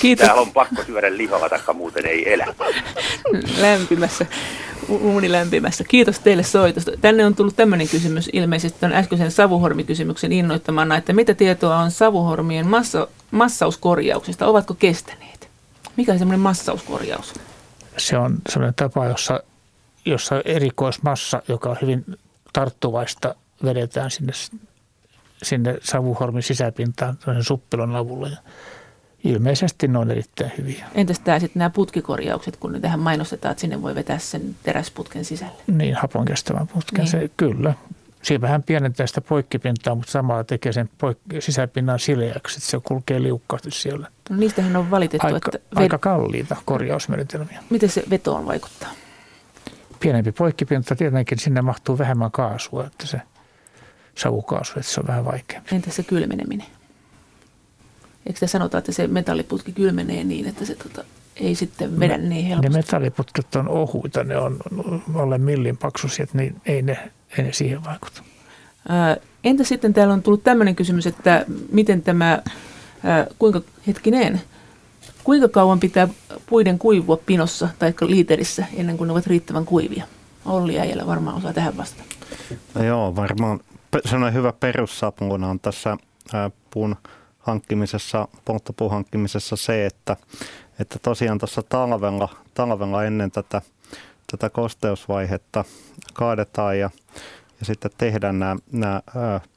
Kiitos 0.00 0.26
Täällä 0.26 0.42
on 0.42 0.52
pakko 0.52 0.82
syödä 0.82 1.16
lihaa, 1.16 1.48
taikka 1.48 1.72
muuten 1.72 2.06
ei 2.06 2.32
elä. 2.32 2.46
lämpimässä, 3.60 4.26
uuni 4.88 5.32
lämpimässä. 5.32 5.84
Kiitos 5.84 6.18
teille 6.18 6.42
soitosta. 6.42 6.90
Tänne 7.00 7.26
on 7.26 7.34
tullut 7.34 7.56
tämmöinen 7.56 7.88
kysymys 7.88 8.30
ilmeisesti 8.32 8.80
tämän 8.80 8.96
äskeisen 8.96 9.30
savuhormikysymyksen 9.30 10.32
innoittamana, 10.32 10.96
että 10.96 11.12
mitä 11.12 11.34
tietoa 11.34 11.76
on 11.76 11.90
savuhormien 11.90 12.66
massa, 12.66 13.08
massauskorjauksista? 13.30 14.46
Ovatko 14.46 14.74
kestäneet? 14.74 15.48
Mikä 15.96 16.12
on 16.12 16.18
semmoinen 16.18 16.40
massauskorjaus? 16.40 17.34
Se 17.96 18.18
on 18.18 18.38
sellainen 18.48 18.74
tapa, 18.74 19.06
jossa, 19.06 19.40
jossa 20.04 20.42
erikoismassa, 20.44 21.42
joka 21.48 21.70
on 21.70 21.76
hyvin 21.82 22.04
tarttuvaista, 22.52 23.34
vedetään 23.64 24.10
sinne, 24.10 24.32
sinne 25.42 25.78
savuhormin 25.82 26.42
sisäpintaan 26.42 27.18
suppilon 27.40 27.96
avulla. 27.96 28.28
Ja 28.28 28.36
ilmeisesti 29.24 29.88
ne 29.88 29.98
on 29.98 30.10
erittäin 30.10 30.52
hyviä. 30.58 30.86
Entäs 30.94 31.20
tämä 31.20 31.38
sitten 31.38 31.60
nämä 31.60 31.70
putkikorjaukset, 31.70 32.56
kun 32.56 32.72
ne 32.72 32.80
tähän 32.80 33.00
mainostetaan, 33.00 33.52
että 33.52 33.60
sinne 33.60 33.82
voi 33.82 33.94
vetää 33.94 34.18
sen 34.18 34.56
teräsputken 34.62 35.24
sisälle? 35.24 35.62
Niin, 35.66 35.94
hapon 35.94 36.24
kestävän 36.24 36.66
putken. 36.66 36.98
Niin. 36.98 37.10
Se, 37.10 37.30
kyllä. 37.36 37.74
Siinä 38.22 38.40
vähän 38.40 38.62
pienentää 38.62 39.06
sitä 39.06 39.20
poikkipintaa, 39.20 39.94
mutta 39.94 40.12
samalla 40.12 40.44
tekee 40.44 40.72
sen 40.72 40.88
poik- 41.04 41.40
sisäpinnan 41.40 41.98
sileäksi, 41.98 42.56
että 42.58 42.70
se 42.70 42.80
kulkee 42.84 43.22
liukkaasti 43.22 43.70
siellä. 43.70 44.08
No 44.30 44.36
niistähän 44.36 44.76
on 44.76 44.90
valitettu, 44.90 45.26
Aika, 45.26 45.50
että 45.54 45.68
aika 45.80 45.98
kalliita 45.98 46.56
korjausmenetelmiä. 46.64 47.62
miten 47.70 47.88
se 47.88 48.02
vetoon 48.10 48.46
vaikuttaa? 48.46 48.88
Pienempi 50.00 50.32
poikkipinta, 50.32 50.96
tietenkin 50.96 51.38
sinne 51.38 51.62
mahtuu 51.62 51.98
vähemmän 51.98 52.30
kaasua, 52.30 52.86
että 52.86 53.06
se 53.06 53.20
savukaasu, 54.14 54.72
että 54.76 54.92
se 54.92 55.00
on 55.00 55.06
vähän 55.06 55.24
vaikeampi. 55.24 55.74
Entäs 55.76 55.96
se 55.96 56.02
kylmeneminen? 56.02 56.66
Eikö 58.26 58.40
te 58.40 58.46
sanota, 58.46 58.78
että 58.78 58.92
se 58.92 59.06
metalliputki 59.06 59.72
kylmenee 59.72 60.24
niin, 60.24 60.46
että 60.46 60.64
se 60.64 60.74
tota, 60.74 61.04
ei 61.36 61.54
sitten 61.54 62.00
vedä 62.00 62.18
niin 62.18 62.30
Ne 62.44 62.48
helposti? 62.48 62.76
metalliputket 62.76 63.54
on 63.56 63.68
ohuita, 63.68 64.24
ne 64.24 64.36
on 64.36 64.58
alle 65.14 65.38
millin 65.38 65.76
paksuisia, 65.76 66.26
niin 66.32 66.60
ei, 66.66 66.82
ne, 66.82 67.10
ei 67.38 67.44
ne 67.44 67.52
siihen 67.52 67.84
vaikuta. 67.84 68.22
Ää, 68.88 69.16
Entä 69.44 69.64
sitten 69.64 69.94
täällä 69.94 70.14
on 70.14 70.22
tullut 70.22 70.44
tämmöinen 70.44 70.76
kysymys, 70.76 71.06
että 71.06 71.44
miten 71.72 72.02
tämä, 72.02 72.42
ää, 73.04 73.26
kuinka, 73.38 73.60
hetkinen, 73.86 74.40
kuinka 75.24 75.48
kauan 75.48 75.80
pitää 75.80 76.08
puiden 76.46 76.78
kuivua 76.78 77.16
pinossa 77.16 77.68
tai 77.78 77.94
liiterissä 78.00 78.66
ennen 78.76 78.96
kuin 78.96 79.08
ne 79.08 79.12
ovat 79.12 79.26
riittävän 79.26 79.64
kuivia? 79.64 80.04
Olli 80.44 80.78
Äijälä 80.78 81.06
varmaan 81.06 81.36
osaa 81.36 81.52
tähän 81.52 81.76
vastata. 81.76 82.04
No 82.74 82.84
joo, 82.84 83.16
varmaan 83.16 83.60
sellainen 84.04 84.34
hyvä 84.34 84.52
perussapuna 84.52 85.48
on 85.48 85.60
tässä 85.60 85.96
puun 86.70 86.96
hankkimisessa, 87.44 88.28
polttopuun 88.44 88.90
hankkimisessa 88.90 89.56
se, 89.56 89.86
että 89.86 90.16
että 90.78 90.98
tosiaan 90.98 91.38
tuossa 91.38 91.62
talvella, 91.62 92.28
talvella 92.54 93.04
ennen 93.04 93.30
tätä, 93.30 93.62
tätä 94.30 94.50
kosteusvaihetta 94.50 95.64
kaadetaan 96.14 96.78
ja, 96.78 96.90
ja 97.60 97.66
sitten 97.66 97.90
tehdään 97.98 98.38
nämä, 98.38 98.56
nämä 98.72 99.00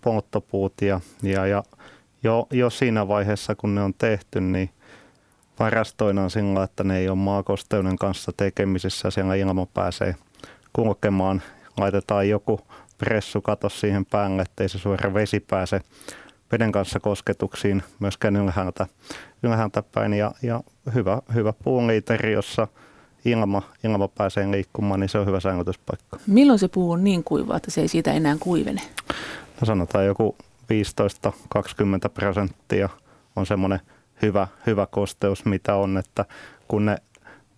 polttopuut 0.01 0.73
ja, 0.81 1.01
ja, 1.23 1.47
ja 1.47 1.63
jo, 2.23 2.47
jo 2.51 2.69
siinä 2.69 3.07
vaiheessa, 3.07 3.55
kun 3.55 3.75
ne 3.75 3.83
on 3.83 3.93
tehty, 3.93 4.41
niin 4.41 4.69
varastoidaan 5.59 6.29
sillä, 6.29 6.63
että 6.63 6.83
ne 6.83 6.97
ei 6.97 7.09
ole 7.09 7.17
maakosteuden 7.17 7.97
kanssa 7.97 8.31
tekemisissä. 8.37 9.11
Siellä 9.11 9.35
ilma 9.35 9.65
pääsee 9.65 10.15
kulkemaan. 10.73 11.41
Laitetaan 11.77 12.29
joku 12.29 12.59
pressukato 12.97 13.69
siihen 13.69 14.05
päälle, 14.05 14.41
ettei 14.41 14.69
se 14.69 14.77
suora 14.77 15.13
vesi 15.13 15.39
pääse 15.39 15.81
veden 16.51 16.71
kanssa 16.71 16.99
kosketuksiin 16.99 17.83
myöskään 17.99 18.35
ylhäältä, 18.35 18.87
ylhäältä 19.43 19.83
päin. 19.83 20.13
Ja, 20.13 20.31
ja 20.41 20.61
hyvä, 20.95 21.21
hyvä 21.33 21.53
puuliiteri, 21.63 22.33
jossa 22.33 22.67
ilma, 23.25 23.61
ilma 23.83 24.07
pääsee 24.07 24.51
liikkumaan, 24.51 24.99
niin 24.99 25.09
se 25.09 25.17
on 25.17 25.27
hyvä 25.27 25.39
säilytyspaikka. 25.39 26.19
Milloin 26.27 26.59
se 26.59 26.67
puu 26.67 26.91
on 26.91 27.03
niin 27.03 27.23
kuiva, 27.23 27.57
että 27.57 27.71
se 27.71 27.81
ei 27.81 27.87
siitä 27.87 28.13
enää 28.13 28.35
kuivene? 28.39 28.81
No 29.61 29.65
sanotaan 29.65 30.05
joku 30.05 30.35
15-20 30.63 32.09
prosenttia 32.13 32.89
on 33.35 33.45
semmoinen 33.45 33.79
hyvä, 34.21 34.47
hyvä 34.65 34.85
kosteus, 34.85 35.45
mitä 35.45 35.75
on, 35.75 35.97
että 35.97 36.25
kun 36.67 36.85
ne 36.85 36.97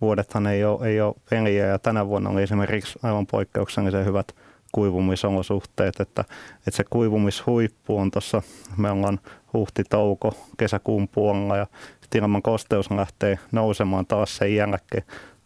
vuodethan 0.00 0.46
ei 0.46 0.64
ole, 0.64 0.88
ei 0.88 1.00
ole 1.00 1.14
peliä 1.30 1.66
ja 1.66 1.78
tänä 1.78 2.06
vuonna 2.06 2.30
oli 2.30 2.42
esimerkiksi 2.42 2.98
aivan 3.02 3.26
poikkeuksellisen 3.26 4.04
hyvät 4.04 4.34
kuivumisolosuhteet, 4.72 6.00
että, 6.00 6.24
että 6.66 6.76
se 6.76 6.84
kuivumishuippu 6.90 7.98
on 7.98 8.10
tuossa, 8.10 8.42
me 8.76 8.90
ollaan 8.90 9.20
huhti-touko 9.52 10.34
kesäkuun 10.58 11.08
puolella 11.08 11.56
ja 11.56 11.66
ilman 12.14 12.42
kosteus 12.42 12.90
lähtee 12.90 13.38
nousemaan 13.52 14.06
taas 14.06 14.36
sen 14.36 14.54
jälkeen. 14.54 15.04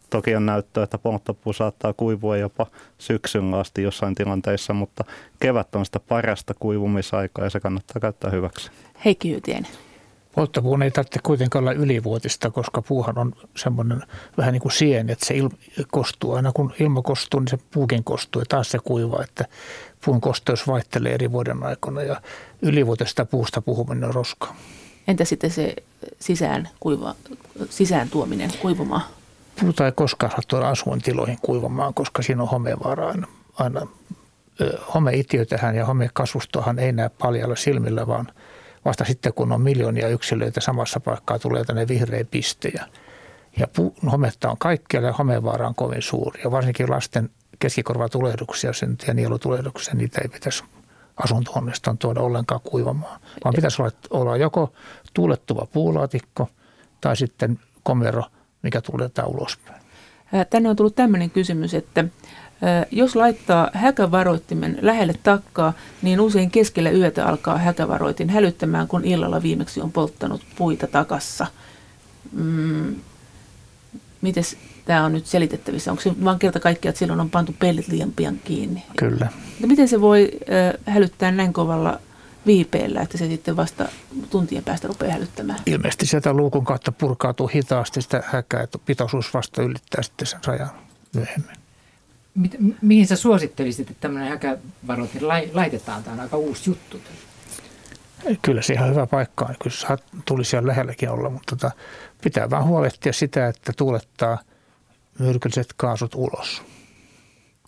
Toki 0.09 0.35
on 0.35 0.45
näyttöä, 0.45 0.83
että 0.83 0.97
polttopuu 0.97 1.53
saattaa 1.53 1.93
kuivua 1.93 2.37
jopa 2.37 2.67
syksyn 2.97 3.53
asti 3.53 3.81
jossain 3.81 4.15
tilanteissa, 4.15 4.73
mutta 4.73 5.03
kevät 5.39 5.75
on 5.75 5.85
sitä 5.85 5.99
parasta 5.99 6.53
kuivumisaikaa 6.59 7.45
ja 7.45 7.49
se 7.49 7.59
kannattaa 7.59 7.99
käyttää 7.99 8.31
hyväksi. 8.31 8.71
Heikki 9.05 9.31
Hyytiäinen. 9.31 9.71
Polttopuun 10.35 10.83
ei 10.83 10.91
tarvitse 10.91 11.19
kuitenkaan 11.23 11.63
olla 11.63 11.71
ylivuotista, 11.71 12.51
koska 12.51 12.81
puuhan 12.81 13.17
on 13.17 13.33
semmoinen 13.57 14.03
vähän 14.37 14.53
niin 14.53 14.61
kuin 14.61 14.71
sien, 14.71 15.09
että 15.09 15.25
se 15.25 15.33
il- 15.33 15.85
kostuu. 15.91 16.33
Aina 16.33 16.51
kun 16.51 16.73
ilma 16.79 17.01
kostuu, 17.01 17.39
niin 17.39 17.47
se 17.47 17.57
puukin 17.73 18.03
kostuu 18.03 18.41
ja 18.41 18.45
taas 18.49 18.71
se 18.71 18.79
kuivaa, 18.83 19.23
että 19.23 19.45
puun 20.05 20.21
kosteus 20.21 20.67
vaihtelee 20.67 21.13
eri 21.13 21.31
vuoden 21.31 21.63
aikana 21.63 22.01
ja 22.01 22.21
ylivuotista 22.61 23.25
puusta 23.25 23.61
puhuminen 23.61 24.03
on 24.03 24.13
roska. 24.13 24.55
Entä 25.07 25.25
sitten 25.25 25.51
se 25.51 25.75
sisään, 26.19 26.69
kuiva, 26.79 27.15
sisään 27.69 28.09
tuominen 28.09 28.51
kuivumaan? 28.61 29.01
Puuta 29.61 29.85
ei 29.85 29.91
koskaan 29.91 30.31
saa 30.31 30.41
tuoda 30.47 30.69
asuintiloihin 30.69 31.37
kuivamaan, 31.41 31.93
koska 31.93 32.21
siinä 32.21 32.43
on 32.43 32.49
homevaara 32.49 33.07
aina. 33.07 33.27
aina 33.59 33.87
homeitiötähän 34.93 35.75
ja 35.75 35.85
homekasvustohan 35.85 36.79
ei 36.79 36.91
näe 36.91 37.09
paljalla 37.09 37.55
silmillä, 37.55 38.07
vaan– 38.07 38.31
vasta 38.85 39.05
sitten, 39.05 39.33
kun 39.33 39.51
on 39.51 39.61
miljoonia 39.61 40.07
yksilöitä 40.07 40.61
samassa 40.61 40.99
paikkaa, 40.99 41.39
tulee 41.39 41.63
tänne 41.63 41.87
vihreä 41.87 42.25
piste. 42.31 42.71
Ja, 43.59 43.67
pu, 43.75 43.95
hometta 44.11 44.49
on 44.49 44.57
kaikkialla 44.57 45.07
ja 45.07 45.13
homevaara 45.13 45.67
on 45.67 45.75
kovin 45.75 46.01
suuri. 46.01 46.41
Ja 46.43 46.51
varsinkin 46.51 46.91
lasten 46.91 47.29
keskikorvatulehduksia 47.59 48.71
ja 49.07 49.13
nielutulehduksia, 49.13 49.93
niitä 49.93 50.21
ei 50.21 50.27
pitäisi 50.27 50.63
asuntoonnestaan 51.17 51.97
tuoda 51.97 52.21
ollenkaan 52.21 52.61
kuivamaan. 52.61 53.19
Vaan 53.43 53.55
pitäisi 53.55 53.81
olla, 53.81 53.91
olla 54.09 54.37
joko 54.37 54.73
tuulettuva 55.13 55.67
puulaatikko 55.73 56.49
tai 57.01 57.17
sitten 57.17 57.59
komero, 57.83 58.23
mikä 58.61 58.81
tuletaan 58.81 59.27
ulospäin. 59.29 59.81
Tänne 60.49 60.69
on 60.69 60.75
tullut 60.75 60.95
tämmöinen 60.95 61.29
kysymys, 61.29 61.73
että 61.73 62.05
jos 62.91 63.15
laittaa 63.15 63.69
häkävaroittimen 63.73 64.77
lähelle 64.81 65.13
takkaa, 65.23 65.73
niin 66.01 66.19
usein 66.19 66.51
keskellä 66.51 66.89
yötä 66.91 67.25
alkaa 67.25 67.57
häkävaroitin 67.57 68.29
hälyttämään, 68.29 68.87
kun 68.87 69.05
illalla 69.05 69.43
viimeksi 69.43 69.81
on 69.81 69.91
polttanut 69.91 70.41
puita 70.57 70.87
takassa. 70.87 71.47
Mm, 72.31 72.95
Miten 74.21 74.43
tämä 74.85 75.05
on 75.05 75.13
nyt 75.13 75.25
selitettävissä? 75.25 75.91
Onko 75.91 76.03
se 76.03 76.11
vain 76.23 76.39
kerta 76.39 76.59
kaikkiaan, 76.59 76.89
että 76.89 76.99
silloin 76.99 77.19
on 77.19 77.29
pantu 77.29 77.55
pellit 77.59 77.87
liian 77.87 78.11
pian 78.11 78.39
kiinni? 78.43 78.83
Kyllä. 78.97 79.27
Ja 79.61 79.67
miten 79.67 79.87
se 79.87 80.01
voi 80.01 80.31
hälyttää 80.85 81.31
näin 81.31 81.53
kovalla 81.53 81.99
viipeellä, 82.45 83.01
että 83.01 83.17
se 83.17 83.27
sitten 83.27 83.55
vasta 83.55 83.85
tuntien 84.29 84.63
päästä 84.63 84.87
rupeaa 84.87 85.11
hälyttämään? 85.13 85.59
Ilmeisesti 85.65 86.05
sieltä 86.05 86.33
luukun 86.33 86.65
kautta 86.65 86.91
purkautuu 86.91 87.47
hitaasti 87.47 88.01
sitä 88.01 88.23
häkää, 88.25 88.61
että 88.61 88.77
pitoisuus 88.77 89.33
vasta 89.33 89.63
ylittää 89.63 90.03
sitten 90.03 90.27
sen 90.27 90.39
rajan 90.45 90.69
myöhemmin. 91.15 91.55
Mi- 92.35 92.75
mihin 92.81 93.07
sä 93.07 93.15
suosittelisit, 93.15 93.89
että 93.89 94.01
tämmöinen 94.01 94.29
häkävaroitin 94.29 95.27
laitetaan? 95.53 96.03
Tämä 96.03 96.13
on 96.13 96.19
aika 96.19 96.37
uusi 96.37 96.69
juttu. 96.69 97.01
Kyllä 98.41 98.61
se 98.61 98.73
ihan 98.73 98.89
hyvä 98.89 99.07
paikka 99.07 99.45
on. 99.45 99.55
Kyllä 99.63 99.75
se 99.75 99.87
tulisi 100.25 100.49
siellä 100.49 100.67
lähelläkin 100.67 101.09
olla, 101.09 101.29
mutta 101.29 101.55
tota, 101.55 101.71
pitää 102.23 102.49
vaan 102.49 102.65
huolehtia 102.65 103.13
sitä, 103.13 103.47
että 103.47 103.73
tuulettaa 103.77 104.37
myrkylliset 105.19 105.73
kaasut 105.77 106.15
ulos. 106.15 106.63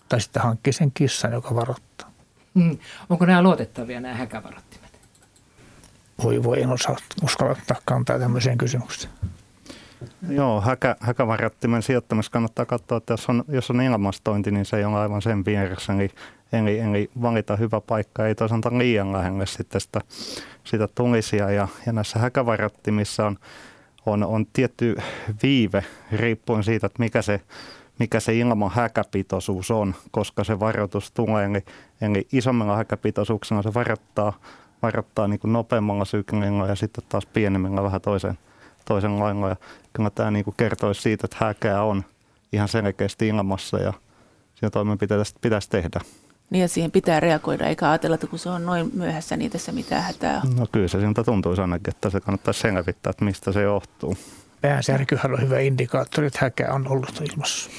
Tai 0.10 0.22
sitten 0.22 0.44
hankkii 0.44 0.74
sen 0.74 0.92
kissan, 0.94 1.34
joka 1.34 1.56
varoittaa. 1.56 2.12
Mm. 2.54 2.78
Onko 3.10 3.26
nämä 3.26 3.42
luotettavia 3.42 4.00
nämä 4.00 4.14
häkävarottimet? 4.16 5.00
Voi 6.24 6.44
voi, 6.44 6.62
en 6.62 6.70
osaa 6.70 6.96
uskalla 7.24 7.52
ottaa 7.52 7.78
kantaa 7.86 8.20
tämmöiseen 8.20 8.58
kysymykseen. 8.58 9.14
Joo, 10.30 10.62
häkä, 10.62 10.96
häkävarjattimen 11.00 11.84
sijoittamista 11.84 12.32
kannattaa 12.32 12.66
katsoa, 12.66 12.98
että 12.98 13.14
jos 13.14 13.30
on, 13.30 13.44
jos 13.48 13.70
on 13.70 13.82
ilmastointi, 13.82 14.52
niin 14.52 14.66
se 14.66 14.78
ei 14.78 14.86
ole 14.86 14.98
aivan 14.98 15.22
sen 15.22 15.46
vieressä. 15.46 15.94
Eli, 15.94 16.10
eli, 16.52 16.80
eli 16.80 17.10
valita 17.22 17.56
hyvä 17.56 17.82
paikka, 17.82 18.28
ei 18.28 18.36
toisaalta 18.36 18.78
liian 18.78 19.14
lähelle 19.14 19.46
sitten 19.46 19.82
sitä, 19.82 20.02
sitä 20.64 20.88
tulisia. 20.96 21.52
Ja, 21.52 21.68
ja 21.86 21.94
näissä 21.94 22.20
häkävarjattimissa 22.20 23.26
on, 23.26 23.38
on, 24.06 24.24
on 24.24 24.46
tietty 24.54 24.96
viive 25.44 25.86
riippuen 26.12 26.64
siitä, 26.64 26.88
että 26.88 27.00
mikä 27.00 27.22
se, 27.22 27.42
mikä 28.00 28.20
se 28.20 28.36
ilman 28.36 28.72
häkäpitoisuus 28.72 29.72
on, 29.72 29.96
koska 30.12 30.44
se 30.44 30.60
varoitus 30.60 31.12
tulee. 31.12 31.46
Eli, 31.46 31.64
eli 32.02 32.28
isommilla 32.32 32.78
häkäpitoisuuksilla 32.78 33.62
se 33.62 33.74
varoittaa, 33.74 34.34
varoittaa 34.82 35.28
niin 35.28 35.40
nopeammalla 35.44 36.06
syklillä 36.06 36.68
ja 36.68 36.76
sitten 36.76 37.04
taas 37.10 37.26
pienemmillä 37.26 37.84
vähän 37.84 38.02
toiseen 38.02 38.38
toisenlailla. 38.88 39.50
Ja 39.50 39.56
kyllä 39.98 40.10
tämä 40.10 40.32
niin 40.32 40.46
kuin 40.46 40.56
kertoisi 40.58 41.02
siitä, 41.02 41.26
että 41.26 41.38
häkää 41.40 41.84
on 41.84 42.04
ihan 42.54 42.68
selkeästi 42.68 43.28
ilmassa 43.28 43.78
ja 43.78 43.94
siinä 44.56 44.70
toimenpiteitä 44.70 45.24
pitäisi 45.42 45.70
tehdä. 45.70 46.00
Niin, 46.50 46.64
että 46.64 46.74
siihen 46.74 46.92
pitää 46.92 47.20
reagoida, 47.20 47.68
eikä 47.68 47.90
ajatella, 47.90 48.14
että 48.14 48.28
kun 48.28 48.40
se 48.40 48.50
on 48.50 48.66
noin 48.66 48.92
myöhässä, 48.94 49.38
niin 49.38 49.52
tässä 49.52 49.72
mitään 49.72 50.04
hätää 50.04 50.42
on. 50.46 50.56
No 50.56 50.68
kyllä 50.72 50.88
se 50.88 51.00
siltä 51.00 51.24
tuntuisi 51.24 51.62
ainakin, 51.62 51.94
että 51.94 52.10
se 52.10 52.20
kannattaa 52.20 52.54
selvittää, 52.54 53.10
että 53.10 53.26
mistä 53.26 53.52
se 53.52 53.62
johtuu. 53.62 54.18
Päänsärkyhän 54.62 55.34
on 55.34 55.42
hyvä 55.42 55.60
indikaattori, 55.60 56.28
että 56.28 56.40
häkä 56.42 56.74
on 56.74 56.88
ollut 56.88 57.22
ilmassa. 57.32 57.70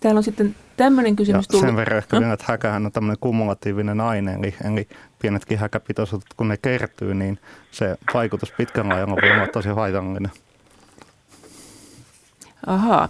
Täällä 0.00 0.18
on 0.18 0.24
sitten 0.24 0.54
tämmöinen 0.76 1.16
kysymys 1.16 1.44
ja 1.44 1.50
tullut. 1.50 1.66
Sen 1.66 1.76
verran 1.76 1.98
ehkä 1.98 2.16
no? 2.16 2.20
vielä, 2.20 2.34
että 2.34 2.46
häkähän 2.48 2.86
on 2.86 2.92
tämmöinen 2.92 3.18
kumulatiivinen 3.20 4.00
aine, 4.00 4.34
eli, 4.34 4.54
eli 4.64 4.88
pienetkin 5.22 5.58
häkäpitoisuudet, 5.58 6.28
kun 6.36 6.48
ne 6.48 6.56
kertyy, 6.56 7.14
niin 7.14 7.38
se 7.70 7.96
vaikutus 8.14 8.52
pitkällä 8.52 8.94
ajalla 8.94 9.16
voi 9.22 9.30
olla 9.30 9.46
tosi 9.46 9.68
haitallinen. 9.68 10.32
Ahaa. 12.66 13.08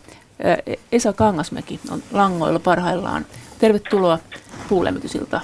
Esa 0.93 1.13
Kangasmäki 1.13 1.81
on 1.91 2.03
langoilla 2.13 2.59
parhaillaan. 2.59 3.27
Tervetuloa 3.59 4.19
puulämmitysiltaan. 4.69 5.43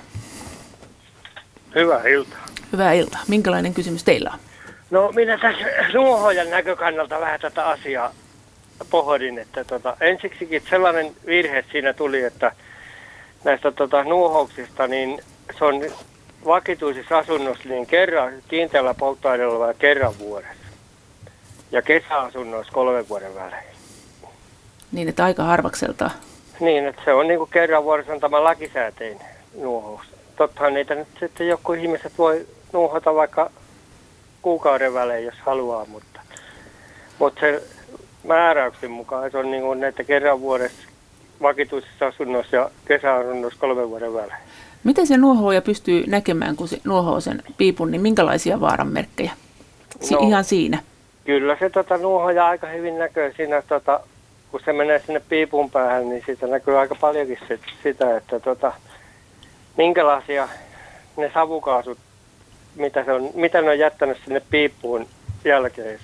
Hyvää 1.74 2.02
iltaa. 2.08 2.38
Hyvää 2.72 2.92
iltaa. 2.92 3.20
Minkälainen 3.28 3.74
kysymys 3.74 4.04
teillä 4.04 4.30
on? 4.32 4.38
No 4.90 5.12
minä 5.14 5.38
tässä 5.38 5.64
nuohojan 5.94 6.50
näkökannalta 6.50 7.20
vähän 7.20 7.40
tätä 7.40 7.66
asiaa 7.66 8.12
pohdin, 8.90 9.38
että 9.38 9.64
tota, 9.64 9.96
ensiksikin 10.00 10.62
sellainen 10.70 11.12
virhe 11.26 11.64
siinä 11.72 11.92
tuli, 11.92 12.22
että 12.22 12.52
näistä 13.44 13.72
tota, 13.72 14.04
nuohouksista, 14.04 14.86
niin 14.86 15.22
se 15.58 15.64
on 15.64 15.82
vakituisissa 16.44 17.18
asunnossa 17.18 17.68
niin 17.68 17.86
kerran 17.86 18.32
kiinteällä 18.48 18.94
polttoaineella 18.94 19.58
vai 19.58 19.74
kerran 19.78 20.18
vuodessa. 20.18 20.66
Ja 21.72 21.82
kesäasunnoissa 21.82 22.72
kolmen 22.72 23.08
vuoden 23.08 23.34
välein. 23.34 23.75
Niin, 24.92 25.08
että 25.08 25.24
aika 25.24 25.42
harvakselta. 25.42 26.10
Niin, 26.60 26.86
että 26.86 27.02
se 27.04 27.12
on 27.12 27.28
niin 27.28 27.38
kuin 27.38 27.50
kerran 27.50 27.84
vuodessa 27.84 28.12
on 28.12 28.20
tämä 28.20 28.44
lakisääteinen 28.44 29.26
nuohous. 29.60 30.00
Tottahan 30.36 30.74
niitä 30.74 30.94
nyt 30.94 31.08
sitten 31.20 31.48
joku 31.48 31.72
ihmiset 31.72 32.12
voi 32.18 32.46
nuohota 32.72 33.14
vaikka 33.14 33.50
kuukauden 34.42 34.94
välein, 34.94 35.24
jos 35.24 35.34
haluaa, 35.46 35.84
mutta, 35.84 36.20
mutta 37.18 37.40
se 37.40 37.62
määräyksen 38.24 38.90
mukaan 38.90 39.30
se 39.30 39.38
on 39.38 39.50
niin 39.50 39.62
kuin, 39.62 39.84
että 39.84 40.04
kerran 40.04 40.40
vuodessa 40.40 40.88
vakituisissa 41.42 42.06
asunnoissa 42.06 42.56
ja 42.56 42.70
kesäasunnoissa 42.84 43.60
kolmen 43.60 43.90
vuoden 43.90 44.14
välein. 44.14 44.40
Miten 44.84 45.06
se 45.06 45.16
nuohooja 45.16 45.62
pystyy 45.62 46.04
näkemään, 46.06 46.56
kun 46.56 46.68
se 46.68 46.80
nuohoo 46.84 47.20
sen 47.20 47.42
piipun, 47.56 47.90
niin 47.90 48.00
minkälaisia 48.00 48.60
vaaranmerkkejä? 48.60 49.32
Si- 50.00 50.14
no, 50.14 50.20
ihan 50.20 50.44
siinä. 50.44 50.78
kyllä 51.24 51.56
se 51.60 51.70
tota, 51.70 51.96
nuohoja 51.96 52.46
aika 52.46 52.66
hyvin 52.66 52.98
näkyy 52.98 53.32
siinä, 53.36 53.62
tota, 53.62 54.00
kun 54.50 54.60
se 54.64 54.72
menee 54.72 54.98
sinne 54.98 55.20
piipun 55.28 55.70
päähän, 55.70 56.08
niin 56.08 56.22
siitä 56.26 56.46
näkyy 56.46 56.78
aika 56.78 56.94
paljonkin 56.94 57.38
sit, 57.48 57.60
sitä, 57.82 58.16
että 58.16 58.40
tota, 58.40 58.72
minkälaisia 59.76 60.48
ne 61.16 61.30
savukaasut, 61.34 61.98
mitä, 62.74 63.04
se 63.04 63.12
on, 63.12 63.30
mitä 63.34 63.62
ne 63.62 63.70
on 63.70 63.78
jättänyt 63.78 64.18
sinne 64.24 64.42
piippuun 64.50 65.06
jälkeen. 65.44 65.98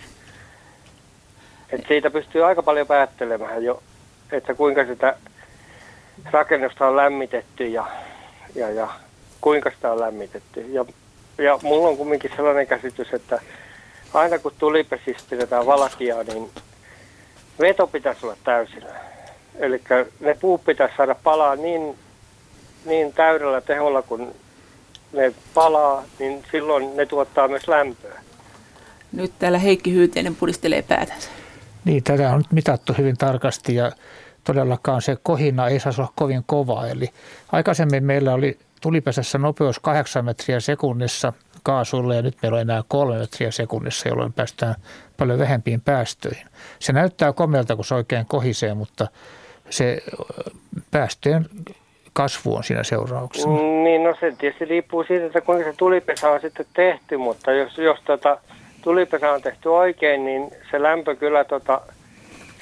Et 1.71 1.85
siitä 1.89 2.11
pystyy 2.11 2.45
aika 2.45 2.63
paljon 2.63 2.87
päättelemään 2.87 3.65
jo, 3.65 3.83
että 4.33 4.55
kuinka 4.55 4.85
sitä 4.85 5.17
rakennusta 6.31 6.89
on 6.89 6.97
lämmitetty 6.97 7.67
ja, 7.67 7.87
ja, 8.55 8.71
ja 8.71 8.89
kuinka 9.41 9.71
sitä 9.71 9.93
on 9.93 10.01
lämmitetty. 10.01 10.61
Ja, 10.61 10.85
ja 11.39 11.59
mulla 11.63 11.89
on 11.89 11.97
kumminkin 11.97 12.31
sellainen 12.37 12.67
käsitys, 12.67 13.13
että 13.13 13.41
aina 14.15 14.39
kun 14.39 14.53
tulipesistä 14.59 15.23
pidetään 15.31 15.67
valatiaa, 15.67 16.23
niin 16.23 16.51
veto 17.61 17.87
pitäisi 17.87 18.27
olla 18.27 18.37
täysillä. 18.45 18.95
Eli 19.55 19.83
ne 20.21 20.37
puut 20.41 20.65
pitäisi 20.65 20.97
saada 20.97 21.15
palaa 21.15 21.57
niin, 21.57 21.99
niin 22.85 23.13
täydellä 23.13 23.61
teholla, 23.61 24.03
kun 24.03 24.35
ne 25.13 25.33
palaa, 25.55 26.05
niin 26.19 26.45
silloin 26.51 26.97
ne 26.97 27.07
tuottaa 27.07 27.49
myös 27.49 27.69
lämpöä. 27.69 28.21
Nyt 29.13 29.33
täällä 29.39 29.59
Heikki 29.59 29.93
Hyyteinen 29.93 30.37
pudistelee 30.37 30.83
päätänsä. 30.83 31.29
Niin, 31.85 32.03
tätä 32.03 32.31
on 32.31 32.39
nyt 32.39 32.53
mitattu 32.53 32.95
hyvin 32.99 33.17
tarkasti 33.17 33.75
ja 33.75 33.93
todellakaan 34.45 35.03
se 35.03 35.17
kohina 35.23 35.69
ei 35.69 35.81
saa 35.81 35.93
olla 35.99 36.13
kovin 36.17 36.43
kova. 36.47 36.87
Eli 36.87 37.11
aikaisemmin 37.53 38.05
meillä 38.05 38.35
oli 38.35 38.59
tulipesässä 38.81 39.39
nopeus 39.39 39.79
8 39.79 40.25
metriä 40.25 40.61
sekunnissa 40.61 41.33
kaasuilla 41.63 42.15
ja 42.15 42.23
nyt 42.23 42.37
meillä 42.43 42.57
on 42.57 42.63
enää 42.63 42.83
3 42.89 43.19
metriä 43.19 43.51
sekunnissa, 43.51 44.09
jolloin 44.09 44.33
päästään 44.33 44.75
paljon 45.17 45.39
vähempiin 45.39 45.81
päästöihin. 45.81 46.47
Se 46.79 46.93
näyttää 46.93 47.33
komealta, 47.33 47.77
kun 47.77 47.85
se 47.85 47.95
oikein 47.95 48.27
kohisee, 48.27 48.75
mutta 48.75 49.07
se 49.71 50.03
päästöjen 50.91 51.47
kasvu 52.13 52.57
on 52.57 52.65
siinä 52.65 52.83
seurauksena. 52.83 53.55
Niin, 53.85 54.05
no 54.05 54.15
se 54.21 54.33
tietysti 54.39 54.65
riippuu 54.65 55.05
siitä, 55.05 55.27
että 55.27 55.41
kuinka 55.41 55.71
se 55.71 55.77
tulipesä 55.77 56.31
on 56.31 56.41
sitten 56.41 56.67
tehty, 56.75 57.17
mutta 57.17 57.53
jos, 57.53 57.79
jos 57.79 57.99
tota, 58.05 58.39
tulipesä 58.83 59.33
on 59.33 59.43
tehty 59.43 59.69
oikein, 59.69 60.25
niin 60.25 60.51
se 60.71 60.83
lämpö 60.83 61.17
kyllä 61.17 61.45
tota, 61.45 61.81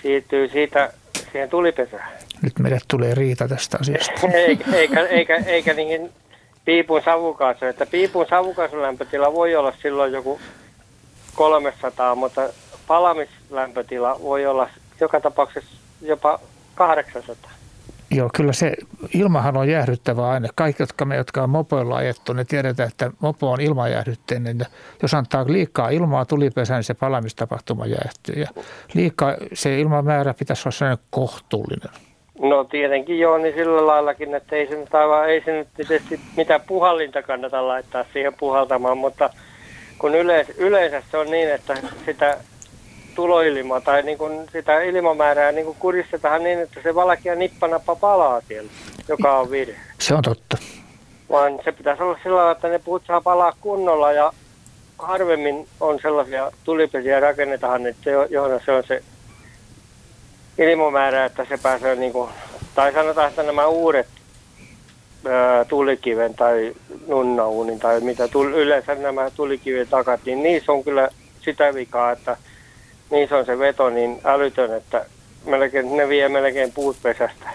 siirtyy 0.03 0.49
siitä 0.49 0.93
siihen 1.33 1.51
tulipesään. 1.51 2.11
Nyt 2.43 2.59
meille 2.59 2.79
tulee 2.89 3.15
riita 3.15 3.49
tästä 3.49 3.79
asiasta. 3.81 4.27
eikä, 4.35 4.65
eikä, 4.73 5.01
eikä, 5.01 5.37
eikä 5.47 5.75
niihin 5.75 6.11
piipun 6.65 7.03
savukaasu. 7.05 7.65
Että 7.65 7.87
piipun 7.87 8.27
savukaasulämpötila 8.31 9.33
voi 9.33 9.57
olla 9.57 9.73
silloin 9.83 10.13
joku 10.13 10.41
300, 11.35 12.15
mutta 12.15 12.41
palamislämpötila 12.87 14.21
voi 14.23 14.47
olla 14.47 14.69
joka 15.01 15.21
tapauksessa 15.21 15.71
jopa 16.03 16.41
800. 16.75 17.51
Joo, 18.11 18.31
kyllä 18.35 18.53
se 18.53 18.77
ilmahan 19.15 19.57
on 19.57 19.69
jäähdyttävä 19.69 20.29
aine. 20.29 20.49
Kaikki, 20.55 20.83
jotka 20.83 21.05
me, 21.05 21.17
jotka 21.17 21.43
on 21.43 21.51
mopoilla 21.51 21.97
ajettu, 21.97 22.33
ne 22.33 22.45
tiedetään, 22.45 22.89
että 22.89 23.11
mopo 23.21 23.51
on 23.51 23.61
ilmajäähdytteinen. 23.61 24.67
Jos 25.03 25.15
antaa 25.15 25.45
liikaa 25.47 25.89
ilmaa 25.89 26.25
tulipesään, 26.25 26.79
niin 26.79 26.85
se 26.85 26.95
palamistapahtuma 26.95 27.87
jäähtyy. 27.87 28.35
Ja 28.35 28.49
liikaa 28.95 29.35
se 29.53 29.81
ilmamäärä 29.81 30.35
pitäisi 30.35 30.63
olla 30.63 30.77
sellainen 30.77 31.05
kohtuullinen. 31.11 32.10
No 32.43 32.65
tietenkin 32.65 33.19
joo, 33.19 33.39
niin 33.39 33.55
sillä 33.55 33.87
laillakin, 33.87 34.35
että 34.35 34.57
ei 34.57 34.67
se 34.67 34.77
nyt, 34.77 34.95
aivan, 34.95 35.31
ei 35.31 35.43
se 35.45 35.53
nyt 35.53 35.69
tietysti 35.77 36.21
mitään 36.37 36.61
puhallinta 36.67 37.23
kannata 37.23 37.69
laittaa 37.69 38.05
siihen 38.13 38.35
puhaltamaan, 38.35 38.99
mutta 38.99 39.31
kun 39.99 40.15
yleis, 40.15 40.49
yleensä 40.59 41.03
se 41.11 41.17
on 41.17 41.31
niin, 41.31 41.51
että 41.51 41.75
sitä 42.07 42.39
tuloilmaa 43.15 43.81
tai 43.81 44.03
niin 44.03 44.19
kuin 44.19 44.49
sitä 44.53 44.81
ilmamäärää 44.81 45.53
niin 45.53 45.65
kuin 45.65 45.77
kuristetaan 45.81 46.43
niin, 46.43 46.59
että 46.59 46.81
se 46.83 46.95
valkia 46.95 47.35
nippanappa 47.35 47.97
palaa 47.97 48.41
siellä, 48.41 48.71
joka 49.09 49.39
on 49.39 49.51
virhe. 49.51 49.81
Se 49.99 50.15
on 50.15 50.23
totta. 50.23 50.59
Vaan 51.31 51.61
se 51.65 51.73
pitäisi 51.73 52.03
olla 52.03 52.19
sillä 52.23 52.37
lailla, 52.37 52.53
että 52.53 52.69
ne 52.69 52.79
puut 52.79 53.03
saa 53.07 53.21
palaa 53.21 53.53
kunnolla 53.61 54.13
ja 54.13 54.33
harvemmin 54.99 55.69
on 55.81 55.99
sellaisia 56.03 56.53
tulipesiä 56.65 57.21
rakennetaan, 57.21 57.87
että 57.87 58.11
johon 58.11 58.61
se 58.65 58.73
on 58.73 58.83
se 58.87 59.03
ilmamäärä, 60.65 61.25
että 61.25 61.45
se 61.45 61.59
pääsee 61.63 61.97
niin 61.97 62.13
kuin, 62.13 62.31
tai 62.75 62.93
sanotaan, 62.93 63.29
että 63.29 63.43
nämä 63.43 63.67
uudet 63.67 64.07
ää, 65.29 65.65
tulikiven 65.65 66.35
tai 66.35 66.75
nunnauunin 67.07 67.79
tai 67.79 68.01
mitä 68.01 68.29
tuli, 68.29 68.51
yleensä 68.51 68.95
nämä 68.95 69.31
tulikiven 69.31 69.89
takat, 69.89 70.21
niin 70.27 70.43
niissä 70.43 70.73
on 70.73 70.85
kyllä 70.85 71.09
sitä 71.41 71.75
vikaa, 71.75 72.13
että 72.13 72.37
niissä 73.11 73.37
on 73.37 73.47
se 73.47 73.59
veto 73.59 73.91
niin 73.91 74.21
älytön, 74.25 74.75
että 74.75 75.07
melkein, 75.47 75.97
ne 75.97 76.09
vie 76.09 76.29
melkein 76.29 76.73
puut 76.73 76.97
pesästä. 77.03 77.51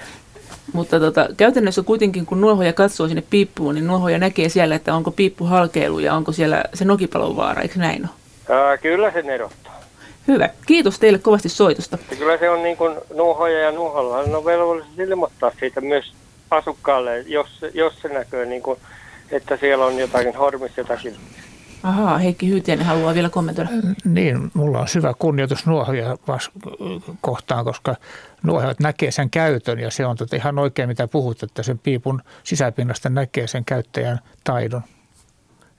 Mutta 0.73 0.99
tota, 0.99 1.29
käytännössä 1.37 1.83
kuitenkin, 1.83 2.25
kun 2.25 2.41
nuohoja 2.41 2.73
katsoo 2.73 3.07
sinne 3.07 3.23
piippuun, 3.29 3.75
niin 3.75 3.87
nuohoja 3.87 4.17
näkee 4.17 4.49
siellä, 4.49 4.75
että 4.75 4.95
onko 4.95 5.11
piippu 5.11 5.45
halkeilu 5.45 5.99
ja 5.99 6.13
onko 6.13 6.31
siellä 6.31 6.63
se 6.73 6.85
nokipalon 6.85 7.35
vaara, 7.35 7.61
eikö 7.61 7.79
näin 7.79 8.09
ole? 8.49 8.57
Ää, 8.57 8.77
kyllä 8.77 9.11
se 9.11 9.19
erottaa. 9.19 9.74
Hyvä. 10.27 10.49
Kiitos 10.65 10.99
teille 10.99 11.19
kovasti 11.19 11.49
soitosta. 11.49 11.97
Ja 12.11 12.17
kyllä 12.17 12.37
se 12.37 12.49
on 12.49 12.63
niin 12.63 12.77
kuin 12.77 12.95
nuohoja 13.13 13.59
ja 13.59 13.71
nuoholla. 13.71 14.17
on 14.17 14.45
velvollisuus 14.45 14.99
ilmoittaa 14.99 15.51
siitä 15.59 15.81
myös 15.81 16.13
asukkaalle, 16.51 17.19
jos, 17.19 17.47
jos 17.73 18.01
se 18.01 18.07
näkyy, 18.07 18.45
niin 18.45 18.61
kuin, 18.61 18.79
että 19.31 19.57
siellä 19.57 19.85
on 19.85 19.97
jotakin 19.97 20.35
hormissa 20.35 20.81
jotakin. 20.81 21.15
Ahaa, 21.83 22.17
Heikki 22.17 22.49
Hyytiäinen 22.49 22.85
haluaa 22.85 23.13
vielä 23.13 23.29
kommentoida. 23.29 23.69
Niin, 24.05 24.51
mulla 24.53 24.79
on 24.79 24.87
syvä 24.87 25.13
kunnioitus 25.19 25.65
nuohoja 25.65 26.17
kohtaan, 27.21 27.65
koska 27.65 27.95
nuohojat 28.43 28.79
näkee 28.79 29.11
sen 29.11 29.29
käytön 29.29 29.79
ja 29.79 29.91
se 29.91 30.05
on 30.05 30.17
tota 30.17 30.35
ihan 30.35 30.59
oikein 30.59 30.89
mitä 30.89 31.07
puhut, 31.07 31.43
että 31.43 31.63
sen 31.63 31.79
piipun 31.79 32.21
sisäpinnasta 32.43 33.09
näkee 33.09 33.47
sen 33.47 33.65
käyttäjän 33.65 34.19
taidon. 34.43 34.81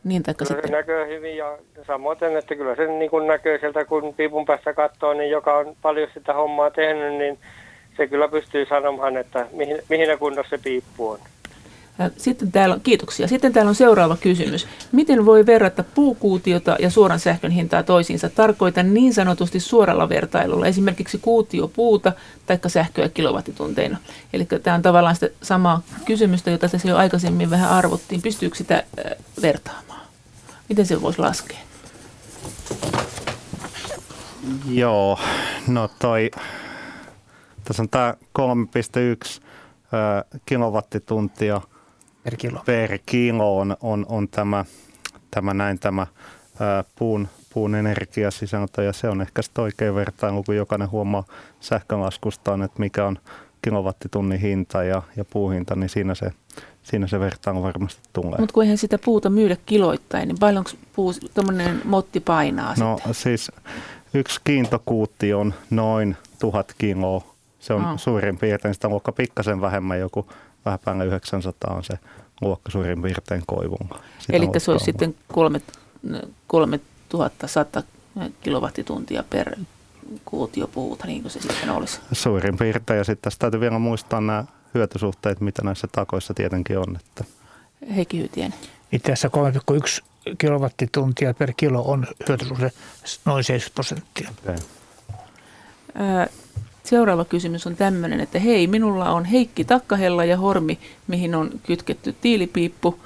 Niin, 0.06 0.22
taikka 0.22 0.44
kyllä 0.44 0.60
sitten... 0.60 0.70
se 0.70 0.76
näkyy 0.76 1.16
hyvin 1.16 1.36
ja 1.36 1.58
samoin, 1.86 2.18
että 2.38 2.54
kyllä 2.54 2.74
se 2.76 2.86
niin 2.86 3.10
kuin 3.10 3.26
näkyy 3.26 3.58
sieltä, 3.58 3.84
kun 3.84 4.14
piipun 4.14 4.44
päässä 4.44 4.72
katsoo, 4.72 5.14
niin 5.14 5.30
joka 5.30 5.56
on 5.56 5.76
paljon 5.82 6.08
sitä 6.14 6.32
hommaa 6.32 6.70
tehnyt, 6.70 7.14
niin 7.14 7.38
se 7.96 8.06
kyllä 8.06 8.28
pystyy 8.28 8.66
sanomaan, 8.66 9.16
että 9.16 9.46
mihin, 9.52 9.78
mihin 9.88 10.18
kunnossa 10.18 10.50
se 10.50 10.62
piippu 10.62 11.08
on. 11.08 11.18
Sitten 12.16 12.52
täällä 12.52 12.74
on, 12.74 12.80
kiitoksia. 12.80 13.28
Sitten 13.28 13.52
täällä 13.52 13.68
on 13.68 13.74
seuraava 13.74 14.16
kysymys. 14.16 14.66
Miten 14.92 15.26
voi 15.26 15.46
verrata 15.46 15.84
puukuutiota 15.94 16.76
ja 16.78 16.90
suoran 16.90 17.20
sähkön 17.20 17.50
hintaa 17.50 17.82
toisiinsa? 17.82 18.28
Tarkoitan 18.28 18.94
niin 18.94 19.14
sanotusti 19.14 19.60
suoralla 19.60 20.08
vertailulla, 20.08 20.66
esimerkiksi 20.66 21.18
kuutio 21.22 21.68
puuta 21.68 22.12
tai 22.46 22.58
sähköä 22.66 23.08
kilowattitunteina. 23.08 23.98
Eli 24.32 24.44
tämä 24.44 24.74
on 24.74 24.82
tavallaan 24.82 25.14
sitä 25.14 25.28
samaa 25.42 25.82
kysymystä, 26.04 26.50
jota 26.50 26.68
tässä 26.68 26.88
jo 26.88 26.96
aikaisemmin 26.96 27.50
vähän 27.50 27.70
arvottiin. 27.70 28.22
Pystyykö 28.22 28.56
sitä 28.56 28.84
vertaamaan? 29.42 29.95
Miten 30.68 30.86
se 30.86 31.02
voisi 31.02 31.18
laskea? 31.18 31.58
Joo, 34.68 35.18
no 35.68 35.88
toi, 35.98 36.30
tässä 37.64 37.82
on 37.82 37.88
tämä 37.88 38.14
3,1 38.38 39.42
kilowattituntia– 40.46 41.60
per 42.26 42.36
kilo, 42.36 42.62
per 42.66 42.98
kilo 43.06 43.58
on, 43.58 43.76
on, 43.80 44.06
on 44.08 44.28
tämä, 44.28 44.64
tämä, 45.30 45.54
näin 45.54 45.78
tämä 45.78 46.06
ää, 46.60 46.84
puun, 46.98 47.28
puun 47.54 47.74
energiasisältö 47.74 48.82
ja 48.82 48.92
se 48.92 49.08
on 49.08 49.20
ehkä 49.20 49.42
sitten 49.42 49.64
oikein 49.64 49.94
vertailu, 49.94 50.42
kun 50.42 50.56
jokainen 50.56 50.90
huomaa 50.90 51.24
sähkölaskustaan, 51.60 52.62
että 52.62 52.80
mikä 52.80 53.04
on 53.04 53.18
kilowattitunnin 53.62 54.40
hinta 54.40 54.82
ja, 54.82 55.02
ja 55.16 55.24
puuhinta, 55.24 55.76
niin 55.76 55.88
siinä 55.88 56.14
se, 56.14 56.30
siinä 56.86 57.06
se 57.06 57.20
vertailu 57.20 57.62
varmasti 57.62 58.00
tulee. 58.12 58.38
Mutta 58.38 58.52
kun 58.52 58.62
eihän 58.62 58.78
sitä 58.78 58.98
puuta 59.04 59.30
myydä 59.30 59.56
kiloittain, 59.66 60.28
niin 60.28 60.38
paljonko 60.40 60.70
puu, 60.96 61.14
tuommoinen 61.34 61.82
motti 61.84 62.20
painaa 62.20 62.74
No 62.78 62.96
sitten? 62.96 63.14
siis 63.14 63.52
yksi 64.14 64.40
kiintokuutti 64.44 65.34
on 65.34 65.54
noin 65.70 66.16
tuhat 66.38 66.74
kiloa. 66.78 67.34
Se 67.60 67.74
on 67.74 67.84
oh. 67.84 67.98
suurin 67.98 68.38
piirtein 68.38 68.74
sitä 68.74 68.88
luokka 68.88 69.12
pikkasen 69.12 69.60
vähemmän 69.60 69.98
joku 69.98 70.26
vähän 70.64 70.78
päälle 70.84 71.04
900 71.04 71.74
on 71.74 71.84
se 71.84 71.98
luokka 72.40 72.70
suurin 72.70 73.02
piirtein 73.02 73.42
koivun. 73.46 73.88
Eli 74.32 74.48
se 74.58 74.70
olisi 74.70 74.84
sitten 74.84 75.14
3100 76.46 77.82
kilowattituntia 78.40 79.24
per 79.30 79.56
kuutiopuuta, 80.24 81.06
niin 81.06 81.22
kuin 81.22 81.32
se 81.32 81.40
sitten 81.40 81.70
olisi. 81.70 82.00
Suurin 82.12 82.58
piirtein, 82.58 82.98
ja 82.98 83.04
sitten 83.04 83.22
tässä 83.22 83.38
täytyy 83.38 83.60
vielä 83.60 83.78
muistaa 83.78 84.20
nämä 84.20 84.44
hyötysuhteet, 84.76 85.40
mitä 85.40 85.62
näissä 85.62 85.88
takoissa 85.92 86.34
tietenkin 86.34 86.78
on. 86.78 86.96
Että. 86.96 87.24
Heikki 87.96 88.18
Hyytien. 88.18 88.54
Itse 88.92 89.12
asiassa 89.12 89.30
3,1 90.00 90.04
kilowattituntia 90.38 91.34
per 91.34 91.52
kilo 91.56 91.82
on 91.82 92.06
hyötysuhde 92.28 92.72
noin 93.24 93.44
70 93.44 93.74
prosenttia. 93.74 94.30
Okay. 94.42 94.56
Seuraava 96.84 97.24
kysymys 97.24 97.66
on 97.66 97.76
tämmöinen, 97.76 98.20
että 98.20 98.38
hei, 98.38 98.66
minulla 98.66 99.10
on 99.10 99.24
Heikki 99.24 99.64
Takkahella 99.64 100.24
ja 100.24 100.36
Hormi, 100.36 100.78
mihin 101.06 101.34
on 101.34 101.50
kytketty 101.62 102.16
tiilipiippu. 102.20 103.00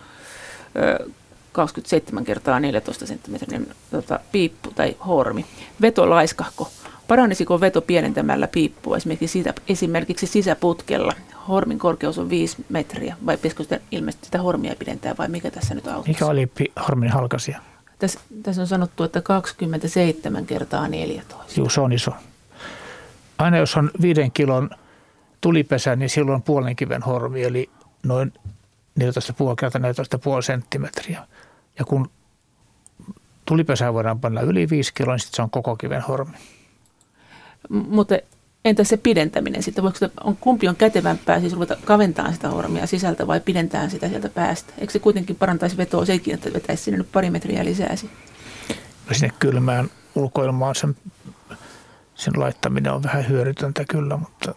27 1.52 2.24
kertaa 2.24 2.60
14 2.60 3.06
senttimetrin 3.06 3.68
tota, 3.90 4.20
piippu 4.32 4.70
tai 4.70 4.96
hormi. 5.06 5.46
Veto 5.80 6.10
laiskahko. 6.10 6.70
Paranisiko 7.10 7.60
veto 7.60 7.80
pienentämällä 7.80 8.48
piippua 8.48 8.96
esimerkiksi, 8.96 9.32
siitä, 9.32 9.54
esimerkiksi 9.68 10.26
sisäputkella? 10.26 11.12
Hormin 11.48 11.78
korkeus 11.78 12.18
on 12.18 12.30
5 12.30 12.64
metriä, 12.68 13.16
vai 13.26 13.36
pitäisikö 13.36 13.62
sitä 13.62 13.80
ilmeisesti 13.90 14.24
sitä 14.24 14.42
hormia 14.42 14.74
pidentää, 14.78 15.14
vai 15.18 15.28
mikä 15.28 15.50
tässä 15.50 15.74
nyt 15.74 15.86
auttaisi? 15.86 16.10
Mikä 16.10 16.26
oli 16.26 16.50
hormin 16.88 17.10
halkasia? 17.10 17.60
Tässä, 17.98 18.20
tässä 18.42 18.62
on 18.62 18.66
sanottu, 18.66 19.04
että 19.04 19.22
27 19.22 20.46
kertaa 20.46 20.88
14. 20.88 21.60
Joo, 21.60 21.68
se 21.68 21.80
on 21.80 21.92
iso. 21.92 22.10
Aina 23.38 23.56
jos 23.56 23.76
on 23.76 23.90
viiden 24.02 24.32
kilon 24.32 24.70
tulipesä, 25.40 25.96
niin 25.96 26.10
silloin 26.10 26.42
puolen 26.42 26.76
kiven 26.76 27.02
hormi, 27.02 27.42
eli 27.42 27.70
noin 28.02 28.32
14,5 29.00 29.04
kertaa 29.60 29.80
14,5 29.80 30.42
senttimetriä. 30.42 31.26
Ja 31.78 31.84
kun 31.84 32.10
tulipesää 33.44 33.94
voidaan 33.94 34.20
panna 34.20 34.40
yli 34.40 34.70
5 34.70 34.94
kiloa, 34.94 35.14
niin 35.14 35.20
sitten 35.20 35.36
se 35.36 35.42
on 35.42 35.50
koko 35.50 35.76
kiven 35.76 36.02
hormi. 36.02 36.36
Mutta 37.70 38.14
entä 38.64 38.84
se 38.84 38.96
pidentäminen 38.96 39.62
sitten? 39.62 39.84
Voiko 39.84 39.98
sitä, 39.98 40.10
on, 40.24 40.36
kumpi 40.36 40.68
on 40.68 40.76
kätevämpää, 40.76 41.40
siis 41.40 41.52
ruveta 41.52 41.76
kaventamaan 41.84 42.34
sitä 42.34 42.48
hormia 42.48 42.86
sisältä 42.86 43.26
vai 43.26 43.40
pidentää 43.40 43.88
sitä 43.88 44.08
sieltä 44.08 44.28
päästä? 44.28 44.72
Eikö 44.78 44.92
se 44.92 44.98
kuitenkin 44.98 45.36
parantaisi 45.36 45.76
vetoa 45.76 46.04
sekin, 46.04 46.34
että 46.34 46.52
vetäisi 46.52 46.82
sinne 46.82 46.98
nyt 46.98 47.12
pari 47.12 47.30
metriä 47.30 47.64
lisää? 47.64 47.96
Ja 49.08 49.14
sinne 49.14 49.32
kylmään 49.38 49.90
ulkoilmaan 50.14 50.74
sen, 50.74 50.96
sen 52.14 52.32
laittaminen 52.36 52.92
on 52.92 53.02
vähän 53.02 53.28
hyödytöntä 53.28 53.84
kyllä, 53.88 54.16
mutta 54.16 54.54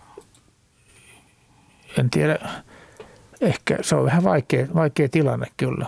en 1.97 2.09
tiedä. 2.09 2.39
Ehkä 3.41 3.77
se 3.81 3.95
on 3.95 4.05
vähän 4.05 4.23
vaikea, 4.23 4.67
vaikea 4.73 5.09
tilanne 5.09 5.47
kyllä. 5.57 5.85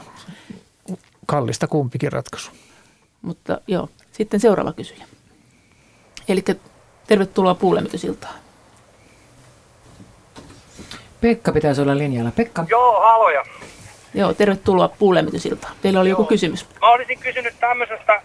Kallista 1.26 1.68
kumpikin 1.68 2.12
ratkaisu. 2.12 2.52
Mutta 3.22 3.62
joo, 3.68 3.90
sitten 4.12 4.40
seuraava 4.40 4.74
kysyjä. 4.74 5.06
Eli 6.28 6.44
tervetuloa 7.08 7.56
puulämmitysiltaan. 7.56 8.36
Pekka 11.22 11.52
pitäisi 11.52 11.82
olla 11.82 11.98
linjalla. 11.98 12.32
Pekka. 12.32 12.66
Joo, 12.70 13.00
haloja. 13.00 13.44
Joo, 14.14 14.34
tervetuloa 14.34 14.88
puulämmitysiltaan. 14.88 15.76
Teillä 15.82 16.00
oli 16.00 16.10
Joo. 16.10 16.20
joku 16.20 16.30
kysymys. 16.30 16.66
Mä 16.82 16.92
olisin 16.92 17.20
kysynyt 17.20 17.54
tämmöisestä 17.60 18.22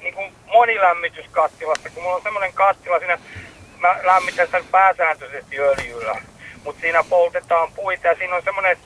niin 0.00 0.14
kuin 0.14 0.32
monilämmityskattilasta, 0.52 1.90
kun 1.90 2.02
mulla 2.02 2.16
on 2.16 2.22
semmoinen 2.22 2.52
kattila 2.52 2.98
siinä, 2.98 3.18
mä 3.80 3.96
lämmitän 4.02 4.48
sen 4.50 4.64
pääsääntöisesti 4.70 5.58
öljyllä, 5.58 6.20
mutta 6.64 6.80
siinä 6.80 7.04
poltetaan 7.10 7.72
puita 7.72 8.06
ja 8.06 8.14
siinä 8.14 8.36
on 8.36 8.42
semmoinen 8.42 8.76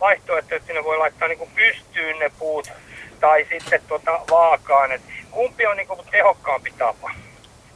vaihtoehto, 0.00 0.54
että 0.54 0.66
sinne 0.66 0.84
voi 0.84 0.98
laittaa 0.98 1.28
niin 1.28 1.38
kuin 1.38 1.50
pystyyn 1.54 2.18
ne 2.18 2.30
puut 2.38 2.72
tai 3.20 3.46
sitten 3.50 3.80
tota 3.88 4.20
vaakaan, 4.30 4.92
että 4.92 5.12
kumpi 5.30 5.66
on 5.66 5.76
niin 5.76 5.88
kuin 5.88 6.00
tehokkaampi 6.10 6.70
tapa. 6.78 7.10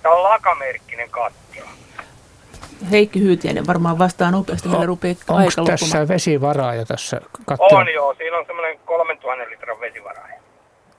Tämä 0.08 0.16
on 0.16 0.22
lakamerkkinen 0.22 1.10
kattila. 1.10 1.68
Heikki 2.90 3.20
Hyytiäinen 3.20 3.66
varmaan 3.66 3.98
vastaa 3.98 4.30
nopeasti, 4.30 4.68
meillä 4.68 4.86
rupeaa 4.86 5.10
aika 5.10 5.32
Onko 5.34 5.44
loppumaan. 5.44 5.78
tässä 5.78 6.08
vesivaraa 6.08 6.74
ja 6.74 6.84
tässä 6.84 7.20
kattilassa? 7.46 7.76
On 7.76 7.94
joo, 7.94 8.14
siinä 8.14 8.38
on 8.38 8.46
semmoinen 8.46 8.78
3000 8.84 9.50
litran 9.50 9.80
vesivaraa. 9.80 10.28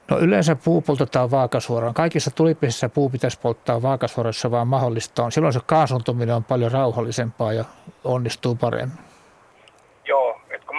No 0.10 0.18
yleensä 0.20 0.55
puu 0.55 0.82
poltetaan 0.82 1.32
vaakasuoraan. 1.32 1.93
Kaikissa 1.93 2.32
tulipesissä 2.32 2.89
puu 2.89 3.10
pitäisi 3.10 3.39
polttaa 3.39 3.82
vaakasuoraan, 3.82 4.30
jos 4.30 4.41
se 4.41 4.51
vaan 4.51 4.68
mahdollista 4.68 5.24
on. 5.24 5.32
Silloin 5.32 5.53
se 5.53 5.60
kaasuntuminen 5.66 6.36
on 6.36 6.43
paljon 6.43 6.72
rauhallisempaa 6.72 7.53
ja 7.53 7.66
onnistuu 8.03 8.55
paremmin. 8.55 8.97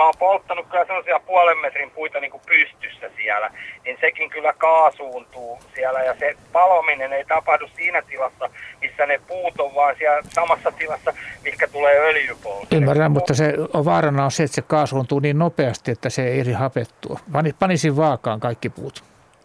Mä 0.01 0.05
oon 0.05 0.15
polttanut 0.19 0.67
kyllä 0.67 0.85
sellaisia 0.85 1.21
puolen 1.21 1.59
metrin 1.59 1.91
puita 1.91 2.21
niin 2.21 2.31
kuin 2.31 2.43
pystyssä 2.47 3.11
siellä, 3.17 3.51
niin 3.85 3.99
sekin 4.01 4.31
kyllä 4.31 4.53
kaasuuntuu 4.53 5.59
siellä 5.75 6.01
ja 6.01 6.15
se 6.19 6.35
palominen 6.53 7.13
ei 7.13 7.25
tapahdu 7.25 7.69
siinä 7.77 8.03
tilassa, 8.03 8.51
missä 8.81 9.07
ne 9.07 9.21
puut 9.29 9.61
on, 9.61 9.75
vaan 9.75 9.95
siellä 9.99 10.23
samassa 10.29 10.73
tilassa, 10.73 11.13
mikä 11.45 11.69
tulee 11.69 11.99
öljypolto. 11.99 12.77
Ymmärrän, 12.77 13.13
mutta 13.13 13.35
se 13.35 13.55
on 13.75 13.85
vaarana 13.85 14.25
on 14.25 14.31
se, 14.31 14.43
että 14.43 14.55
se 14.55 14.63
kaasuuntuu 14.63 15.21
niin 15.21 15.39
nopeasti, 15.39 15.91
että 15.91 16.11
se 16.11 16.29
ei 16.29 16.41
eri 16.41 16.53
hapettua. 16.53 17.21
Pani- 17.33 17.55
Panisin 17.59 17.97
vaakaan 17.97 18.41
kaikki 18.41 18.69
puut. 18.69 19.05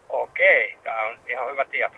Okei, 0.09 0.77
tämä 0.83 1.01
on 1.07 1.17
ihan 1.29 1.51
hyvä 1.51 1.65
tieto. 1.65 1.95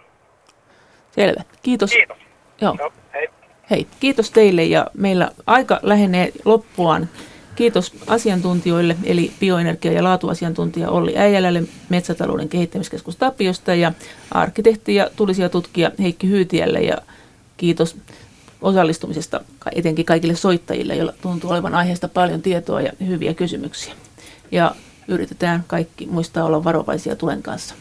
Selvä. 1.12 1.44
Kiitos. 1.64 1.92
Kiitos. 1.92 2.18
Joo. 2.62 2.76
No, 2.80 2.92
hei. 3.14 3.30
Hei, 3.70 3.88
kiitos 4.00 4.32
teille 4.32 4.64
ja 4.64 4.86
meillä 4.94 5.32
aika 5.48 5.80
lähenee 5.82 6.30
loppuaan. 6.46 7.10
Kiitos 7.58 7.94
asiantuntijoille, 8.08 8.98
eli 9.04 9.32
bioenergia- 9.40 9.92
ja 9.92 10.04
laatuasiantuntija 10.04 10.90
Olli 10.90 11.18
Äijälälle 11.18 11.64
Metsätalouden 11.90 12.50
kehittämiskeskus 12.50 13.16
Tapiosta 13.16 13.76
ja 13.76 13.92
arkkitehti 14.32 14.96
ja 14.96 15.10
tulisia 15.16 15.50
tutkija 15.50 15.92
Heikki 16.00 16.28
Hyytiälle 16.28 16.80
ja 16.80 16.98
kiitos 17.58 17.96
osallistumisesta 18.62 19.42
etenkin 19.76 20.06
kaikille 20.06 20.36
soittajille, 20.36 20.96
joilla 20.96 21.14
tuntuu 21.22 21.52
olevan 21.52 21.76
aiheesta 21.76 22.08
paljon 22.08 22.42
tietoa 22.42 22.82
ja 22.82 22.92
hyviä 23.08 23.34
kysymyksiä. 23.34 23.94
Ja 24.52 24.76
yritetään 25.08 25.64
kaikki 25.68 26.06
muistaa 26.06 26.44
olla 26.44 26.64
varovaisia 26.64 27.16
tulen 27.16 27.44
kanssa. 27.44 27.76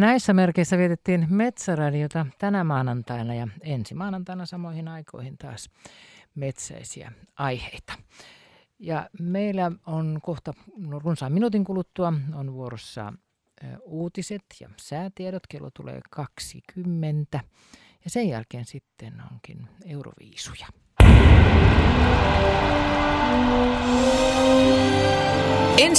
Näissä 0.00 0.32
merkeissä 0.32 0.78
vietettiin 0.78 1.26
Metsäradiota 1.30 2.26
tänä 2.38 2.64
maanantaina 2.64 3.34
ja 3.34 3.48
ensi 3.60 3.94
maanantaina 3.94 4.46
samoihin 4.46 4.88
aikoihin 4.88 5.38
taas 5.38 5.70
metsäisiä 6.34 7.12
aiheita. 7.36 7.92
Ja 8.78 9.10
meillä 9.20 9.72
on 9.86 10.18
kohta 10.22 10.52
no, 10.76 10.98
runsaan 10.98 11.32
minuutin 11.32 11.64
kuluttua 11.64 12.12
on 12.34 12.52
vuorossa 12.52 13.12
uutiset 13.82 14.44
ja 14.60 14.70
säätiedot. 14.76 15.46
Kello 15.46 15.70
tulee 15.70 16.00
20 16.10 17.40
ja 18.04 18.10
sen 18.10 18.28
jälkeen 18.28 18.64
sitten 18.64 19.22
onkin 19.32 19.68
euroviisuja. 19.84 20.66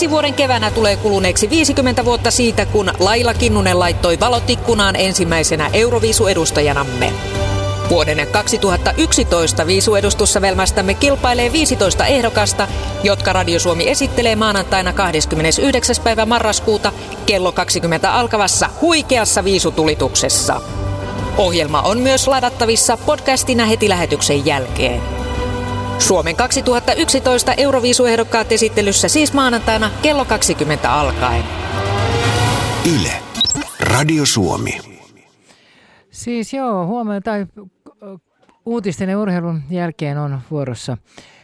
Ensi 0.02 0.10
vuoden 0.10 0.34
keväänä 0.34 0.72
tulee 0.72 0.96
kuluneeksi 0.96 1.50
50 1.50 2.06
vuotta 2.06 2.32
siitä, 2.32 2.66
kun 2.66 2.92
Laila 3.00 3.34
Kinnunen 3.34 3.80
laittoi 3.80 4.20
valot 4.20 4.50
ikkunaan 4.50 4.96
ensimmäisenä 4.96 5.70
Euroviisu-edustajanamme. 5.74 7.14
Vuoden 7.90 8.28
2011 8.32 9.68
viisuedustussa 9.68 10.42
Velmästämme 10.42 10.94
kilpailee 10.94 11.52
15 11.52 12.06
ehdokasta, 12.06 12.68
jotka 13.04 13.34
Radio 13.34 13.60
Suomi 13.60 13.90
esittelee 13.90 14.36
maanantaina 14.36 14.94
29. 14.94 15.96
päivä 16.04 16.26
marraskuuta 16.26 16.92
kello 17.26 17.52
20 17.52 18.14
alkavassa 18.14 18.70
huikeassa 18.82 19.44
viisutulituksessa. 19.44 20.62
Ohjelma 21.38 21.82
on 21.82 22.00
myös 22.00 22.28
ladattavissa 22.28 22.98
podcastina 22.98 23.66
heti 23.66 23.90
lähetyksen 23.90 24.46
jälkeen. 24.46 25.02
Suomen 26.00 26.36
2011 26.36 27.54
Euroviisuehdokkaat 27.54 28.52
esittelyssä 28.52 29.08
siis 29.08 29.34
maanantaina 29.34 29.92
kello 30.02 30.26
20 30.26 30.94
alkaen. 30.94 31.44
Yle. 32.96 33.12
Radio 33.80 34.26
Suomi. 34.26 34.78
Siis 36.10 36.54
joo, 36.54 36.86
huomenna 36.86 37.22
tai 37.22 37.46
uutisten 38.66 39.10
ja 39.10 39.20
urheilun 39.20 39.62
jälkeen 39.70 40.18
on 40.18 40.40
vuorossa 40.52 40.98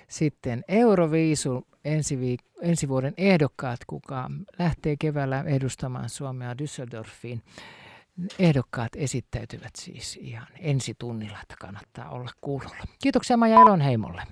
sitten 0.07 0.63
Euroviisu 0.67 1.67
ensi, 1.85 2.15
viik- 2.15 2.61
ensi 2.61 2.89
vuoden 2.89 3.13
ehdokkaat, 3.17 3.79
kuka 3.87 4.29
lähtee 4.59 4.95
keväällä 4.99 5.43
edustamaan 5.47 6.09
Suomea 6.09 6.53
Düsseldorfiin. 6.53 7.41
Ehdokkaat 8.39 8.91
esittäytyvät 8.95 9.71
siis 9.75 10.19
ihan 10.21 10.47
ensi 10.59 10.95
tunnilla, 10.99 11.37
että 11.41 11.55
kannattaa 11.59 12.09
olla 12.09 12.29
kuulolla. 12.41 12.83
Kiitoksia 13.03 13.37
Maja 13.37 13.61
Elonheimolle. 13.61 14.23